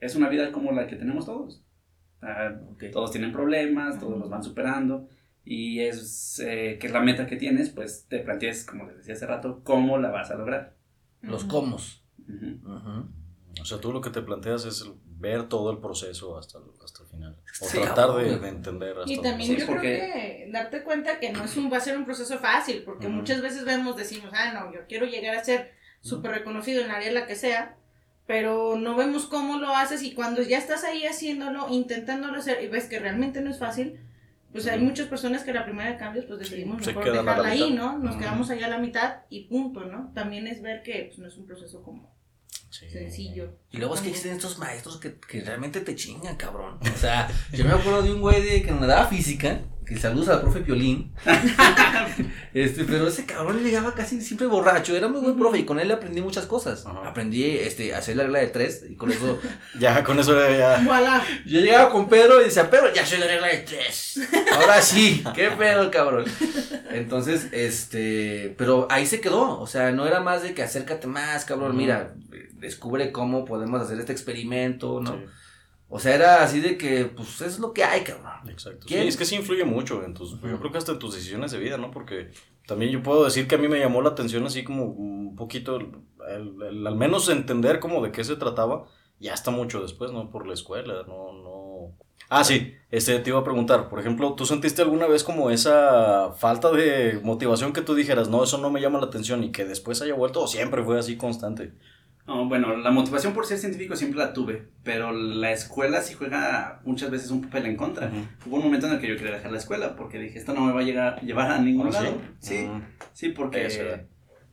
es 0.00 0.14
una 0.14 0.28
vida 0.28 0.52
como 0.52 0.72
la 0.72 0.86
que 0.86 0.96
tenemos 0.96 1.26
todos. 1.26 1.62
Ah, 2.22 2.52
Ok. 2.72 2.84
Todos 2.92 3.10
tienen 3.12 3.32
problemas, 3.32 3.98
todos 3.98 4.18
los 4.18 4.28
van 4.30 4.42
superando. 4.42 5.08
Y 5.44 5.80
es 5.80 6.40
eh, 6.44 6.78
que 6.80 6.88
la 6.90 7.00
meta 7.00 7.26
que 7.26 7.36
tienes, 7.36 7.70
pues 7.70 8.06
te 8.08 8.18
plantees, 8.18 8.64
como 8.66 8.86
les 8.86 8.98
decía 8.98 9.14
hace 9.14 9.26
rato, 9.26 9.60
cómo 9.64 9.96
la 9.98 10.10
vas 10.10 10.30
a 10.30 10.34
lograr. 10.36 10.74
Los 11.22 11.44
Ujú. 11.44 11.50
comos. 11.52 12.04
Ujú. 12.28 12.70
Ujú. 12.74 13.08
O 13.60 13.64
sea, 13.64 13.80
tú 13.80 13.92
lo 13.92 14.00
que 14.00 14.10
te 14.10 14.20
planteas 14.22 14.64
es 14.66 14.82
el- 14.82 14.94
ver 15.20 15.48
todo 15.48 15.72
el 15.72 15.78
proceso 15.78 16.38
hasta 16.38 16.58
el, 16.58 16.64
hasta 16.84 17.02
el 17.02 17.08
final. 17.08 17.36
O 17.60 17.64
Sí, 17.64 17.78
tratar 17.80 18.10
de, 18.16 18.38
de 18.38 18.48
entender 18.48 18.96
hasta 18.98 19.10
Y 19.12 19.20
también 19.20 19.50
Sí, 19.50 19.56
yo 19.56 19.66
porque- 19.66 19.98
creo 19.98 20.12
que 20.12 20.48
darte 20.52 20.82
cuenta 20.84 21.18
que 21.18 21.32
no 21.32 21.42
es 21.44 21.56
un, 21.56 21.72
va 21.72 21.78
a 21.78 21.80
ser 21.80 21.96
un 21.98 22.04
proceso 22.04 22.38
fácil, 22.38 22.82
porque 22.84 23.06
Ujú. 23.06 23.16
muchas 23.16 23.40
veces 23.40 23.64
vemos, 23.64 23.96
decimos, 23.96 24.30
ah, 24.34 24.52
no, 24.52 24.72
yo 24.72 24.80
quiero 24.86 25.06
llegar 25.06 25.34
a 25.34 25.42
ser 25.42 25.72
súper 26.00 26.30
reconocido 26.32 26.80
en 26.82 26.86
el 26.90 26.94
área 26.94 27.08
en 27.08 27.14
la 27.14 27.26
que 27.26 27.34
sea, 27.34 27.76
pero 28.28 28.76
no 28.76 28.94
vemos 28.94 29.24
cómo 29.24 29.58
lo 29.58 29.74
haces 29.74 30.02
y 30.02 30.12
cuando 30.12 30.42
ya 30.42 30.58
estás 30.58 30.84
ahí 30.84 31.06
haciéndolo, 31.06 31.66
intentándolo 31.70 32.36
hacer 32.38 32.62
y 32.62 32.68
ves 32.68 32.84
que 32.84 32.98
realmente 32.98 33.40
no 33.40 33.50
es 33.50 33.58
fácil, 33.58 33.98
pues 34.52 34.66
hay 34.66 34.78
muchas 34.80 35.06
personas 35.08 35.44
que 35.44 35.52
la 35.54 35.64
primera 35.64 35.90
de 35.90 35.96
cambios 35.96 36.26
pues 36.26 36.38
decidimos 36.38 36.84
Se 36.84 36.92
mejor 36.92 37.10
dejarla 37.10 37.48
ahí. 37.48 37.72
¿no? 37.72 37.98
Nos 37.98 38.12
Ujú. 38.16 38.20
quedamos 38.20 38.50
ahí 38.50 38.62
a 38.62 38.68
la 38.68 38.76
mitad 38.76 39.22
y 39.30 39.44
punto, 39.48 39.86
¿no? 39.86 40.12
También 40.14 40.46
es 40.46 40.60
ver 40.60 40.82
que 40.82 41.04
pues, 41.06 41.18
no 41.18 41.26
es 41.26 41.38
un 41.38 41.46
proceso 41.46 41.82
como 41.82 42.14
Sí. 42.68 42.86
sencillo. 42.90 43.56
Y 43.70 43.78
luego 43.78 43.94
es 43.94 44.02
que 44.02 44.10
existen 44.10 44.32
estos 44.34 44.58
maestros 44.58 44.98
que, 45.00 45.14
que 45.18 45.40
realmente 45.40 45.80
te 45.80 45.96
chingan, 45.96 46.36
cabrón. 46.36 46.78
O 46.94 46.98
sea, 46.98 47.26
yo 47.52 47.64
me 47.64 47.72
acuerdo 47.72 48.02
de 48.02 48.12
un 48.12 48.20
güey 48.20 48.42
de, 48.42 48.62
que 48.62 48.72
nos 48.72 48.86
daba 48.86 49.06
física, 49.06 49.62
que 49.88 49.96
saludos 49.96 50.28
al 50.28 50.42
profe 50.42 50.60
Piolín. 50.60 51.12
este, 52.54 52.84
pero 52.84 53.08
ese 53.08 53.24
cabrón 53.24 53.62
llegaba 53.64 53.94
casi 53.94 54.20
siempre 54.20 54.46
borracho, 54.46 54.94
era 54.94 55.08
muy 55.08 55.20
buen 55.22 55.38
profe 55.38 55.58
y 55.58 55.64
con 55.64 55.80
él 55.80 55.90
aprendí 55.90 56.20
muchas 56.20 56.44
cosas. 56.44 56.84
Ajá. 56.84 57.08
Aprendí 57.08 57.44
este, 57.44 57.94
a 57.94 57.98
hacer 57.98 58.16
la 58.16 58.24
regla 58.24 58.40
de 58.40 58.48
tres 58.48 58.84
y 58.88 58.96
con 58.96 59.10
eso 59.10 59.40
Ya, 59.80 60.04
con 60.04 60.18
eso 60.18 60.34
ya. 60.50 60.82
Voilà. 60.84 61.24
yo 61.46 61.60
llegaba 61.60 61.90
con 61.90 62.08
Pedro 62.08 62.40
y 62.40 62.44
decía, 62.44 62.68
Pedro, 62.70 62.92
ya 62.92 63.06
soy 63.06 63.18
la 63.18 63.26
regla 63.26 63.46
de 63.46 63.58
tres. 63.58 64.20
Ahora 64.52 64.82
sí, 64.82 65.24
qué 65.34 65.50
pedo, 65.52 65.90
cabrón. 65.90 66.26
Entonces, 66.90 67.48
este, 67.52 68.54
pero 68.58 68.88
ahí 68.90 69.06
se 69.06 69.20
quedó, 69.20 69.58
o 69.58 69.66
sea, 69.66 69.90
no 69.92 70.06
era 70.06 70.20
más 70.20 70.42
de 70.42 70.52
que 70.52 70.62
acércate 70.62 71.06
más, 71.06 71.46
cabrón, 71.46 71.70
Ujú. 71.70 71.78
mira, 71.78 72.14
descubre 72.52 73.10
cómo 73.12 73.44
podemos 73.46 73.80
hacer 73.80 73.98
este 73.98 74.12
experimento, 74.12 75.00
¿no? 75.00 75.12
Sí, 75.12 75.24
O 75.90 75.98
sea, 75.98 76.14
era 76.14 76.42
así 76.42 76.60
de 76.60 76.76
que, 76.76 77.06
pues, 77.06 77.40
es 77.40 77.58
lo 77.58 77.72
que 77.72 77.82
hay, 77.82 78.02
cabrón. 78.04 78.48
exacto. 78.50 78.86
¿Quién? 78.86 79.02
Sí, 79.02 79.08
es 79.08 79.16
que 79.16 79.24
sí 79.24 79.36
influye 79.36 79.64
mucho 79.64 80.04
en 80.04 80.12
tus, 80.14 80.32
yo 80.40 80.58
creo 80.58 80.70
que 80.70 80.78
hasta 80.78 80.92
en 80.92 80.98
tus 80.98 81.14
decisiones 81.14 81.50
de 81.50 81.58
vida, 81.58 81.78
¿no? 81.78 81.90
Porque 81.90 82.30
también 82.66 82.90
yo 82.92 83.02
puedo 83.02 83.24
decir 83.24 83.48
que 83.48 83.54
a 83.54 83.58
mí 83.58 83.68
me 83.68 83.78
llamó 83.78 84.02
la 84.02 84.10
atención 84.10 84.44
así 84.46 84.64
como 84.64 84.84
un 84.84 85.34
poquito, 85.36 85.76
el, 85.76 85.92
el- 86.28 86.62
el- 86.62 86.86
al 86.86 86.96
menos 86.96 87.28
entender 87.30 87.80
como 87.80 88.02
de 88.02 88.12
qué 88.12 88.22
se 88.24 88.36
trataba, 88.36 88.84
ya 89.18 89.32
hasta 89.32 89.50
mucho 89.50 89.80
después, 89.80 90.12
¿no? 90.12 90.30
Por 90.30 90.46
la 90.46 90.54
escuela, 90.54 91.04
no, 91.06 91.32
no. 91.32 91.96
Ah, 92.28 92.44
sí, 92.44 92.74
este 92.90 93.18
te 93.20 93.30
iba 93.30 93.38
a 93.38 93.44
preguntar, 93.44 93.88
por 93.88 93.98
ejemplo, 94.00 94.34
¿tú 94.34 94.44
sentiste 94.44 94.82
alguna 94.82 95.06
vez 95.06 95.24
como 95.24 95.50
esa 95.50 96.32
falta 96.34 96.70
de 96.70 97.18
motivación 97.22 97.72
que 97.72 97.80
tú 97.80 97.94
dijeras, 97.94 98.28
no, 98.28 98.44
eso 98.44 98.58
no 98.58 98.70
me 98.70 98.80
llama 98.82 98.98
la 99.00 99.06
atención 99.06 99.42
y 99.42 99.50
que 99.52 99.64
después 99.64 100.02
haya 100.02 100.12
vuelto 100.14 100.42
o 100.42 100.46
siempre 100.48 100.82
fue 100.84 100.98
así 100.98 101.16
constante? 101.16 101.72
No, 102.28 102.46
bueno, 102.46 102.76
la 102.76 102.90
motivación 102.90 103.32
por 103.32 103.46
ser 103.46 103.56
científico 103.56 103.96
siempre 103.96 104.18
la 104.18 104.34
tuve, 104.34 104.68
pero 104.82 105.12
la 105.12 105.50
escuela 105.50 106.02
sí 106.02 106.12
juega 106.12 106.82
muchas 106.84 107.10
veces 107.10 107.30
un 107.30 107.40
papel 107.40 107.64
en 107.64 107.76
contra. 107.76 108.12
Hubo 108.44 108.56
un 108.56 108.64
momento 108.64 108.86
en 108.86 108.92
el 108.92 109.00
que 109.00 109.08
yo 109.08 109.16
quería 109.16 109.32
dejar 109.32 109.50
la 109.50 109.56
escuela 109.56 109.96
porque 109.96 110.18
dije, 110.18 110.38
esto 110.38 110.52
no 110.52 110.60
me 110.60 110.72
va 110.74 110.80
a 110.80 110.84
llegar, 110.84 111.22
llevar 111.22 111.50
a 111.50 111.58
ningún 111.58 111.86
¿Ah, 111.88 111.92
sí? 111.92 112.04
lado. 112.04 112.20
Sí, 112.38 112.68
sí, 113.14 113.28
porque 113.30 114.04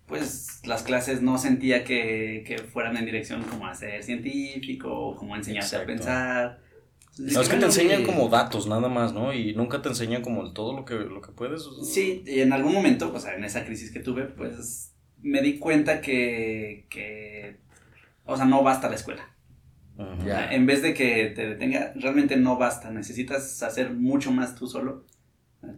pues 0.05 0.61
las 0.63 0.83
clases 0.83 1.21
no 1.21 1.37
sentía 1.37 1.83
que, 1.83 2.45
que 2.47 2.59
fueran 2.59 2.95
en 2.95 3.03
dirección 3.03 3.43
como 3.43 3.67
a 3.67 3.75
ser 3.75 4.01
científico 4.03 4.89
o 4.97 5.17
como 5.17 5.35
a 5.35 5.39
enseñarte 5.39 5.75
a 5.75 5.85
pensar. 5.85 6.59
No, 7.17 7.41
es 7.41 7.49
que 7.49 7.57
te 7.57 7.65
enseñan 7.65 8.05
como 8.05 8.29
datos 8.29 8.67
nada 8.67 8.87
más, 8.87 9.11
¿no? 9.11 9.33
Y 9.33 9.53
nunca 9.53 9.81
te 9.81 9.89
enseñan 9.89 10.21
como 10.21 10.53
todo 10.53 10.77
lo 10.77 10.85
que, 10.85 10.93
lo 10.95 11.19
que 11.19 11.33
puedes. 11.33 11.67
Sí, 11.83 12.23
y 12.25 12.39
en 12.39 12.53
algún 12.53 12.71
momento, 12.71 13.11
o 13.13 13.19
sea, 13.19 13.35
en 13.35 13.43
esa 13.43 13.65
crisis 13.65 13.91
que 13.91 13.99
tuve, 13.99 14.23
pues 14.23 14.93
me 15.21 15.41
di 15.41 15.57
cuenta 15.57 15.99
que, 16.01 16.85
que 16.89 17.64
o 18.25 18.35
sea, 18.35 18.45
no 18.45 18.63
basta 18.63 18.89
la 18.89 18.95
escuela. 18.95 19.29
Ya. 20.25 20.51
En 20.51 20.65
vez 20.65 20.81
de 20.81 20.93
que 20.93 21.31
te 21.35 21.47
detenga, 21.47 21.93
realmente 21.95 22.35
no 22.35 22.57
basta. 22.57 22.91
Necesitas 22.91 23.63
hacer 23.63 23.91
mucho 23.93 24.31
más 24.31 24.55
tú 24.55 24.67
solo, 24.67 25.05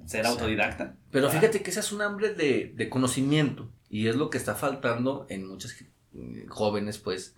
ser 0.05 0.25
autodidacta. 0.25 0.95
Pero 1.11 1.29
fíjate 1.29 1.61
que 1.61 1.69
esa 1.69 1.81
es 1.81 1.91
un 1.91 2.01
hambre 2.01 2.33
de, 2.33 2.73
de 2.75 2.89
conocimiento 2.89 3.71
y 3.89 4.07
es 4.07 4.15
lo 4.15 4.29
que 4.31 4.39
está 4.39 4.55
faltando 4.55 5.27
en 5.29 5.47
muchos 5.47 5.75
eh, 6.15 6.45
jóvenes, 6.49 6.97
pues, 6.97 7.35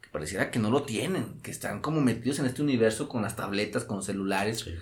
que 0.00 0.08
pareciera 0.08 0.50
que 0.50 0.58
no 0.58 0.70
lo 0.70 0.84
tienen, 0.84 1.38
que 1.42 1.50
están 1.50 1.80
como 1.80 2.00
metidos 2.00 2.38
en 2.38 2.46
este 2.46 2.62
universo 2.62 3.08
con 3.10 3.20
las 3.22 3.36
tabletas, 3.36 3.84
con 3.84 3.98
los 3.98 4.06
celulares 4.06 4.60
Sí. 4.60 4.74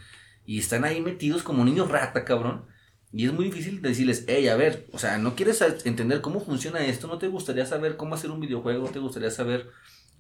y 0.47 0.59
están 0.61 0.85
ahí 0.85 1.01
metidos 1.01 1.43
como 1.43 1.65
niños 1.65 1.91
rata, 1.91 2.25
cabrón. 2.25 2.67
Y 3.13 3.27
es 3.27 3.33
muy 3.33 3.47
difícil 3.47 3.83
decirles, 3.83 4.25
hey, 4.29 4.47
a 4.49 4.57
ver, 4.57 4.87
o 4.93 4.99
sea, 4.99 5.19
¿no 5.19 5.35
quieres 5.35 5.61
entender 5.85 6.21
cómo 6.21 6.39
funciona 6.41 6.85
esto? 6.87 7.09
¿No 7.09 7.19
te 7.19 7.27
gustaría 7.29 7.67
saber 7.67 7.97
cómo 7.97 8.15
hacer 8.15 8.31
un 8.31 8.39
videojuego? 8.41 8.89
¿Te 8.89 9.01
gustaría 9.01 9.31
saber 9.33 9.69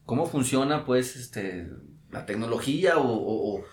cómo 0.07 0.26
funciona, 0.26 0.84
pues, 0.84 1.14
este, 1.14 1.68
la 2.11 2.26
tecnología 2.26 2.99
o, 2.99 3.07
o- 3.07 3.64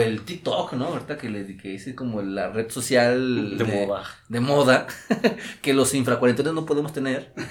el 0.00 0.20
TikTok, 0.22 0.74
¿no? 0.74 0.84
Ahorita 0.88 1.16
que 1.16 1.30
le 1.30 1.56
que 1.56 1.74
es 1.74 1.94
como 1.94 2.20
la 2.20 2.50
red 2.50 2.68
social 2.70 3.56
De 3.56 3.64
moda. 3.64 4.04
de 4.28 4.40
moda 4.40 4.86
que 5.62 5.72
los 5.72 5.94
infracuarentones 5.94 6.52
no 6.52 6.66
podemos 6.66 6.92
tener. 6.92 7.32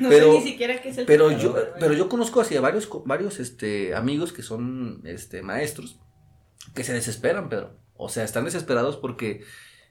No 0.00 0.08
Pero- 0.08 0.32
sé 0.32 0.38
ni 0.40 0.44
siquiera 0.44 0.80
qué 0.82 0.88
es 0.88 0.98
el 0.98 1.06
Pero 1.06 1.28
TikTok, 1.28 1.44
yo, 1.44 1.52
bueno. 1.52 1.66
pero 1.78 1.94
yo 1.94 2.08
conozco 2.08 2.40
así 2.40 2.56
a 2.56 2.60
varios, 2.60 2.88
varios 3.04 3.38
este, 3.38 3.94
amigos 3.94 4.32
que 4.32 4.42
son 4.42 5.00
este, 5.04 5.42
maestros 5.42 6.00
que 6.74 6.82
se 6.82 6.92
desesperan, 6.92 7.48
Pedro. 7.48 7.76
O 8.02 8.08
sea, 8.08 8.24
están 8.24 8.44
desesperados 8.44 8.96
porque 8.96 9.44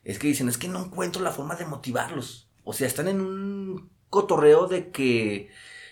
es 0.04 0.20
que 0.20 0.28
dicen, 0.28 0.50
es 0.50 0.58
que 0.58 0.68
no 0.68 0.84
encuentro 0.84 1.22
la 1.22 1.32
forma 1.32 1.56
de 1.56 1.66
motivarlos. 1.66 2.50
O 2.64 2.74
sea, 2.74 2.88
están 2.88 3.08
en 3.08 3.22
un 3.22 3.90
cotorreo 4.10 4.68
de 4.68 4.90
que 4.90 5.50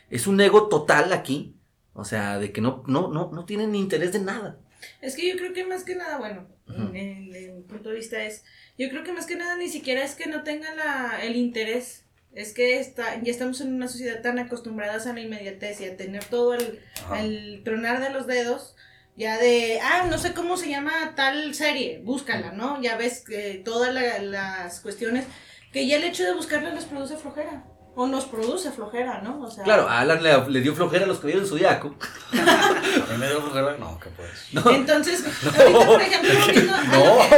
es 0.10 0.28
un 0.28 0.40
ego 0.42 0.68
total 0.68 1.14
aquí. 1.14 1.56
O 1.94 2.06
sea, 2.06 2.40
de 2.40 2.52
que 2.52 2.62
no, 2.62 2.84
no, 2.88 3.08
no, 3.10 3.32
no 3.32 3.46
tienen 3.46 3.76
interés 3.76 4.14
de 4.14 4.20
nada. 4.20 4.58
Es 5.02 5.16
que 5.16 5.28
yo 5.30 5.38
creo 5.38 5.54
que 5.54 5.66
más 5.66 5.84
que 5.84 5.96
nada, 5.96 6.18
bueno, 6.18 6.48
Ujú. 6.68 6.96
en, 6.96 7.36
en 7.36 7.56
mi 7.58 7.64
punto 7.64 7.90
de 7.90 7.96
vista 7.96 8.24
es, 8.24 8.44
yo 8.78 8.90
creo 8.90 9.04
que 9.04 9.12
más 9.12 9.26
que 9.26 9.36
nada 9.36 9.58
ni 9.58 9.68
siquiera 9.68 10.04
es 10.04 10.16
que 10.16 10.28
no 10.28 10.44
tengan 10.44 10.78
la, 10.78 11.20
el 11.22 11.36
interés, 11.36 12.06
es 12.34 12.54
que 12.54 12.80
está, 12.80 13.22
ya 13.22 13.32
estamos 13.32 13.60
en 13.60 13.74
una 13.74 13.88
sociedad 13.90 14.22
tan 14.22 14.40
acostumbradas 14.40 15.08
a 15.08 15.14
la 15.14 15.20
inmediatez 15.20 15.82
y 15.82 15.86
a 15.86 15.98
tener 15.98 16.24
todo 16.26 16.54
el 16.54 17.62
tronar 17.66 18.02
de 18.02 18.12
los 18.12 18.28
dedos, 18.28 18.76
ya 19.20 19.38
de, 19.38 19.80
ah, 19.84 20.06
no 20.10 20.18
sé 20.18 20.34
cómo 20.34 20.58
se 20.58 20.70
llama 20.70 21.14
tal 21.16 21.54
serie, 21.54 22.02
búscala, 22.04 22.52
¿no? 22.54 22.82
Ya 22.82 22.96
ves 22.98 23.22
que 23.24 23.62
todas 23.64 23.94
la- 23.94 24.20
las 24.20 24.80
cuestiones, 24.80 25.26
que 25.72 25.86
ya 25.88 25.98
el 25.98 26.06
hecho 26.06 26.24
de 26.24 26.34
buscarla 26.34 26.72
les 26.74 26.86
produce 26.86 27.18
flojera, 27.18 27.66
o 27.96 28.08
nos 28.08 28.24
produce 28.26 28.72
flojera, 28.72 29.22
¿no? 29.22 29.42
O 29.42 29.52
sea, 29.52 29.64
Claro, 29.66 29.90
a 29.90 30.00
Alan 30.00 30.24
le, 30.24 30.50
le 30.50 30.62
dio 30.62 30.74
flojera 30.74 31.04
a 31.04 31.08
los 31.08 31.18
caballeros 31.18 31.44
del 31.44 31.60
zodiaco. 31.60 31.96
A 32.34 33.12
mí 33.12 33.18
me 33.20 33.28
dio 33.28 33.42
flojera. 33.42 33.76
No, 33.78 34.00
¿qué 34.00 34.10
puedes? 34.10 34.48
Entonces, 34.74 35.24
ahorita, 35.46 35.86
por 35.86 36.02
ejemplo, 36.02 36.40
volviendo 36.40 36.74
a 36.76 36.82
lo 36.84 36.92
que- 36.92 37.36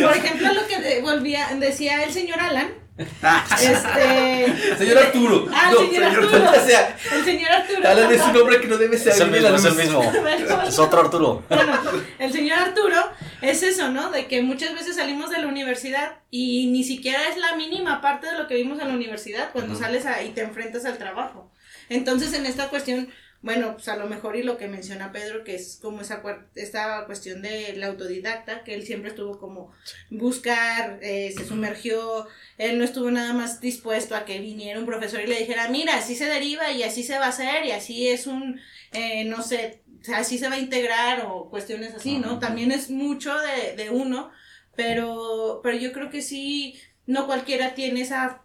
No. 0.00 0.06
Por 0.08 0.16
ejemplo, 0.16 0.52
lo 0.52 0.66
que 0.66 0.78
de- 0.80 1.00
volvía, 1.02 1.48
decía 1.60 2.02
el 2.04 2.12
señor 2.12 2.40
Alan, 2.40 2.74
este... 2.96 4.76
Señor 4.78 4.98
Arturo. 4.98 5.48
Ah, 5.52 5.70
No, 5.72 5.78
señor 5.80 6.04
Arturo. 6.04 6.50
O 6.50 6.66
sea, 6.66 6.96
El 7.12 7.24
señor 7.24 7.50
Arturo. 7.50 7.88
Alan 7.88 8.12
es 8.12 8.22
un 8.22 8.36
hombre 8.36 8.60
que 8.60 8.68
no 8.68 8.76
debe 8.76 8.96
ser 8.98 9.12
Es 9.12 9.20
el 9.20 9.30
mismo, 9.30 9.48
es 9.48 9.64
el 9.64 9.74
mismo. 9.74 10.02
Es 10.68 10.78
otro 10.78 11.00
Arturo. 11.00 11.42
Bueno, 11.48 11.72
el 12.18 12.32
señor 12.32 12.58
Arturo 12.58 12.96
es 13.42 13.62
eso, 13.62 13.88
¿no? 13.90 14.10
De 14.10 14.26
que 14.26 14.42
muchas 14.42 14.74
veces 14.74 14.96
salimos 14.96 15.30
de 15.30 15.38
la 15.38 15.46
universidad 15.48 16.18
y 16.30 16.68
ni 16.68 16.84
siquiera 16.84 17.28
es 17.28 17.36
la 17.36 17.56
mínima 17.56 18.00
parte 18.00 18.26
de 18.28 18.38
lo 18.38 18.46
que 18.46 18.54
vimos 18.54 18.78
en 18.80 18.88
la 18.88 18.94
universidad 18.94 19.50
cuando 19.52 19.72
Ujú. 19.74 19.82
sales 19.82 20.06
a- 20.06 20.22
y 20.22 20.30
te 20.30 20.42
enfrentas 20.42 20.84
al 20.84 20.98
trabajo. 20.98 21.50
Entonces, 21.88 22.32
en 22.32 22.46
esta 22.46 22.68
cuestión, 22.70 23.08
bueno, 23.44 23.74
pues 23.74 23.88
a 23.88 23.96
lo 23.96 24.06
mejor 24.06 24.36
y 24.36 24.42
lo 24.42 24.56
que 24.56 24.68
menciona 24.68 25.12
Pedro, 25.12 25.44
que 25.44 25.54
es 25.54 25.78
como 25.82 26.00
esa 26.00 26.22
esta 26.54 27.04
cuestión 27.04 27.42
del 27.42 27.82
autodidacta, 27.82 28.64
que 28.64 28.72
él 28.72 28.86
siempre 28.86 29.10
estuvo 29.10 29.38
como 29.38 29.70
buscar, 30.08 30.98
eh, 31.02 31.30
se 31.36 31.44
sumergió, 31.44 32.26
él 32.56 32.78
no 32.78 32.84
estuvo 32.84 33.10
nada 33.10 33.34
más 33.34 33.60
dispuesto 33.60 34.16
a 34.16 34.24
que 34.24 34.38
viniera 34.38 34.80
un 34.80 34.86
profesor 34.86 35.20
y 35.20 35.26
le 35.26 35.38
dijera, 35.38 35.68
mira, 35.68 35.98
así 35.98 36.16
se 36.16 36.24
deriva 36.24 36.72
y 36.72 36.84
así 36.84 37.02
se 37.02 37.18
va 37.18 37.26
a 37.26 37.28
hacer 37.28 37.66
y 37.66 37.72
así 37.72 38.08
es 38.08 38.26
un, 38.26 38.58
eh, 38.92 39.24
no 39.24 39.42
sé, 39.42 39.82
o 40.00 40.04
sea, 40.04 40.24
sí 40.24 40.38
se 40.38 40.48
va 40.48 40.54
a 40.54 40.58
integrar 40.58 41.26
o 41.26 41.50
cuestiones 41.50 41.92
así, 41.92 42.16
¿no? 42.16 42.38
También 42.38 42.72
es 42.72 42.88
mucho 42.88 43.34
de, 43.38 43.76
de 43.76 43.90
uno, 43.90 44.30
pero, 44.74 45.60
pero 45.62 45.76
yo 45.76 45.92
creo 45.92 46.08
que 46.08 46.22
sí, 46.22 46.80
no 47.04 47.26
cualquiera 47.26 47.74
tiene 47.74 48.00
esa 48.00 48.40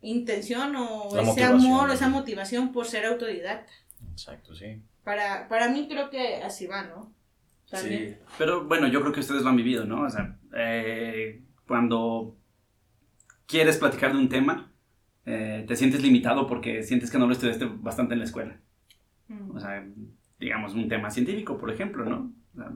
intención 0.00 0.74
o 0.76 1.14
La 1.14 1.22
ese 1.22 1.44
amor 1.44 1.90
o 1.90 1.92
esa 1.92 2.08
motivación 2.08 2.72
por 2.72 2.86
ser 2.86 3.04
autodidacta. 3.04 3.70
Exacto, 4.12 4.54
sí. 4.54 4.80
Para, 5.04 5.48
para 5.48 5.68
mí 5.68 5.88
creo 5.88 6.10
que 6.10 6.36
así 6.42 6.66
va, 6.66 6.84
¿no? 6.84 7.12
También. 7.70 8.14
Sí, 8.14 8.32
pero 8.38 8.64
bueno, 8.64 8.86
yo 8.86 9.00
creo 9.00 9.12
que 9.12 9.20
ustedes 9.20 9.42
lo 9.42 9.48
han 9.48 9.56
vivido, 9.56 9.84
¿no? 9.84 10.02
O 10.02 10.10
sea, 10.10 10.38
eh, 10.54 11.42
cuando 11.66 12.36
quieres 13.46 13.78
platicar 13.78 14.12
de 14.12 14.18
un 14.18 14.28
tema, 14.28 14.70
eh, 15.24 15.64
te 15.66 15.76
sientes 15.76 16.02
limitado 16.02 16.46
porque 16.46 16.82
sientes 16.82 17.10
que 17.10 17.18
no 17.18 17.26
lo 17.26 17.32
estudiaste 17.32 17.66
bastante 17.66 18.14
en 18.14 18.20
la 18.20 18.26
escuela. 18.26 18.60
Mm. 19.28 19.56
O 19.56 19.60
sea, 19.60 19.86
digamos, 20.38 20.74
un 20.74 20.88
tema 20.88 21.10
científico, 21.10 21.58
por 21.58 21.70
ejemplo, 21.70 22.04
¿no? 22.04 22.32
O 22.52 22.56
sea, 22.56 22.72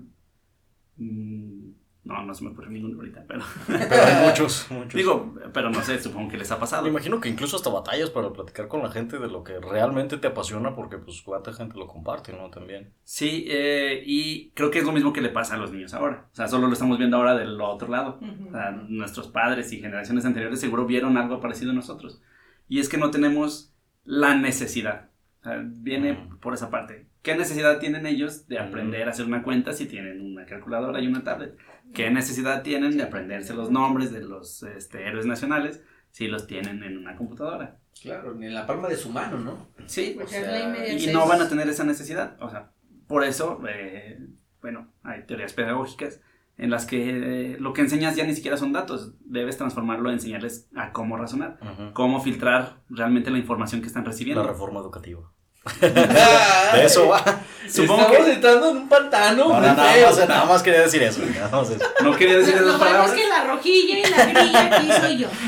mm, 0.96 1.65
no, 2.06 2.22
no 2.24 2.32
se 2.34 2.44
me 2.44 2.50
ocurre 2.50 2.70
ninguno 2.70 2.96
ahorita, 2.96 3.24
pero... 3.26 3.40
Pero 3.66 4.02
hay 4.02 4.26
muchos, 4.26 4.66
muchos. 4.70 4.94
Digo, 4.94 5.34
pero 5.52 5.70
no 5.70 5.82
sé, 5.82 6.00
supongo 6.00 6.30
que 6.30 6.38
les 6.38 6.50
ha 6.52 6.58
pasado. 6.60 6.84
Me 6.84 6.90
imagino 6.90 7.20
que 7.20 7.28
incluso 7.28 7.56
hasta 7.56 7.68
batallas 7.68 8.10
para 8.10 8.32
platicar 8.32 8.68
con 8.68 8.82
la 8.82 8.90
gente 8.90 9.18
de 9.18 9.26
lo 9.28 9.42
que 9.42 9.58
realmente 9.58 10.16
te 10.16 10.28
apasiona 10.28 10.74
porque 10.74 10.98
pues 10.98 11.20
cuánta 11.22 11.52
gente 11.52 11.76
lo 11.76 11.88
comparte, 11.88 12.32
¿no? 12.32 12.48
También. 12.48 12.92
Sí, 13.02 13.44
eh, 13.48 14.02
y 14.06 14.50
creo 14.50 14.70
que 14.70 14.78
es 14.78 14.84
lo 14.84 14.92
mismo 14.92 15.12
que 15.12 15.20
le 15.20 15.30
pasa 15.30 15.56
a 15.56 15.58
los 15.58 15.72
niños 15.72 15.94
ahora. 15.94 16.28
O 16.32 16.34
sea, 16.36 16.46
solo 16.46 16.68
lo 16.68 16.72
estamos 16.72 16.96
viendo 16.98 17.16
ahora 17.16 17.36
del 17.36 17.60
otro 17.60 17.88
lado. 17.88 18.18
Ujú. 18.22 18.48
O 18.48 18.52
sea, 18.52 18.70
nuestros 18.70 19.28
padres 19.28 19.72
y 19.72 19.80
generaciones 19.80 20.24
anteriores 20.24 20.60
seguro 20.60 20.86
vieron 20.86 21.18
algo 21.18 21.40
parecido 21.40 21.72
a 21.72 21.74
nosotros. 21.74 22.22
Y 22.68 22.78
es 22.78 22.88
que 22.88 22.98
no 22.98 23.10
tenemos 23.10 23.72
la 24.04 24.36
necesidad. 24.36 25.10
O 25.40 25.44
sea, 25.44 25.60
viene 25.64 26.12
Ujú. 26.12 26.38
por 26.38 26.54
esa 26.54 26.70
parte. 26.70 27.06
¿Qué 27.22 27.34
necesidad 27.34 27.80
tienen 27.80 28.06
ellos 28.06 28.46
de 28.46 28.60
aprender 28.60 29.08
a 29.08 29.10
hacer 29.10 29.26
una 29.26 29.42
cuenta 29.42 29.72
si 29.72 29.86
tienen 29.86 30.20
una 30.20 30.46
calculadora 30.46 31.00
y 31.00 31.08
una 31.08 31.24
tablet? 31.24 31.56
¿Qué 31.94 32.10
necesidad 32.10 32.62
tienen 32.62 32.96
de 32.96 33.02
aprenderse 33.04 33.54
los 33.54 33.70
nombres 33.70 34.12
de 34.12 34.20
los 34.22 34.62
este, 34.62 35.06
héroes 35.06 35.26
nacionales 35.26 35.82
si 36.10 36.28
los 36.28 36.46
tienen 36.46 36.82
en 36.82 36.98
una 36.98 37.16
computadora? 37.16 37.78
Claro, 38.00 38.34
ni 38.34 38.46
en 38.46 38.54
la 38.54 38.66
palma 38.66 38.88
de 38.88 38.96
su 38.96 39.10
mano, 39.10 39.38
¿no? 39.38 39.68
Sí, 39.86 40.12
Pues 40.14 40.26
o 40.28 40.30
sea, 40.30 40.68
la 40.68 40.88
y 40.92 41.06
no 41.08 41.26
van 41.26 41.40
a 41.40 41.48
tener 41.48 41.68
esa 41.68 41.84
necesidad. 41.84 42.36
O 42.40 42.50
sea, 42.50 42.70
por 43.06 43.24
eso, 43.24 43.60
eh, 43.68 44.18
bueno, 44.60 44.92
hay 45.02 45.22
teorías 45.24 45.54
pedagógicas 45.54 46.20
en 46.58 46.70
las 46.70 46.86
que 46.86 47.52
eh, 47.54 47.56
lo 47.58 47.72
que 47.72 47.82
enseñas 47.82 48.16
ya 48.16 48.24
ni 48.24 48.34
siquiera 48.34 48.56
son 48.56 48.72
datos. 48.72 49.14
Debes 49.24 49.56
transformarlo, 49.56 50.10
enseñarles 50.10 50.68
a 50.74 50.92
cómo 50.92 51.16
razonar, 51.16 51.58
cómo 51.94 52.20
filtrar 52.20 52.82
realmente 52.90 53.30
la 53.30 53.38
información 53.38 53.80
que 53.80 53.86
están 53.86 54.04
La 54.04 54.10
recibiendo. 54.10 54.46
reforma 54.46 54.80
educativa. 54.80 55.32
De 55.80 56.84
eso 56.84 57.08
va. 57.08 57.22
Supongo 57.68 58.02
Estamos 58.02 58.26
que- 58.26 58.32
entrando 58.34 58.70
en 58.70 58.76
un 58.76 58.88
pantano. 58.88 59.48
No, 59.48 59.54
no, 59.54 59.60
nada, 59.60 60.06
más, 60.06 60.28
nada 60.28 60.44
más 60.44 60.62
quería 60.62 60.82
decir 60.82 61.02
eso. 61.02 61.20
nada 61.34 61.48
más 61.50 61.68
eso. 61.70 61.84
No 62.02 62.14
quería 62.14 62.38
decir 62.38 62.54
Lo 62.60 62.68
esas 62.68 62.78
palabras. 62.78 63.10
es 63.12 63.16
que 63.20 63.28
la 63.28 63.44
rojilla 63.44 63.98
y 63.98 64.02
la 64.10 64.24
grilla 64.26 64.76
aquí 64.76 64.88
soy 65.00 65.16
yo. 65.18 65.28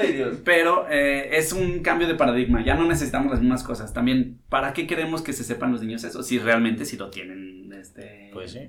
Ay, 0.00 0.12
Dios. 0.12 0.36
Pero 0.44 0.86
eh, 0.90 1.30
es 1.32 1.52
un 1.52 1.80
cambio 1.80 2.06
de 2.06 2.14
paradigma. 2.14 2.62
Ya 2.64 2.74
no 2.74 2.84
necesitamos 2.86 3.30
las 3.30 3.40
mismas 3.40 3.62
cosas. 3.62 3.92
También, 3.92 4.40
¿para 4.48 4.72
qué 4.72 4.86
queremos 4.86 5.22
que 5.22 5.32
se 5.32 5.44
sepan 5.44 5.72
los 5.72 5.80
niños 5.82 6.04
eso? 6.04 6.22
Si 6.22 6.38
realmente 6.38 6.84
si 6.84 6.96
lo 6.96 7.10
tienen 7.10 7.72
este, 7.80 8.30
Pues 8.32 8.52
sí. 8.52 8.68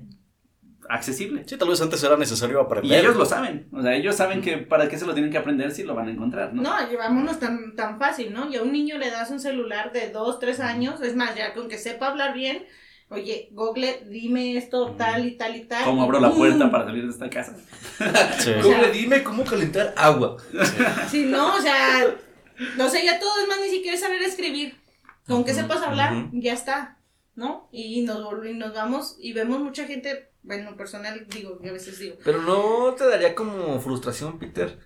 Accesible. 0.88 1.42
Sí, 1.46 1.56
tal 1.56 1.68
vez 1.68 1.80
antes 1.80 2.02
era 2.02 2.16
necesario 2.16 2.58
Y 2.60 2.64
aprender. 2.64 3.00
ellos 3.00 3.16
lo 3.16 3.24
saben. 3.26 3.68
O 3.72 3.82
sea, 3.82 3.94
ellos 3.94 4.14
saben 4.16 4.42
que 4.42 4.58
para 4.58 4.88
qué 4.88 4.98
se 4.98 5.06
lo 5.06 5.14
tienen 5.14 5.30
que 5.32 5.38
aprender 5.38 5.70
si 5.72 5.82
lo 5.82 5.94
van 5.94 6.08
a 6.08 6.10
encontrar, 6.12 6.52
¿no? 6.54 6.62
No, 6.62 6.88
llevámonos 6.90 7.38
tan, 7.38 7.74
tan 7.76 7.98
fácil, 7.98 8.32
¿no? 8.32 8.50
Y 8.50 8.56
a 8.56 8.62
un 8.62 8.72
niño 8.72 8.98
le 8.98 9.10
das 9.10 9.30
un 9.30 9.40
celular 9.40 9.92
de 9.92 10.10
dos, 10.10 10.38
tres 10.38 10.60
años, 10.60 11.00
es 11.00 11.14
más, 11.16 11.34
ya 11.34 11.54
con 11.54 11.68
que 11.68 11.78
sepa 11.78 12.08
hablar 12.08 12.34
bien, 12.34 12.64
oye, 13.08 13.48
Google, 13.52 14.04
dime 14.08 14.56
esto, 14.56 14.94
tal 14.98 15.26
y 15.26 15.36
tal 15.36 15.56
y 15.56 15.64
tal. 15.64 15.84
¿Cómo 15.84 16.02
y 16.02 16.04
abro 16.04 16.20
la 16.20 16.30
puerta 16.30 16.70
para 16.70 16.84
salir 16.86 17.04
de 17.04 17.10
esta 17.10 17.30
casa? 17.30 17.56
Sí. 18.38 18.52
Google, 18.62 18.90
dime 18.92 19.22
cómo 19.22 19.44
calentar 19.44 19.94
agua. 19.96 20.36
Sí, 21.08 21.26
no, 21.26 21.54
o 21.54 21.60
sea, 21.60 22.14
no 22.76 22.88
sé, 22.88 23.04
ya 23.04 23.18
todo 23.18 23.40
es 23.42 23.48
más, 23.48 23.58
ni 23.60 23.68
siquiera 23.70 23.96
saber 23.96 24.22
escribir. 24.22 24.76
Con 25.26 25.44
que 25.44 25.54
sepas 25.54 25.82
hablar, 25.82 26.28
ya 26.32 26.52
está, 26.52 26.98
¿no? 27.34 27.68
Y 27.72 28.02
nos, 28.02 28.46
y 28.46 28.54
nos 28.54 28.72
vamos 28.72 29.16
y 29.18 29.32
vemos 29.32 29.60
mucha 29.60 29.84
gente, 29.84 30.30
bueno, 30.46 30.76
personal, 30.76 31.26
digo, 31.28 31.58
yo 31.62 31.70
a 31.70 31.72
veces 31.72 31.98
digo, 31.98 32.16
Pero 32.24 32.40
no 32.42 32.94
te 32.94 33.06
daría 33.06 33.34
como 33.34 33.80
frustración, 33.80 34.38
Peter, 34.38 34.78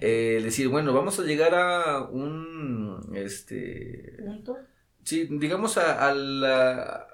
eh, 0.00 0.40
decir, 0.42 0.68
bueno, 0.68 0.92
vamos 0.92 1.18
a 1.18 1.22
llegar 1.22 1.54
a 1.54 2.02
un, 2.02 3.12
este, 3.14 4.16
punto. 4.18 4.58
sí, 5.04 5.28
digamos 5.30 5.76
a- 5.78 6.08
al, 6.08 6.44
a- 6.44 7.06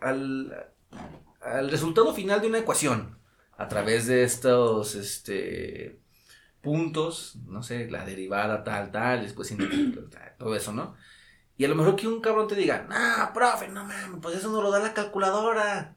al, 0.00 0.66
al 1.42 1.70
resultado 1.70 2.14
final 2.14 2.40
de 2.40 2.46
una 2.48 2.58
ecuación 2.58 3.18
a 3.58 3.68
través 3.68 4.06
de 4.06 4.22
estos, 4.24 4.94
este, 4.94 6.00
puntos, 6.62 7.36
no 7.46 7.62
sé, 7.62 7.90
la 7.90 8.04
derivada 8.04 8.64
tal, 8.64 8.90
tal, 8.90 9.22
después 9.22 9.54
todo 10.38 10.54
eso, 10.56 10.72
¿no? 10.72 10.94
Y 11.56 11.64
a 11.64 11.68
lo 11.68 11.74
mejor 11.76 11.96
que 11.96 12.08
un 12.08 12.20
cabrón 12.20 12.48
te 12.48 12.54
diga, 12.54 12.86
no, 12.88 13.32
profe, 13.34 13.68
no 13.68 13.84
mames, 13.84 14.20
pues 14.22 14.36
eso 14.36 14.50
no 14.50 14.62
lo 14.62 14.70
da 14.70 14.78
la 14.80 14.94
calculadora. 14.94 15.96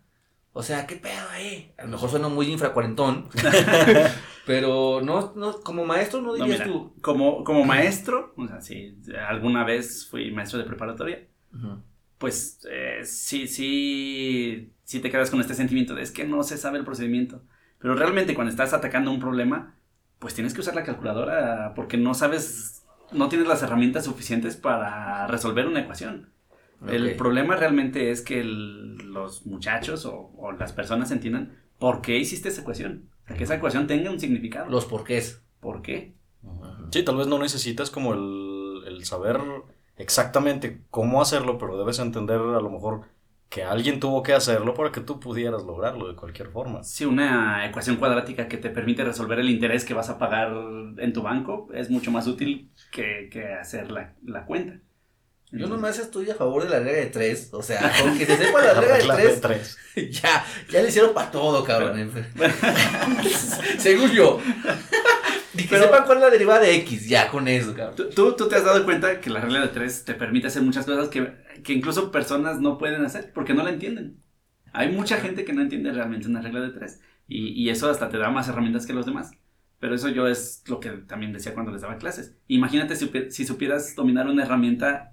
O 0.53 0.61
sea, 0.63 0.85
¿qué 0.87 0.95
pedo 0.95 1.29
ahí? 1.31 1.73
A 1.77 1.83
lo 1.83 1.89
mejor 1.89 2.09
suena 2.09 2.27
muy 2.29 2.47
infracuarentón. 2.47 3.29
pero 4.45 5.01
no, 5.01 5.33
no, 5.35 5.61
como 5.61 5.85
maestro 5.85 6.21
no 6.21 6.33
No, 6.37 6.45
dirías 6.45 6.59
mira, 6.59 6.63
tú. 6.63 6.93
como, 7.01 7.43
como 7.43 7.63
maestro, 7.65 8.33
o 8.37 8.47
sea, 8.47 8.61
si 8.61 8.97
alguna 9.27 9.63
vez 9.63 10.07
fui 10.09 10.31
maestro 10.31 10.59
de 10.59 10.65
preparatoria, 10.65 11.27
pues 12.17 12.61
eh, 12.69 13.01
sí, 13.05 13.47
sí, 13.47 14.73
sí 14.83 14.99
te 15.01 15.11
quedas 15.11 15.31
con 15.31 15.41
este 15.41 15.55
sentimiento 15.55 15.95
de 15.95 16.03
es 16.03 16.11
que 16.11 16.25
no 16.25 16.43
se 16.43 16.57
sabe 16.57 16.79
el 16.79 16.85
procedimiento. 16.85 17.43
Pero 17.79 17.95
realmente 17.95 18.35
cuando 18.35 18.51
estás 18.51 18.73
atacando 18.73 19.11
un 19.11 19.19
problema, 19.19 19.75
pues 20.19 20.33
tienes 20.35 20.53
que 20.53 20.61
usar 20.61 20.75
la 20.75 20.83
calculadora 20.83 21.73
porque 21.75 21.97
no 21.97 22.13
sabes, 22.13 22.85
no 23.11 23.29
tienes 23.29 23.47
las 23.47 23.63
herramientas 23.63 24.05
suficientes 24.05 24.57
para 24.57 25.27
resolver 25.27 25.67
una 25.67 25.81
ecuación. 25.81 26.32
El 26.89 27.15
problema 27.15 27.55
realmente 27.55 28.11
es 28.11 28.21
que 28.21 28.39
el- 28.39 28.95
los 29.13 29.45
muchachos 29.45 30.05
o, 30.05 30.31
o 30.37 30.51
las 30.51 30.73
personas 30.73 31.11
entiendan 31.11 31.57
por 31.79 32.01
qué 32.01 32.17
hiciste 32.17 32.49
esa 32.49 32.61
ecuación. 32.61 33.09
O 33.23 33.27
sea, 33.27 33.37
que 33.37 33.43
esa 33.43 33.55
ecuación 33.55 33.87
tenga 33.87 34.11
un 34.11 34.19
significado. 34.19 34.69
Los 34.69 34.85
porqués. 34.85 35.41
¿Por 35.59 35.81
qué? 35.81 36.13
Sí, 36.91 37.03
tal 37.03 37.15
vez 37.17 37.27
no 37.27 37.39
necesitas 37.39 37.89
como 37.89 38.13
el, 38.13 38.83
el 38.87 39.05
saber 39.05 39.39
exactamente 39.97 40.81
cómo 40.89 41.21
hacerlo, 41.21 41.57
pero 41.57 41.77
debes 41.77 41.99
entender 41.99 42.37
a 42.39 42.59
lo 42.61 42.69
mejor 42.69 43.01
que 43.49 43.63
alguien 43.63 43.99
tuvo 43.99 44.23
que 44.23 44.33
hacerlo 44.33 44.73
para 44.73 44.91
que 44.91 45.01
tú 45.01 45.19
pudieras 45.19 45.63
lograrlo 45.63 46.07
de 46.07 46.15
cualquier 46.15 46.49
forma. 46.49 46.83
Si 46.83 47.05
una 47.05 47.65
ecuación 47.67 47.97
cuadrática 47.97 48.47
que 48.47 48.57
te 48.57 48.69
permite 48.69 49.03
resolver 49.03 49.39
el 49.39 49.49
interés 49.49 49.85
que 49.85 49.93
vas 49.93 50.09
a 50.09 50.17
pagar 50.17 50.51
en 50.97 51.13
tu 51.13 51.21
banco 51.21 51.69
es 51.73 51.89
mucho 51.89 52.11
más 52.11 52.27
útil 52.27 52.71
que, 52.91 53.29
que 53.31 53.53
hacer 53.53 53.91
la, 53.91 54.15
la 54.23 54.45
cuenta. 54.45 54.79
Yo 55.55 55.67
nomás 55.67 55.99
estoy 55.99 56.29
a 56.29 56.35
favor 56.35 56.63
de 56.63 56.69
la 56.69 56.79
regla 56.79 56.93
de 56.99 57.05
tres. 57.07 57.49
O 57.51 57.61
sea, 57.61 57.91
con 58.01 58.17
que 58.17 58.25
se 58.25 58.37
sepa 58.37 58.61
la 58.61 58.73
regla 58.81 59.15
de 59.15 59.29
tres, 59.29 59.77
tres. 59.93 60.11
ya, 60.21 60.43
ya 60.71 60.81
le 60.81 60.89
hicieron 60.89 61.13
para 61.13 61.29
todo, 61.31 61.63
cabrón. 61.63 62.11
Según 63.77 64.11
yo. 64.11 64.39
Y 65.53 65.57
que 65.63 65.67
Pero- 65.69 65.83
sepan 65.83 66.05
cuál 66.05 66.17
es 66.17 66.23
la 66.23 66.29
derivada 66.31 66.61
de 66.61 66.75
X, 66.77 67.07
ya 67.07 67.29
con 67.29 67.47
eso, 67.47 67.73
cabrón. 67.75 68.09
¿Tú, 68.15 68.33
tú, 68.33 68.47
te 68.47 68.55
has 68.55 68.63
dado 68.65 68.83
cuenta 68.83 69.19
que 69.21 69.29
la 69.29 69.39
regla 69.41 69.61
de 69.61 69.67
tres 69.67 70.03
te 70.03 70.13
permite 70.15 70.47
hacer 70.47 70.63
muchas 70.63 70.85
cosas 70.85 71.09
que, 71.09 71.31
que 71.63 71.73
incluso 71.73 72.11
personas 72.11 72.59
no 72.59 72.77
pueden 72.77 73.05
hacer 73.05 73.31
porque 73.33 73.53
no 73.53 73.63
la 73.63 73.69
entienden. 73.69 74.17
Hay 74.71 74.89
mucha 74.91 75.17
gente 75.17 75.45
que 75.45 75.53
no 75.53 75.61
entiende 75.61 75.91
realmente 75.91 76.27
una 76.27 76.41
regla 76.41 76.61
de 76.61 76.69
tres 76.71 76.99
y, 77.27 77.49
y 77.49 77.69
eso 77.69 77.89
hasta 77.89 78.09
te 78.09 78.17
da 78.17 78.29
más 78.31 78.47
herramientas 78.47 78.87
que 78.87 78.93
los 78.93 79.05
demás. 79.05 79.31
Pero 79.79 79.93
eso 79.93 80.09
yo 80.09 80.27
es 80.27 80.63
lo 80.67 80.79
que 80.79 80.89
también 80.89 81.33
decía 81.33 81.53
cuando 81.53 81.71
les 81.71 81.81
daba 81.81 81.97
clases. 81.97 82.33
Imagínate 82.47 82.95
si, 82.95 83.11
si 83.29 83.45
supieras 83.45 83.95
dominar 83.95 84.27
una 84.27 84.43
herramienta 84.43 85.12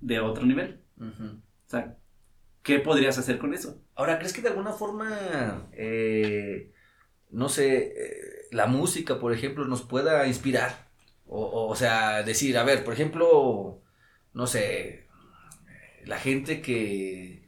De 0.00 0.20
otro 0.20 0.44
nivel. 0.46 0.80
O 1.00 1.70
sea, 1.70 1.96
¿qué 2.62 2.78
podrías 2.78 3.18
hacer 3.18 3.38
con 3.38 3.54
eso? 3.54 3.80
Ahora, 3.94 4.18
¿crees 4.18 4.32
que 4.32 4.42
de 4.42 4.48
alguna 4.48 4.72
forma, 4.72 5.68
eh, 5.72 6.72
no 7.30 7.48
sé, 7.48 7.92
eh, 7.96 8.14
la 8.50 8.66
música, 8.66 9.18
por 9.18 9.32
ejemplo, 9.32 9.64
nos 9.64 9.82
pueda 9.82 10.26
inspirar? 10.26 10.88
O, 11.26 11.40
o, 11.42 11.68
o 11.68 11.76
sea, 11.76 12.22
decir, 12.22 12.58
a 12.58 12.64
ver, 12.64 12.84
por 12.84 12.92
ejemplo, 12.94 13.80
no 14.34 14.46
sé, 14.46 15.06
la 16.04 16.18
gente 16.18 16.60
que 16.60 17.46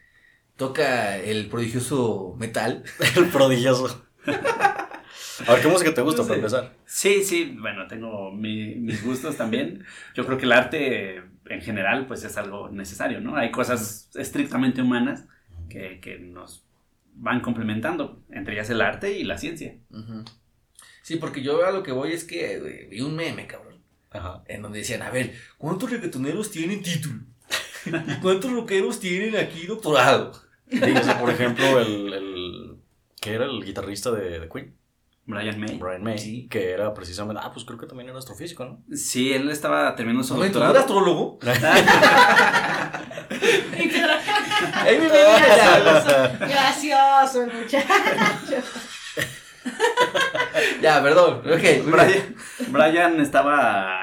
toca 0.57 1.19
el 1.19 1.49
prodigioso 1.49 2.35
metal. 2.39 2.85
El 3.17 3.29
prodigioso. 3.29 4.07
A 4.27 5.53
ver, 5.53 5.63
¿qué 5.63 5.69
música 5.69 5.93
te 5.93 6.01
gusta 6.01 6.23
No 6.23 6.29
para 6.29 6.37
empezar? 6.37 6.77
Sí, 6.87 7.25
sí, 7.25 7.57
bueno, 7.61 7.87
tengo 7.89 8.31
mi- 8.31 8.77
mis 8.77 9.05
gustos 9.05 9.37
también. 9.37 9.85
Yo 10.15 10.25
creo 10.25 10.39
que 10.39 10.45
el 10.45 10.53
arte 10.53 11.23
en 11.47 11.61
general 11.61 12.07
pues 12.07 12.25
es 12.25 12.37
algo 12.37 12.69
necesario, 12.71 13.21
¿no? 13.21 13.37
Hay 13.37 13.51
cosas 13.51 14.11
estrictamente 14.15 14.83
humanas 14.83 15.25
que, 15.69 16.01
que 16.01 16.19
nos 16.19 16.65
van 17.15 17.41
complementando, 17.41 18.23
entre 18.31 18.55
ellas 18.55 18.71
el 18.71 18.81
arte 18.81 19.19
y 19.19 19.25
la 19.25 19.39
ciencia. 19.39 19.77
Sí, 21.03 21.17
porque 21.17 21.43
yo 21.43 21.65
a 21.65 21.71
lo 21.71 21.83
que 21.83 21.93
voy 21.93 22.13
es 22.13 22.25
que 22.25 22.89
vi 22.91 23.01
un 23.01 23.15
meme, 23.15 23.47
cabrón, 23.47 23.77
Ajá. 24.11 24.43
en 24.47 24.63
donde 24.63 24.79
decían, 24.79 25.03
a 25.03 25.11
ver, 25.11 25.35
¿cuántos 25.59 25.91
reggaetoneros 25.91 26.51
tienen 26.51 26.83
título? 26.83 27.21
¿Y 27.87 28.21
cuántos 28.23 28.51
rockeros 28.53 28.99
tienen 28.99 29.37
aquí 29.37 29.67
doctorado? 29.67 30.33
Dígase, 30.67 31.15
por 31.17 31.31
ejemplo, 31.31 31.79
el, 31.81 32.13
el 32.13 32.77
que 33.21 33.35
era 33.35 33.45
el 33.45 33.63
guitarrista 33.63 34.11
de, 34.11 34.41
de 34.41 34.49
Queen, 34.49 34.75
Brian 35.27 35.59
May. 35.59 35.79
Brian 35.79 36.03
May, 36.03 36.19
Sí. 36.19 36.49
que 36.49 36.73
era 36.73 36.93
precisamente, 36.93 37.41
ah, 37.45 37.51
pues 37.53 37.65
creo 37.65 37.79
que 37.79 37.87
también 37.87 38.11
era 38.11 38.19
astrofísico, 38.19 38.65
¿no? 38.65 38.83
Sí, 38.95 39.33
él 39.33 39.49
estaba 39.51 39.95
terminando 39.97 40.23
su 40.23 40.35
¿No 40.37 40.45
era 40.45 40.53
doctorado. 40.53 40.79
astrólogo? 40.79 41.39
Gracioso, 46.41 47.43
el 47.45 47.53
muchacho. 47.53 47.87
Ya, 50.83 51.03
perdón. 51.03 51.39
Ok, 51.39 51.47
muy 51.47 51.57
bien. 51.57 51.91
Brian, 51.91 52.35
Brian 52.69 53.21
estaba 53.21 53.97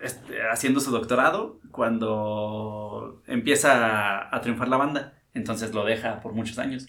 este, 0.00 0.40
haciendo 0.48 0.78
su 0.78 0.92
doctorado 0.92 1.58
cuando 1.72 3.20
empieza 3.26 3.84
a, 4.20 4.34
a 4.36 4.40
triunfar 4.40 4.68
la 4.68 4.76
banda. 4.76 5.14
Entonces 5.34 5.74
lo 5.74 5.84
deja 5.84 6.20
por 6.20 6.32
muchos 6.34 6.58
años. 6.60 6.86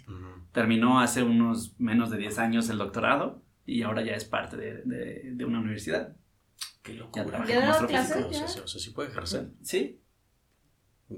Terminó 0.51 0.99
hace 0.99 1.23
unos 1.23 1.73
menos 1.79 2.11
de 2.11 2.17
10 2.17 2.37
años 2.39 2.69
el 2.69 2.77
doctorado 2.77 3.41
y 3.67 3.83
ahora 3.83 4.03
ya 4.03 4.15
es 4.15 4.25
parte 4.25 4.57
de, 4.57 4.83
de- 4.85 5.31
de 5.35 5.45
una 5.45 5.59
universidad. 5.61 6.17
Qué 6.83 6.93
Ya 6.93 6.99
locura. 6.99 7.25
trabaja 7.25 7.49
¿Ya 7.49 7.55
como 7.55 7.67
daba 7.67 7.71
astrofísico. 7.71 8.29
O 8.29 8.33
sea, 8.33 8.63
o 8.63 8.67
sea, 8.67 8.81
sí 8.81 8.91
puede 8.91 9.09
ejercer. 9.09 9.51
Sí, 9.61 10.01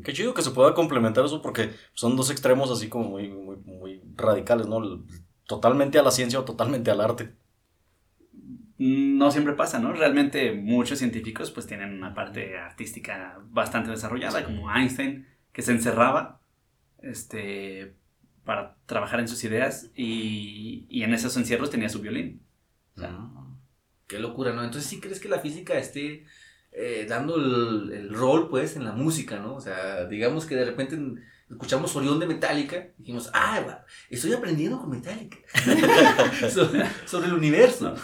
Qué 0.04 0.14
chido 0.14 0.34
que 0.36 0.42
se 0.44 0.52
pueda 0.52 0.74
complementar 0.76 1.26
eso 1.26 1.42
porque 1.42 1.72
son 1.94 2.16
dos 2.16 2.30
extremos 2.32 2.70
así 2.72 2.90
como 2.90 3.10
muy, 3.10 3.28
muy, 3.30 3.56
muy 3.58 4.02
radicales, 4.16 4.68
¿no? 4.68 5.04
Totalmente 5.48 5.98
a 6.00 6.04
la 6.04 6.12
ciencia 6.12 6.40
o 6.40 6.46
totalmente 6.46 6.92
al 6.92 7.02
arte. 7.02 7.36
no 8.78 9.32
siempre 9.32 9.54
pasa, 9.54 9.80
¿no? 9.80 9.94
Realmente 9.94 10.54
muchos 10.54 11.00
científicos 11.00 11.52
pues 11.52 11.68
tienen 11.68 11.94
una 11.94 12.14
parte 12.14 12.58
artística 12.58 13.38
bastante 13.50 13.92
desarrollada, 13.92 14.44
como 14.46 14.74
Einstein, 14.74 15.28
que 15.52 15.62
se 15.62 15.72
encerraba 15.74 16.42
este, 17.02 17.96
para 18.44 18.78
trabajar 18.86 19.20
en 19.20 19.28
sus 19.28 19.44
ideas 19.44 19.92
y, 19.96 20.86
y 20.90 21.04
en 21.04 21.14
esos 21.14 21.36
encierros 21.38 21.70
tenía 21.70 21.90
su 21.90 22.02
violín. 22.02 22.42
Qué 24.08 24.20
locura, 24.20 24.54
¿no? 24.54 24.64
Entonces, 24.64 24.90
¿sí 24.90 25.00
crees 25.00 25.20
que 25.20 25.30
la 25.30 25.40
física 25.40 25.78
esté 25.78 26.26
eh, 26.72 27.06
dando 27.08 27.36
el, 27.36 27.92
el 27.94 28.14
rol, 28.14 28.50
pues, 28.50 28.76
en 28.76 28.84
la 28.84 28.92
música, 28.92 29.40
¿no? 29.40 29.56
O 29.56 29.62
sea, 29.62 30.06
digamos 30.06 30.46
que 30.46 30.56
de 30.56 30.66
repente 30.66 30.98
escuchamos 31.50 31.96
Orión 31.96 32.20
de 32.20 32.28
Metallica 32.28 32.90
y 32.98 33.02
dijimos, 33.02 33.30
ah, 33.34 33.84
estoy 34.10 34.34
aprendiendo 34.34 34.80
con 34.80 34.90
Metallica. 34.90 35.38
sobre, 36.50 36.86
sobre 37.06 37.28
el 37.28 37.34
universo. 37.34 37.96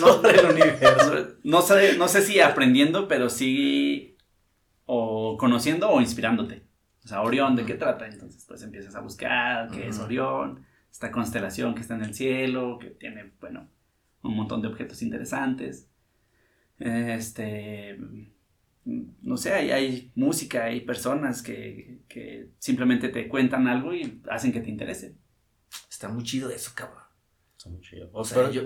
No, 0.00 0.22
no, 0.22 0.28
el 0.28 0.46
universo. 0.46 1.36
No 1.42 1.62
sé, 1.62 1.96
no 1.96 2.08
sé 2.08 2.22
si 2.22 2.40
aprendiendo, 2.40 3.08
pero 3.08 3.28
sí 3.28 4.16
o 4.86 5.36
conociendo 5.38 5.90
o 5.90 6.00
inspirándote. 6.00 6.64
O 7.04 7.08
sea, 7.08 7.22
Orión, 7.22 7.56
¿de 7.56 7.64
qué 7.66 7.74
trata? 7.74 8.06
Entonces, 8.06 8.44
pues 8.46 8.62
empiezas 8.62 8.94
a 8.94 9.00
buscar 9.00 9.70
qué 9.70 9.88
es. 9.88 9.98
Orión, 9.98 10.64
esta 10.90 11.10
constelación 11.10 11.74
que 11.74 11.80
está 11.80 11.94
en 11.96 12.02
el 12.04 12.14
cielo, 12.14 12.78
que 12.80 12.90
tiene, 12.90 13.32
bueno, 13.40 13.68
un 14.22 14.36
montón 14.36 14.62
de 14.62 14.68
objetos 14.68 15.02
interesantes. 15.02 15.88
Este, 16.78 17.98
no 18.84 19.36
sé, 19.36 19.52
hay, 19.52 19.70
hay 19.70 20.12
música, 20.14 20.64
hay 20.64 20.80
personas 20.82 21.42
que, 21.42 22.02
que 22.08 22.50
simplemente 22.58 23.08
te 23.08 23.28
cuentan 23.28 23.66
algo 23.68 23.94
y 23.94 24.20
hacen 24.30 24.52
que 24.52 24.60
te 24.60 24.70
interese. 24.70 25.16
Está 25.90 26.08
muy 26.08 26.24
chido 26.24 26.50
eso, 26.50 26.72
cabrón. 26.74 27.02
Está 27.56 27.70
muy 27.70 27.80
chido. 27.80 28.10
O 28.12 28.24
sea, 28.24 28.38
Pero- 28.38 28.52
yo... 28.52 28.62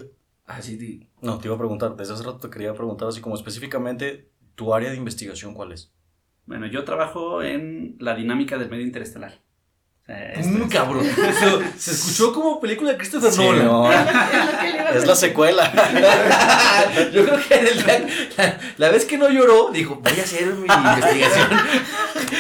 Así 0.47 0.76
di- 0.76 1.09
No, 1.22 1.39
te 1.39 1.49
iba 1.49 1.57
a 1.57 1.59
preguntar, 1.59 1.97
desde 1.97 2.14
hace 2.14 2.22
rato 2.22 2.39
te 2.39 2.51
quería 2.51 2.72
preguntar 2.72 3.09
así 3.09 3.20
como 3.20 3.34
específicamente 3.34 4.30
tu 4.55 4.72
área 4.72 4.91
de 4.91 4.97
investigación, 4.97 5.55
¿cuál 5.55 5.72
es? 5.72 5.93
Bueno, 6.47 6.66
yo 6.66 6.84
trabajo 6.84 7.42
en 7.42 7.97
la 7.99 8.14
dinámica 8.14 8.57
del 8.59 8.70
medio 8.70 8.84
interestelar. 8.84 9.34
Esto 10.09 10.53
¡Pum, 10.53 10.62
es- 10.68 10.72
cabrón! 10.72 11.05
Se, 11.76 11.78
se 11.80 11.90
escuchó 11.90 12.32
como 12.32 12.61
película 12.61 12.92
de 12.92 12.97
Christopher 12.97 13.32
Sí, 13.32 13.42
Nolan. 13.42 13.64
no, 13.64 13.90
Es 14.94 15.05
la 15.05 15.16
secuela. 15.16 15.72
Yo 17.12 17.24
creo 17.24 17.38
que 17.49 17.55
el 17.55 17.82
día- 17.84 18.07
la, 18.36 18.61
la 18.76 18.90
vez 18.90 19.05
que 19.05 19.18
no 19.18 19.28
lloró, 19.28 19.70
dijo, 19.72 19.97
voy 19.97 20.12
a 20.20 20.22
hacer 20.22 20.47
mi 20.55 20.68
investigación 20.72 21.49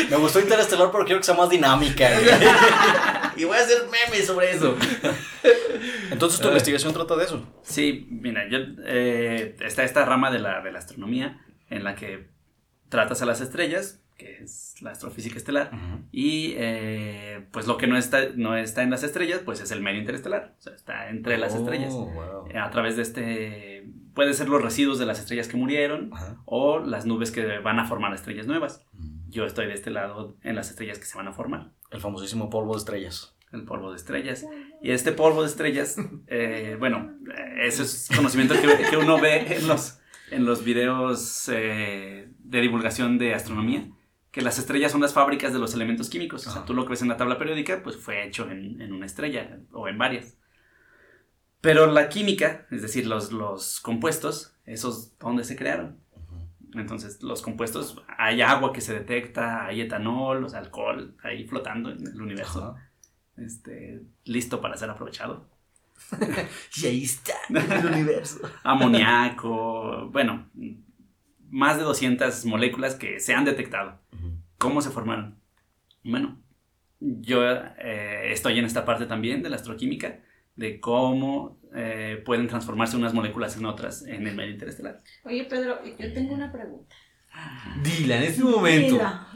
Me 0.08 0.16
gustó 0.16 0.38
Interestelar, 0.38 0.92
pero 0.92 1.04
quiero 1.04 1.18
que 1.20 1.26
sea 1.26 1.34
más 1.34 1.50
dinámica. 1.50 2.08
y 3.36 3.42
voy 3.44 3.56
a 3.56 3.60
hacer 3.60 3.78
memes 3.90 4.26
sobre 4.28 4.52
eso. 4.52 4.76
Entonces 6.12 6.38
tu 6.40 6.46
investigación 6.46 6.92
trata 6.92 7.16
de 7.16 7.24
eso. 7.24 7.44
Sí, 7.64 8.06
mira, 8.10 8.48
yo, 8.48 8.58
eh, 8.84 9.56
está 9.60 9.82
esta 9.82 10.04
rama 10.04 10.30
de 10.30 10.38
la, 10.38 10.60
de 10.60 10.70
la 10.70 10.78
astronomía 10.78 11.40
en 11.68 11.82
la 11.82 11.96
que 11.96 12.28
tratas 12.88 13.22
a 13.22 13.26
las 13.26 13.40
estrellas, 13.40 14.00
que 14.16 14.38
es 14.42 14.76
la 14.80 14.92
astrofísica 14.92 15.36
estelar, 15.36 15.70
y 16.10 16.54
eh, 16.56 17.46
pues 17.52 17.66
lo 17.66 17.76
que 17.76 17.86
no 17.86 17.96
está, 17.98 18.20
no 18.34 18.56
está 18.56 18.82
en 18.82 18.90
las 18.90 19.02
estrellas, 19.02 19.40
pues 19.44 19.60
es 19.60 19.70
el 19.70 19.82
medio 19.82 20.00
interestelar, 20.00 20.54
o 20.58 20.62
sea, 20.62 20.74
está 20.74 21.08
entre 21.10 21.36
las 21.38 21.54
Oh, 21.54 21.58
estrellas. 21.58 21.92
wow. 21.92 22.46
Eh, 22.48 22.58
A 22.58 22.70
través 22.70 22.96
de 22.96 23.02
este, 23.02 23.90
puede 24.14 24.32
ser 24.32 24.48
los 24.48 24.62
residuos 24.62 24.98
de 24.98 25.04
las 25.06 25.18
estrellas 25.18 25.48
que 25.48 25.56
murieron 25.58 26.10
Ajá. 26.14 26.36
o 26.46 26.78
las 26.78 27.04
nubes 27.04 27.30
que 27.30 27.58
van 27.58 27.78
a 27.78 27.86
formar 27.86 28.14
estrellas 28.14 28.46
nuevas. 28.46 28.82
Yo 29.28 29.44
estoy 29.44 29.66
de 29.66 29.74
este 29.74 29.90
lado 29.90 30.36
en 30.42 30.54
las 30.56 30.70
estrellas 30.70 30.98
que 30.98 31.04
se 31.04 31.16
van 31.18 31.28
a 31.28 31.32
formar. 31.32 31.70
El 31.90 32.00
famosísimo 32.00 32.48
polvo 32.48 32.72
de 32.72 32.78
estrellas. 32.78 33.34
el 33.52 33.64
polvo 33.64 33.90
de 33.90 33.96
estrellas. 33.96 34.46
Y 34.82 34.90
este 34.92 35.12
polvo 35.12 35.42
de 35.42 35.48
estrellas, 35.48 35.96
eh, 36.28 36.76
bueno, 36.78 37.12
eh, 37.36 37.66
eso 37.66 37.82
es 37.82 38.08
conocimiento 38.14 38.54
que, 38.54 38.88
que 38.90 38.96
uno 38.96 39.20
ve 39.20 39.56
en 39.56 39.68
los, 39.68 39.95
en 40.30 40.44
los 40.44 40.64
videos 40.64 41.48
eh, 41.48 42.28
de 42.38 42.60
divulgación 42.60 43.18
de 43.18 43.34
astronomía, 43.34 43.88
que 44.30 44.42
las 44.42 44.58
estrellas 44.58 44.92
son 44.92 45.00
las 45.00 45.14
fábricas 45.14 45.52
de 45.52 45.58
los 45.58 45.74
elementos 45.74 46.10
químicos. 46.10 46.46
O 46.46 46.50
sea, 46.50 46.64
tú 46.64 46.74
lo 46.74 46.84
que 46.84 46.90
ves 46.90 47.02
en 47.02 47.08
la 47.08 47.16
tabla 47.16 47.38
periódica, 47.38 47.82
pues 47.82 47.96
fue 47.96 48.26
hecho 48.26 48.50
en, 48.50 48.80
en 48.82 48.92
una 48.92 49.06
estrella 49.06 49.58
o 49.72 49.88
en 49.88 49.98
varias. 49.98 50.36
Pero 51.60 51.86
la 51.86 52.08
química, 52.08 52.66
es 52.70 52.82
decir, 52.82 53.06
los, 53.06 53.32
los 53.32 53.80
compuestos, 53.80 54.54
esos, 54.66 55.18
¿dónde 55.18 55.42
se 55.42 55.56
crearon? 55.56 55.98
Entonces, 56.74 57.22
los 57.22 57.42
compuestos, 57.42 58.02
hay 58.18 58.42
agua 58.42 58.72
que 58.72 58.80
se 58.80 58.92
detecta, 58.92 59.64
hay 59.64 59.80
etanol, 59.80 60.44
o 60.44 60.48
sea, 60.48 60.60
alcohol 60.60 61.16
ahí 61.22 61.46
flotando 61.46 61.90
en 61.90 62.06
el 62.06 62.20
universo 62.20 62.76
Ajá. 62.76 62.90
este, 63.36 64.02
listo 64.24 64.60
para 64.60 64.76
ser 64.76 64.90
aprovechado. 64.90 65.48
Y 66.82 66.86
ahí 66.86 67.04
está, 67.04 67.34
el 67.48 67.86
universo. 67.86 68.38
Amoníaco, 68.62 70.08
bueno, 70.10 70.50
más 71.50 71.78
de 71.78 71.84
200 71.84 72.44
moléculas 72.44 72.94
que 72.94 73.20
se 73.20 73.34
han 73.34 73.44
detectado. 73.44 74.00
¿Cómo 74.58 74.82
se 74.82 74.90
formaron? 74.90 75.40
Bueno, 76.02 76.38
yo 77.00 77.42
eh, 77.44 78.32
estoy 78.32 78.58
en 78.58 78.64
esta 78.64 78.84
parte 78.84 79.06
también 79.06 79.42
de 79.42 79.50
la 79.50 79.56
astroquímica, 79.56 80.20
de 80.54 80.80
cómo 80.80 81.60
eh, 81.74 82.22
pueden 82.24 82.48
transformarse 82.48 82.96
unas 82.96 83.12
moléculas 83.12 83.56
en 83.56 83.66
otras 83.66 84.06
en 84.06 84.26
el 84.26 84.34
medio 84.34 84.52
interestelar. 84.52 85.02
Oye, 85.24 85.44
Pedro, 85.44 85.78
yo 85.84 86.12
tengo 86.12 86.34
una 86.34 86.50
pregunta. 86.50 86.96
Dila, 87.82 88.16
en 88.16 88.22
este 88.22 88.42
momento. 88.42 88.94
Dila. 88.94 89.26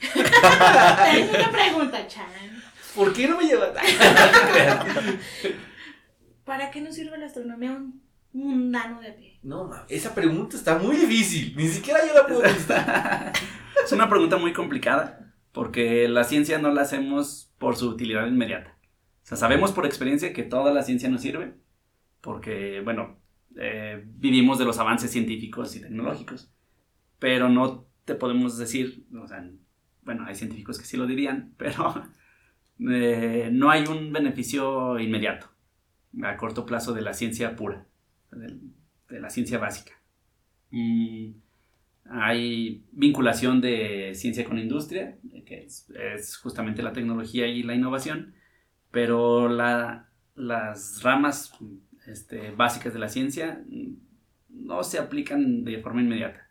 tengo 1.12 1.30
una 1.30 1.50
pregunta, 1.50 2.06
Chan. 2.06 2.26
¿Por 2.94 3.12
qué 3.12 3.28
no 3.28 3.36
me 3.36 3.44
llevas? 3.44 3.70
¿Para 6.50 6.72
qué 6.72 6.80
nos 6.80 6.96
sirve 6.96 7.16
la 7.16 7.26
astronomía 7.26 7.70
a 7.70 7.76
un 7.76 8.02
mundano 8.32 9.00
de 9.00 9.10
a 9.10 9.14
pie? 9.14 9.38
No, 9.44 9.70
esa 9.88 10.12
pregunta 10.16 10.56
está 10.56 10.76
muy 10.76 10.96
difícil. 10.96 11.54
Ni 11.56 11.68
siquiera 11.68 12.00
yo 12.04 12.12
la 12.12 12.26
puedo 12.26 12.42
contestar. 12.42 13.32
Es 13.84 13.92
una 13.92 14.08
pregunta 14.08 14.36
muy 14.36 14.52
complicada 14.52 15.32
porque 15.52 16.08
la 16.08 16.24
ciencia 16.24 16.58
no 16.58 16.72
la 16.72 16.82
hacemos 16.82 17.54
por 17.58 17.76
su 17.76 17.88
utilidad 17.88 18.26
inmediata. 18.26 18.76
O 19.22 19.26
sea, 19.26 19.36
sabemos 19.36 19.70
por 19.70 19.86
experiencia 19.86 20.32
que 20.32 20.42
toda 20.42 20.74
la 20.74 20.82
ciencia 20.82 21.08
nos 21.08 21.22
sirve 21.22 21.54
porque, 22.20 22.80
bueno, 22.80 23.20
eh, 23.56 24.02
vivimos 24.04 24.58
de 24.58 24.64
los 24.64 24.80
avances 24.80 25.12
científicos 25.12 25.76
y 25.76 25.82
tecnológicos, 25.82 26.52
pero 27.20 27.48
no 27.48 27.86
te 28.04 28.16
podemos 28.16 28.58
decir, 28.58 29.06
o 29.16 29.28
sea, 29.28 29.48
bueno, 30.02 30.24
hay 30.26 30.34
científicos 30.34 30.80
que 30.80 30.84
sí 30.84 30.96
lo 30.96 31.06
dirían, 31.06 31.54
pero 31.58 32.10
eh, 32.90 33.50
no 33.52 33.70
hay 33.70 33.84
un 33.84 34.12
beneficio 34.12 34.98
inmediato 34.98 35.48
a 36.22 36.36
corto 36.36 36.66
plazo 36.66 36.92
de 36.92 37.02
la 37.02 37.14
ciencia 37.14 37.56
pura, 37.56 37.86
de, 38.32 39.20
la 39.20 39.30
ciencia 39.30 39.58
básica. 39.58 39.92
Mm, 40.70 41.32
hay 42.10 42.84
vinculación 42.92 43.60
de 43.60 44.12
ciencia 44.14 44.44
con 44.44 44.58
industria, 44.58 45.18
que 45.46 45.64
es, 45.66 46.36
justamente 46.38 46.82
la 46.82 46.92
tecnología 46.92 47.46
y 47.46 47.62
la 47.62 47.74
innovación, 47.74 48.34
pero 48.90 49.48
la- 49.48 50.08
las 50.34 51.02
ramas 51.02 51.52
este, 52.06 52.50
básicas 52.52 52.92
de 52.92 52.98
la 52.98 53.08
ciencia 53.08 53.62
no 54.48 54.82
se 54.82 54.98
aplican 54.98 55.64
de 55.64 55.80
forma 55.80 56.02
inmediata. 56.02 56.48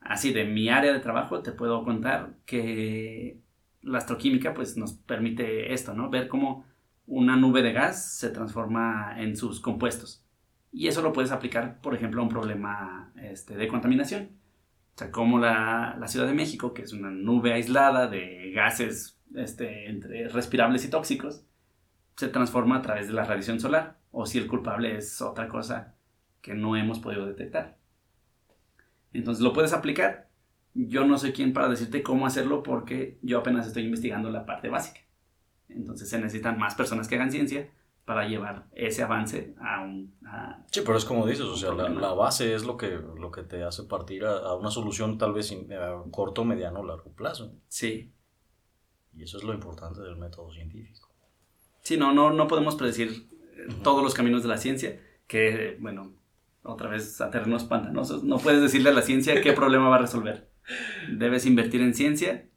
Así, 0.00 0.32
de 0.32 0.44
mi 0.44 0.68
área 0.68 0.92
de 0.92 1.00
trabajo 1.00 1.42
te 1.42 1.52
puedo 1.52 1.84
contar 1.84 2.34
que 2.46 3.40
la 3.82 3.98
astroquímica 3.98 4.54
pues, 4.54 4.76
nos 4.76 4.94
permite 4.94 5.72
esto, 5.74 5.94
¿no? 5.94 6.10
Ver 6.10 6.28
cómo 6.28 6.64
una 7.10 7.36
nube 7.36 7.62
de 7.62 7.72
gas 7.72 8.18
se 8.18 8.30
transforma 8.30 9.14
en 9.18 9.36
sus 9.36 9.60
compuestos. 9.60 10.24
Y 10.72 10.88
eso 10.88 11.02
lo 11.02 11.12
puedes 11.12 11.32
aplicar, 11.32 11.80
por 11.82 11.94
ejemplo, 11.94 12.20
a 12.20 12.24
un 12.24 12.30
problema 12.30 13.12
este, 13.16 13.56
de 13.56 13.68
contaminación 13.68 14.40
sea, 15.00 15.10
como 15.10 15.38
la, 15.38 15.96
la 15.98 16.08
Ciudad 16.08 16.26
de 16.26 16.34
México, 16.34 16.74
que 16.74 16.82
es 16.82 16.92
una 16.92 17.10
nube 17.10 17.52
aislada 17.52 18.06
de 18.06 18.52
gases 18.54 19.18
este, 19.34 19.88
entre 19.88 20.28
respirables 20.28 20.84
y 20.84 20.90
tóxicos, 20.90 21.44
se 22.16 22.28
transforma 22.28 22.76
a 22.76 22.82
través 22.82 23.08
de 23.08 23.14
la 23.14 23.24
radiación 23.24 23.60
solar, 23.60 23.98
o 24.12 24.26
si 24.26 24.38
el 24.38 24.46
culpable 24.46 24.96
es 24.96 25.22
otra 25.22 25.48
cosa 25.48 25.94
que 26.42 26.54
no 26.54 26.76
hemos 26.76 26.98
podido 26.98 27.26
detectar. 27.26 27.78
Entonces 29.12 29.42
lo 29.42 29.52
puedes 29.52 29.72
aplicar. 29.72 30.28
Yo 30.74 31.04
no 31.04 31.18
soy 31.18 31.32
quien 31.32 31.52
para 31.52 31.68
decirte 31.68 32.02
cómo 32.02 32.26
hacerlo 32.26 32.62
porque 32.62 33.18
yo 33.22 33.38
apenas 33.38 33.66
estoy 33.66 33.84
investigando 33.84 34.30
la 34.30 34.46
parte 34.46 34.68
básica. 34.68 35.00
Entonces 35.74 36.08
se 36.08 36.18
necesitan 36.18 36.58
más 36.58 36.74
personas 36.74 37.08
que 37.08 37.14
hagan 37.16 37.30
ciencia 37.30 37.70
para 38.04 38.26
llevar 38.26 38.66
ese 38.72 39.02
avance 39.02 39.54
a 39.60 39.82
un... 39.82 40.14
a- 40.26 40.64
Sí, 40.70 40.80
pero 40.84 40.96
es 40.98 41.04
como 41.04 41.26
dices, 41.26 41.44
o 41.44 41.56
sea, 41.56 41.72
la, 41.72 41.88
la 41.88 42.12
base 42.12 42.54
es 42.54 42.64
lo 42.64 42.76
que, 42.76 42.88
lo 42.90 43.30
que 43.30 43.42
te 43.42 43.62
hace 43.62 43.84
partir 43.84 44.24
a, 44.24 44.38
a 44.38 44.54
una 44.56 44.70
solución 44.70 45.16
tal 45.18 45.32
vez 45.32 45.52
in- 45.52 45.72
a 45.72 46.02
corto, 46.10 46.44
mediano 46.44 46.80
o 46.80 46.84
largo 46.84 47.12
plazo. 47.12 47.52
Sí. 47.68 48.10
Y 49.14 49.22
eso 49.22 49.38
es 49.38 49.44
lo 49.44 49.52
importante 49.54 50.00
del 50.00 50.16
método 50.16 50.50
científico. 50.52 51.08
Sí, 51.82 51.96
no, 51.96 52.12
no, 52.12 52.30
no 52.32 52.46
podemos 52.48 52.74
predecir 52.76 53.26
eh, 53.56 53.68
todos 53.82 54.02
los 54.02 54.14
caminos 54.14 54.42
de 54.42 54.48
la 54.48 54.58
ciencia, 54.58 55.00
que, 55.26 55.76
bueno, 55.80 56.12
otra 56.62 56.88
vez 56.88 57.20
a 57.20 57.30
terrenos 57.30 57.64
pantanosos, 57.64 58.22
no 58.24 58.38
puedes 58.38 58.60
decirle 58.60 58.90
a 58.90 58.92
la 58.92 59.02
ciencia 59.02 59.40
qué 59.40 59.52
problema 59.54 59.88
va 59.88 59.96
a 59.96 60.00
resolver. 60.00 60.50
Debes 61.10 61.46
invertir 61.46 61.80
en 61.80 61.94
ciencia 61.94 62.48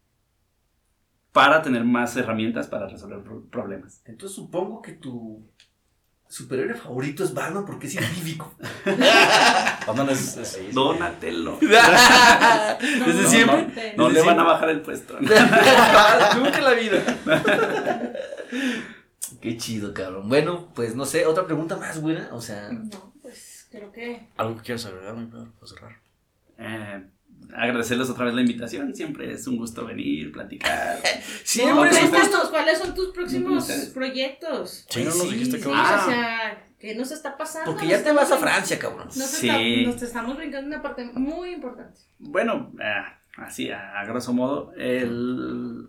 para 1.34 1.60
tener 1.62 1.84
más 1.84 2.16
herramientas 2.16 2.68
para 2.68 2.88
resolver 2.88 3.20
pro- 3.22 3.44
problemas. 3.50 4.00
Entonces 4.06 4.34
supongo 4.36 4.80
que 4.80 4.92
tu 4.92 5.46
superhéroe 6.28 6.74
favorito 6.74 7.22
es 7.24 7.34
Batman 7.34 7.64
porque 7.66 7.86
es 7.88 7.92
científico. 7.92 8.54
Batman 9.86 10.08
es-. 10.10 10.36
Desde 10.36 10.72
No, 10.72 10.94
siempre. 13.28 13.94
No 13.96 14.08
Desde 14.08 14.20
le 14.20 14.26
van 14.26 14.40
a 14.40 14.44
bajar 14.44 14.68
el 14.70 14.80
puesto. 14.80 15.16
Nunca 15.20 16.60
la 16.60 16.72
vida. 16.72 17.02
Qué 19.40 19.56
chido, 19.56 19.92
cabrón. 19.92 20.28
Bueno, 20.28 20.68
pues 20.74 20.94
no 20.94 21.04
sé, 21.04 21.26
otra 21.26 21.46
pregunta 21.46 21.76
más, 21.76 22.00
buena. 22.00 22.28
O 22.32 22.40
sea, 22.40 22.70
No, 22.70 23.12
pues 23.22 23.66
creo 23.70 23.90
que. 23.92 24.28
¿Algo 24.36 24.56
que 24.56 24.62
quieras 24.62 24.86
agregar, 24.86 25.14
mi 25.16 25.26
Pedro, 25.26 25.52
para 25.58 25.66
cerrar? 25.66 25.92
Eh, 26.58 27.04
agradecerles 27.54 28.08
otra 28.10 28.26
vez 28.26 28.34
la 28.34 28.40
invitación. 28.40 28.94
Siempre 28.94 29.32
es 29.32 29.46
un 29.46 29.56
gusto 29.56 29.84
venir, 29.86 30.32
platicar. 30.32 30.98
siempre 31.44 31.74
No, 31.74 31.84
es 31.84 31.94
un 31.96 32.00
gusto. 32.02 32.16
Cuéntanos, 32.20 32.48
¿cuáles 32.50 32.78
son 32.78 32.94
tus 32.94 33.08
próximos 33.12 33.64
proyectos? 33.92 34.86
Sí, 34.88 35.00
no 35.04 35.10
nos 35.10 35.20
sí, 35.22 35.28
dijiste 35.34 35.56
que 35.58 35.62
Sí, 35.64 35.68
vamos 35.70 35.90
a... 35.90 36.04
o 36.06 36.08
sea, 36.10 36.66
¿qué 36.78 36.94
nos 36.94 37.10
está 37.10 37.36
pasando? 37.36 37.70
Porque 37.72 37.86
ya 37.88 38.02
te 38.02 38.12
vas 38.12 38.30
a 38.30 38.34
estamos- 38.34 38.42
Francia, 38.42 38.78
cabrón. 38.78 39.06
Nos, 39.06 39.14
Sí. 39.26 39.48
está- 39.48 39.90
nos 39.92 40.02
estamos 40.02 40.36
brincando 40.36 40.66
una 40.68 40.82
parte 40.82 41.04
muy 41.14 41.50
importante. 41.54 42.00
Bueno, 42.18 42.72
ah, 42.82 43.18
así 43.36 43.70
a, 43.70 43.98
a 44.00 44.04
grosso 44.06 44.32
modo, 44.32 44.72
el... 44.76 45.88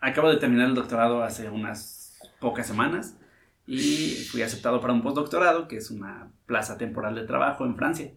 acabo 0.00 0.30
de 0.30 0.36
terminar 0.36 0.68
el 0.68 0.74
doctorado 0.74 1.22
hace 1.22 1.48
unas 1.50 2.18
pocas 2.40 2.66
semanas 2.66 3.16
y 3.66 4.26
fui 4.30 4.42
aceptado 4.42 4.80
para 4.80 4.92
un 4.92 5.02
postdoctorado, 5.02 5.66
que 5.68 5.76
es 5.78 5.90
una 5.90 6.30
plaza 6.46 6.78
temporal 6.78 7.14
de 7.16 7.24
trabajo 7.24 7.64
en 7.66 7.76
Francia. 7.76 8.12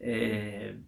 Eh, 0.00 0.80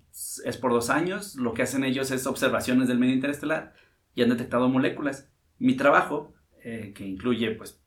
es 0.45 0.57
por 0.57 0.73
dos 0.73 0.91
años, 0.91 1.37
lo 1.37 1.55
que 1.55 1.63
hacen 1.63 1.85
ellos 1.85 2.11
es 2.11 2.27
observaciones 2.27 2.89
del 2.89 2.99
medio 2.99 3.15
interestelar 3.15 3.75
y 4.15 4.23
han 4.23 4.31
detectado 4.31 4.69
moléculas. 4.69 5.31
Mi 5.59 5.77
trabajo, 5.77 6.35
eh, 6.63 6.93
que 6.95 7.07
incluye 7.07 7.51
pues 7.53 7.83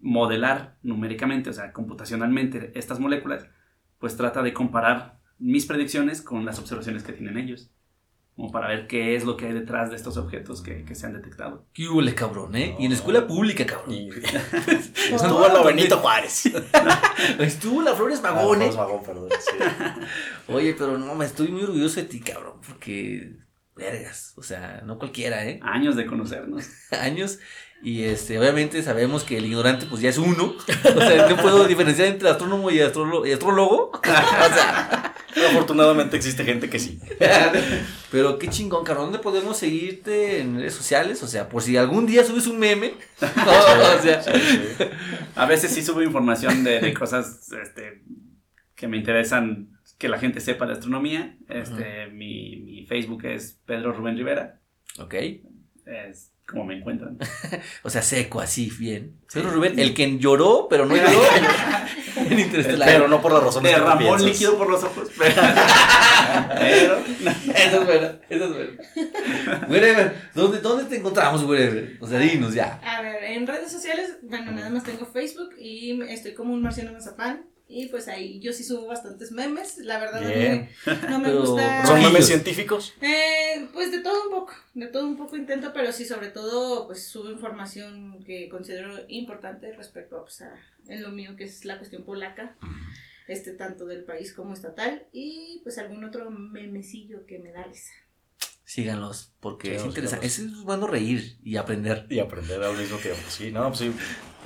modelar 0.00 0.78
numéricamente, 0.82 1.50
o 1.50 1.52
sea, 1.52 1.72
computacionalmente 1.72 2.72
estas 2.74 3.00
moléculas, 3.00 3.48
pues 3.98 4.16
trata 4.16 4.42
de 4.42 4.52
comparar 4.52 5.20
mis 5.38 5.66
predicciones 5.66 6.22
con 6.22 6.44
las 6.44 6.58
observaciones 6.58 7.02
que 7.02 7.12
tienen 7.12 7.36
ellos, 7.36 7.70
como 8.40 8.52
para 8.52 8.68
ver 8.68 8.86
qué 8.86 9.16
es 9.16 9.24
lo 9.24 9.36
que 9.36 9.48
hay 9.48 9.52
detrás 9.52 9.90
de 9.90 9.96
estos 9.96 10.16
objetos 10.16 10.62
que, 10.62 10.82
que 10.86 10.94
se 10.94 11.04
han 11.04 11.12
detectado. 11.12 11.66
¿Qué 11.74 11.86
hule, 11.88 12.14
cabrón, 12.14 12.56
eh? 12.56 12.74
Y 12.78 12.84
en 12.86 12.90
la 12.90 12.96
escuela 12.96 13.26
pública, 13.26 13.66
cabrón. 13.66 13.92
Y... 13.92 14.08
Estuvo 15.12 15.46
la 15.46 15.62
Benito 15.62 15.98
Juárez. 15.98 16.46
Estuvo 17.38 17.82
la 17.82 17.94
Flores 17.94 18.22
Magón, 18.22 18.62
eh. 18.62 18.72
Magón, 18.74 19.02
perdón, 19.04 19.28
sí. 19.38 19.58
Oye, 20.48 20.74
pero 20.78 20.96
no, 20.96 21.14
me 21.14 21.26
estoy 21.26 21.48
muy 21.48 21.64
orgulloso 21.64 22.00
de 22.00 22.06
ti, 22.06 22.20
cabrón. 22.20 22.54
Porque, 22.66 23.36
vergas, 23.76 24.32
o 24.38 24.42
sea, 24.42 24.80
no 24.86 24.98
cualquiera, 24.98 25.44
¿eh? 25.46 25.60
Años 25.62 25.94
de 25.94 26.06
conocernos. 26.06 26.66
Años. 26.98 27.40
Y 27.82 28.04
este, 28.04 28.38
obviamente 28.38 28.82
sabemos 28.82 29.24
que 29.24 29.36
el 29.36 29.44
ignorante, 29.46 29.84
pues 29.84 30.00
ya 30.00 30.08
es 30.08 30.18
uno. 30.18 30.54
O 30.96 31.00
sea, 31.00 31.28
no 31.28 31.36
puedo 31.36 31.66
diferenciar 31.66 32.08
entre 32.08 32.30
astrónomo 32.30 32.70
y, 32.70 32.78
astrolo- 32.78 33.26
y 33.28 33.32
astrólogo. 33.32 33.90
O 33.94 34.00
sea, 34.02 34.99
Pero 35.34 35.48
afortunadamente 35.48 36.16
existe 36.16 36.44
gente 36.44 36.68
que 36.68 36.78
sí. 36.78 36.98
pero 38.10 38.38
qué 38.38 38.48
chingón, 38.48 38.84
cabrón. 38.84 39.06
¿Dónde 39.06 39.18
podemos 39.20 39.56
seguirte 39.56 40.40
en 40.40 40.56
redes 40.56 40.74
sociales? 40.74 41.22
O 41.22 41.28
sea, 41.28 41.48
por 41.48 41.62
si 41.62 41.76
algún 41.76 42.06
día 42.06 42.24
subes 42.24 42.46
un 42.46 42.58
meme. 42.58 42.94
o 43.20 44.02
sea, 44.02 44.22
Sí, 44.22 44.32
sí. 44.40 44.84
A 45.34 45.46
veces 45.46 45.72
sí 45.72 45.82
subo 45.82 46.02
información 46.02 46.64
de, 46.64 46.80
de 46.80 46.94
cosas 46.94 47.50
este, 47.52 48.02
que 48.74 48.88
me 48.88 48.96
interesan 48.96 49.78
que 49.98 50.08
la 50.08 50.18
gente 50.18 50.40
sepa 50.40 50.66
de 50.66 50.72
astronomía. 50.72 51.36
Este, 51.48 52.06
mi, 52.08 52.56
mi 52.56 52.86
Facebook 52.86 53.24
es 53.26 53.60
Pedro 53.66 53.92
Rubén 53.92 54.16
Rivera. 54.16 54.60
ok. 54.98 55.14
Es 55.86 56.32
como 56.50 56.64
me 56.64 56.76
encuentran. 56.78 57.16
O 57.82 57.90
sea, 57.90 58.02
seco, 58.02 58.40
así, 58.40 58.70
bien. 58.78 59.16
Pedro 59.32 59.50
Rubén, 59.50 59.78
el 59.78 59.94
que 59.94 60.18
lloró, 60.18 60.66
pero 60.68 60.84
no 60.86 60.96
lloró 60.96 61.22
en. 61.36 62.50
Pero 62.84 63.08
no 63.08 63.22
por 63.22 63.32
las 63.32 63.42
razones 63.44 63.72
que 63.72 63.78
tú 63.78 63.84
Derramó 63.84 64.16
líquido 64.18 64.58
por 64.58 64.68
los 64.68 64.82
ojos. 64.84 65.08
Pero, 65.16 65.34
pero- 66.58 66.98
Eso 67.54 67.80
es 67.80 67.86
bueno, 67.86 68.08
eso 68.28 68.44
es 68.44 68.50
bueno. 68.54 68.72
Wherever, 69.68 70.14
¿dónde, 70.34 70.58
¿dónde 70.60 70.84
te 70.84 70.96
encontramos, 70.96 71.44
Wherever? 71.44 71.96
O 72.00 72.06
sea, 72.06 72.18
dinos 72.18 72.54
ya. 72.54 72.80
A 72.84 73.02
ver, 73.02 73.22
en 73.24 73.46
redes 73.46 73.70
sociales, 73.70 74.16
bueno, 74.22 74.52
nada 74.52 74.70
más 74.70 74.84
tengo 74.84 75.06
Facebook 75.06 75.50
y 75.58 76.00
estoy 76.08 76.34
como 76.34 76.52
un 76.54 76.62
marciano 76.62 76.92
mazapán. 76.92 77.46
Y 77.72 77.86
pues 77.86 78.08
ahí 78.08 78.40
yo 78.40 78.52
sí 78.52 78.64
subo 78.64 78.86
bastantes 78.88 79.30
memes. 79.30 79.78
La 79.78 80.00
verdad, 80.00 80.24
a 80.24 80.26
mí 80.28 80.34
Bien. 80.34 80.68
no 81.08 81.18
me 81.20 81.28
Pero 81.28 81.40
gusta. 81.42 81.86
¿Son 81.86 82.02
memes 82.02 82.26
científicos? 82.26 82.94
Eh, 83.00 83.68
pues 83.72 83.92
de 83.92 84.00
todo 84.00 84.24
un 84.24 84.30
poco, 84.30 84.52
de 84.74 84.86
todo 84.88 85.06
un 85.06 85.16
poco 85.16 85.36
intento, 85.36 85.72
pero 85.72 85.92
sí 85.92 86.04
sobre 86.04 86.28
todo 86.30 86.86
pues 86.88 87.06
subo 87.06 87.30
información 87.30 88.24
que 88.24 88.48
considero 88.48 88.96
importante 89.08 89.72
respecto 89.72 90.16
a, 90.16 90.22
pues, 90.24 90.42
a- 90.42 90.54
en 90.88 91.02
lo 91.02 91.10
mío 91.10 91.36
que 91.36 91.44
es 91.44 91.64
la 91.64 91.78
cuestión 91.78 92.02
polaca, 92.04 92.56
este 93.28 93.52
tanto 93.52 93.86
del 93.86 94.02
país 94.02 94.32
como 94.32 94.54
estatal 94.54 95.06
y 95.12 95.60
pues 95.62 95.78
algún 95.78 96.02
otro 96.02 96.28
memecillo 96.30 97.24
que 97.24 97.38
me 97.38 97.52
da 97.52 97.62
risa. 97.62 97.92
Síganlos, 98.64 99.32
porque 99.40 99.76
es 99.76 99.84
interesante. 99.84 100.26
Es 100.26 100.62
bueno 100.62 100.86
reír 100.86 101.38
y 101.44 101.56
aprender. 101.56 102.06
Y 102.08 102.18
aprender 102.20 102.62
al 102.62 102.76
mismo 102.76 102.98
tiempo. 102.98 103.20
Sí, 103.28 103.50
no, 103.50 103.66
pues 103.68 103.78
sí. 103.80 103.92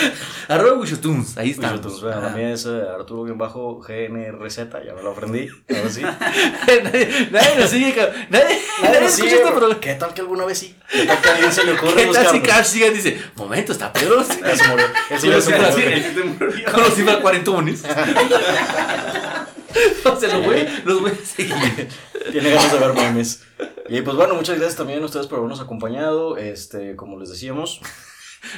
arroba 0.48 0.78
Wishotunes, 0.80 1.38
ahí 1.38 1.52
está. 1.52 1.76
bueno, 1.76 2.22
la 2.22 2.30
mía 2.30 2.54
es 2.54 2.66
eh, 2.66 2.82
Arturo-GNRZ, 2.96 4.58
ya 4.86 4.94
me 4.96 5.04
lo 5.04 5.12
aprendí. 5.12 5.50
Ahora 5.70 5.90
sí. 5.90 6.02
nadie, 6.02 7.30
nos 7.58 7.70
sigue. 7.70 7.94
Nadie, 8.30 8.62
nadie 8.82 9.10
sigue, 9.10 9.28
este 9.30 9.44
bro. 9.44 9.52
programa. 9.56 9.80
¿Qué 9.82 9.96
tal 9.96 10.14
que 10.14 10.22
alguna 10.22 10.46
vez 10.46 10.58
sí? 10.58 10.74
¿Qué 10.90 11.06
tal 11.06 11.22
que 11.22 11.30
a 11.30 11.34
alguien 11.34 11.52
se 11.52 11.66
le 11.66 11.74
ocurre 11.74 11.96
¿Qué 11.96 12.06
tal 12.48 12.66
si 12.66 12.90
dice, 12.90 13.22
momento, 13.36 13.74
está 13.74 13.92
Pedro? 13.92 14.24
Se 14.24 14.40
murió. 14.68 14.88
Sí 15.20 15.28
ya 15.30 15.42
se 15.42 15.52
Pero 15.52 15.70
murió. 15.70 15.76
Sí, 15.76 15.82
sí, 16.96 17.04
te 17.04 17.12
o 20.06 20.16
sea, 20.16 20.38
los 20.38 20.46
voy, 20.46 20.68
los 20.86 21.02
voy 21.02 21.12
a 21.12 21.26
seguir. 21.26 21.90
Tiene 22.32 22.50
ganas 22.50 22.72
de 22.72 22.80
ver 22.80 22.94
memes. 22.94 23.44
Y 23.90 24.02
pues 24.02 24.16
bueno, 24.16 24.36
muchas 24.36 24.58
gracias 24.58 24.78
también 24.78 25.02
a 25.02 25.06
ustedes 25.06 25.28
por 25.28 25.40
habernos 25.40 25.60
acompañado. 25.60 26.38
Este, 26.38 26.96
como 26.96 27.20
les 27.20 27.30
decíamos. 27.30 27.82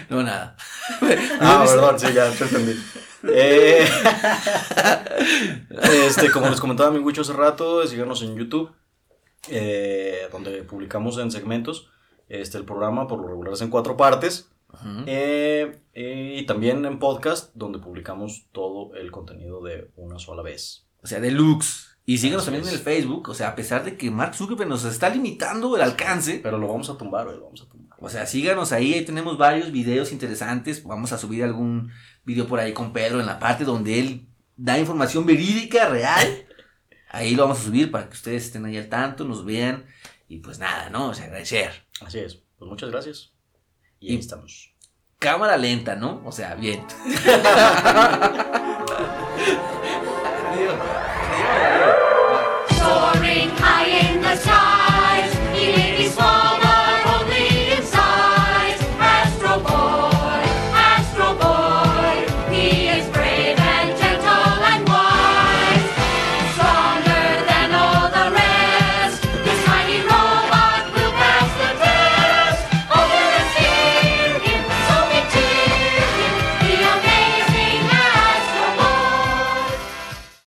No, 0.09 0.23
nada. 0.23 0.55
Ah, 1.41 1.65
perdón, 1.67 1.99
sí, 1.99 2.07
ya 2.13 2.31
te 2.31 2.43
entendí. 2.45 2.79
Eh, 3.27 3.85
este, 6.07 6.31
como 6.31 6.49
les 6.49 6.59
comentaba 6.59 6.91
mi 6.91 6.99
Wicho 6.99 7.21
hace 7.21 7.33
rato, 7.33 7.85
síganos 7.85 8.21
en 8.21 8.37
YouTube, 8.37 8.71
eh, 9.49 10.27
donde 10.31 10.63
publicamos 10.63 11.17
en 11.17 11.31
segmentos. 11.31 11.89
Este, 12.29 12.57
el 12.57 12.65
programa 12.65 13.07
por 13.07 13.19
lo 13.19 13.27
regular 13.27 13.53
es 13.53 13.61
en 13.61 13.69
cuatro 13.69 13.97
partes. 13.97 14.49
Eh, 15.05 15.79
eh, 15.93 16.35
y 16.39 16.45
también 16.45 16.83
en 16.85 16.99
podcast, 16.99 17.51
donde 17.53 17.79
publicamos 17.79 18.47
todo 18.51 18.95
el 18.95 19.11
contenido 19.11 19.61
de 19.61 19.91
una 19.95 20.19
sola 20.19 20.41
vez. 20.41 20.87
O 21.03 21.07
sea, 21.07 21.19
deluxe. 21.19 21.89
Y 22.05 22.17
síganos 22.17 22.45
también 22.45 22.67
en 22.67 22.73
el 22.73 22.79
Facebook. 22.79 23.29
O 23.29 23.33
sea, 23.33 23.49
a 23.49 23.55
pesar 23.55 23.83
de 23.83 23.95
que 23.97 24.11
Mark 24.11 24.35
Zuckerberg 24.35 24.69
nos 24.69 24.83
está 24.85 25.09
limitando 25.09 25.75
el 25.75 25.81
alcance. 25.81 26.39
Pero 26.41 26.57
lo 26.57 26.67
vamos 26.67 26.89
a 26.89 26.97
tumbar, 26.97 27.27
hoy 27.27 27.35
lo 27.37 27.43
vamos 27.45 27.61
a 27.61 27.69
tumbar. 27.69 27.97
O 28.01 28.09
sea, 28.09 28.25
síganos 28.25 28.71
ahí, 28.73 28.93
ahí 28.93 29.05
tenemos 29.05 29.37
varios 29.37 29.71
videos 29.71 30.11
interesantes. 30.11 30.83
Vamos 30.83 31.13
a 31.13 31.17
subir 31.17 31.43
algún 31.43 31.91
video 32.25 32.47
por 32.47 32.59
ahí 32.59 32.73
con 32.73 32.91
Pedro 32.91 33.19
en 33.21 33.25
la 33.25 33.39
parte 33.39 33.63
donde 33.63 33.99
él 33.99 34.27
da 34.57 34.77
información 34.79 35.25
verídica, 35.25 35.87
real. 35.89 36.45
Ahí 37.09 37.35
lo 37.35 37.43
vamos 37.43 37.59
a 37.59 37.63
subir 37.65 37.91
para 37.91 38.09
que 38.09 38.15
ustedes 38.15 38.45
estén 38.45 38.65
ahí 38.65 38.75
al 38.75 38.89
tanto, 38.89 39.23
nos 39.23 39.45
vean. 39.45 39.85
Y 40.27 40.39
pues 40.39 40.57
nada, 40.57 40.89
¿no? 40.89 41.09
O 41.09 41.13
sea, 41.13 41.25
agradecer. 41.25 41.69
Así 42.01 42.17
es. 42.17 42.39
Pues 42.57 42.67
muchas 42.69 42.89
gracias. 42.89 43.33
Y 43.99 44.09
ahí 44.09 44.15
Y- 44.15 44.19
estamos. 44.19 44.73
Cámara 45.19 45.55
lenta, 45.55 45.95
¿no? 45.95 46.23
O 46.25 46.31
sea, 46.31 46.55
bien. 46.55 46.83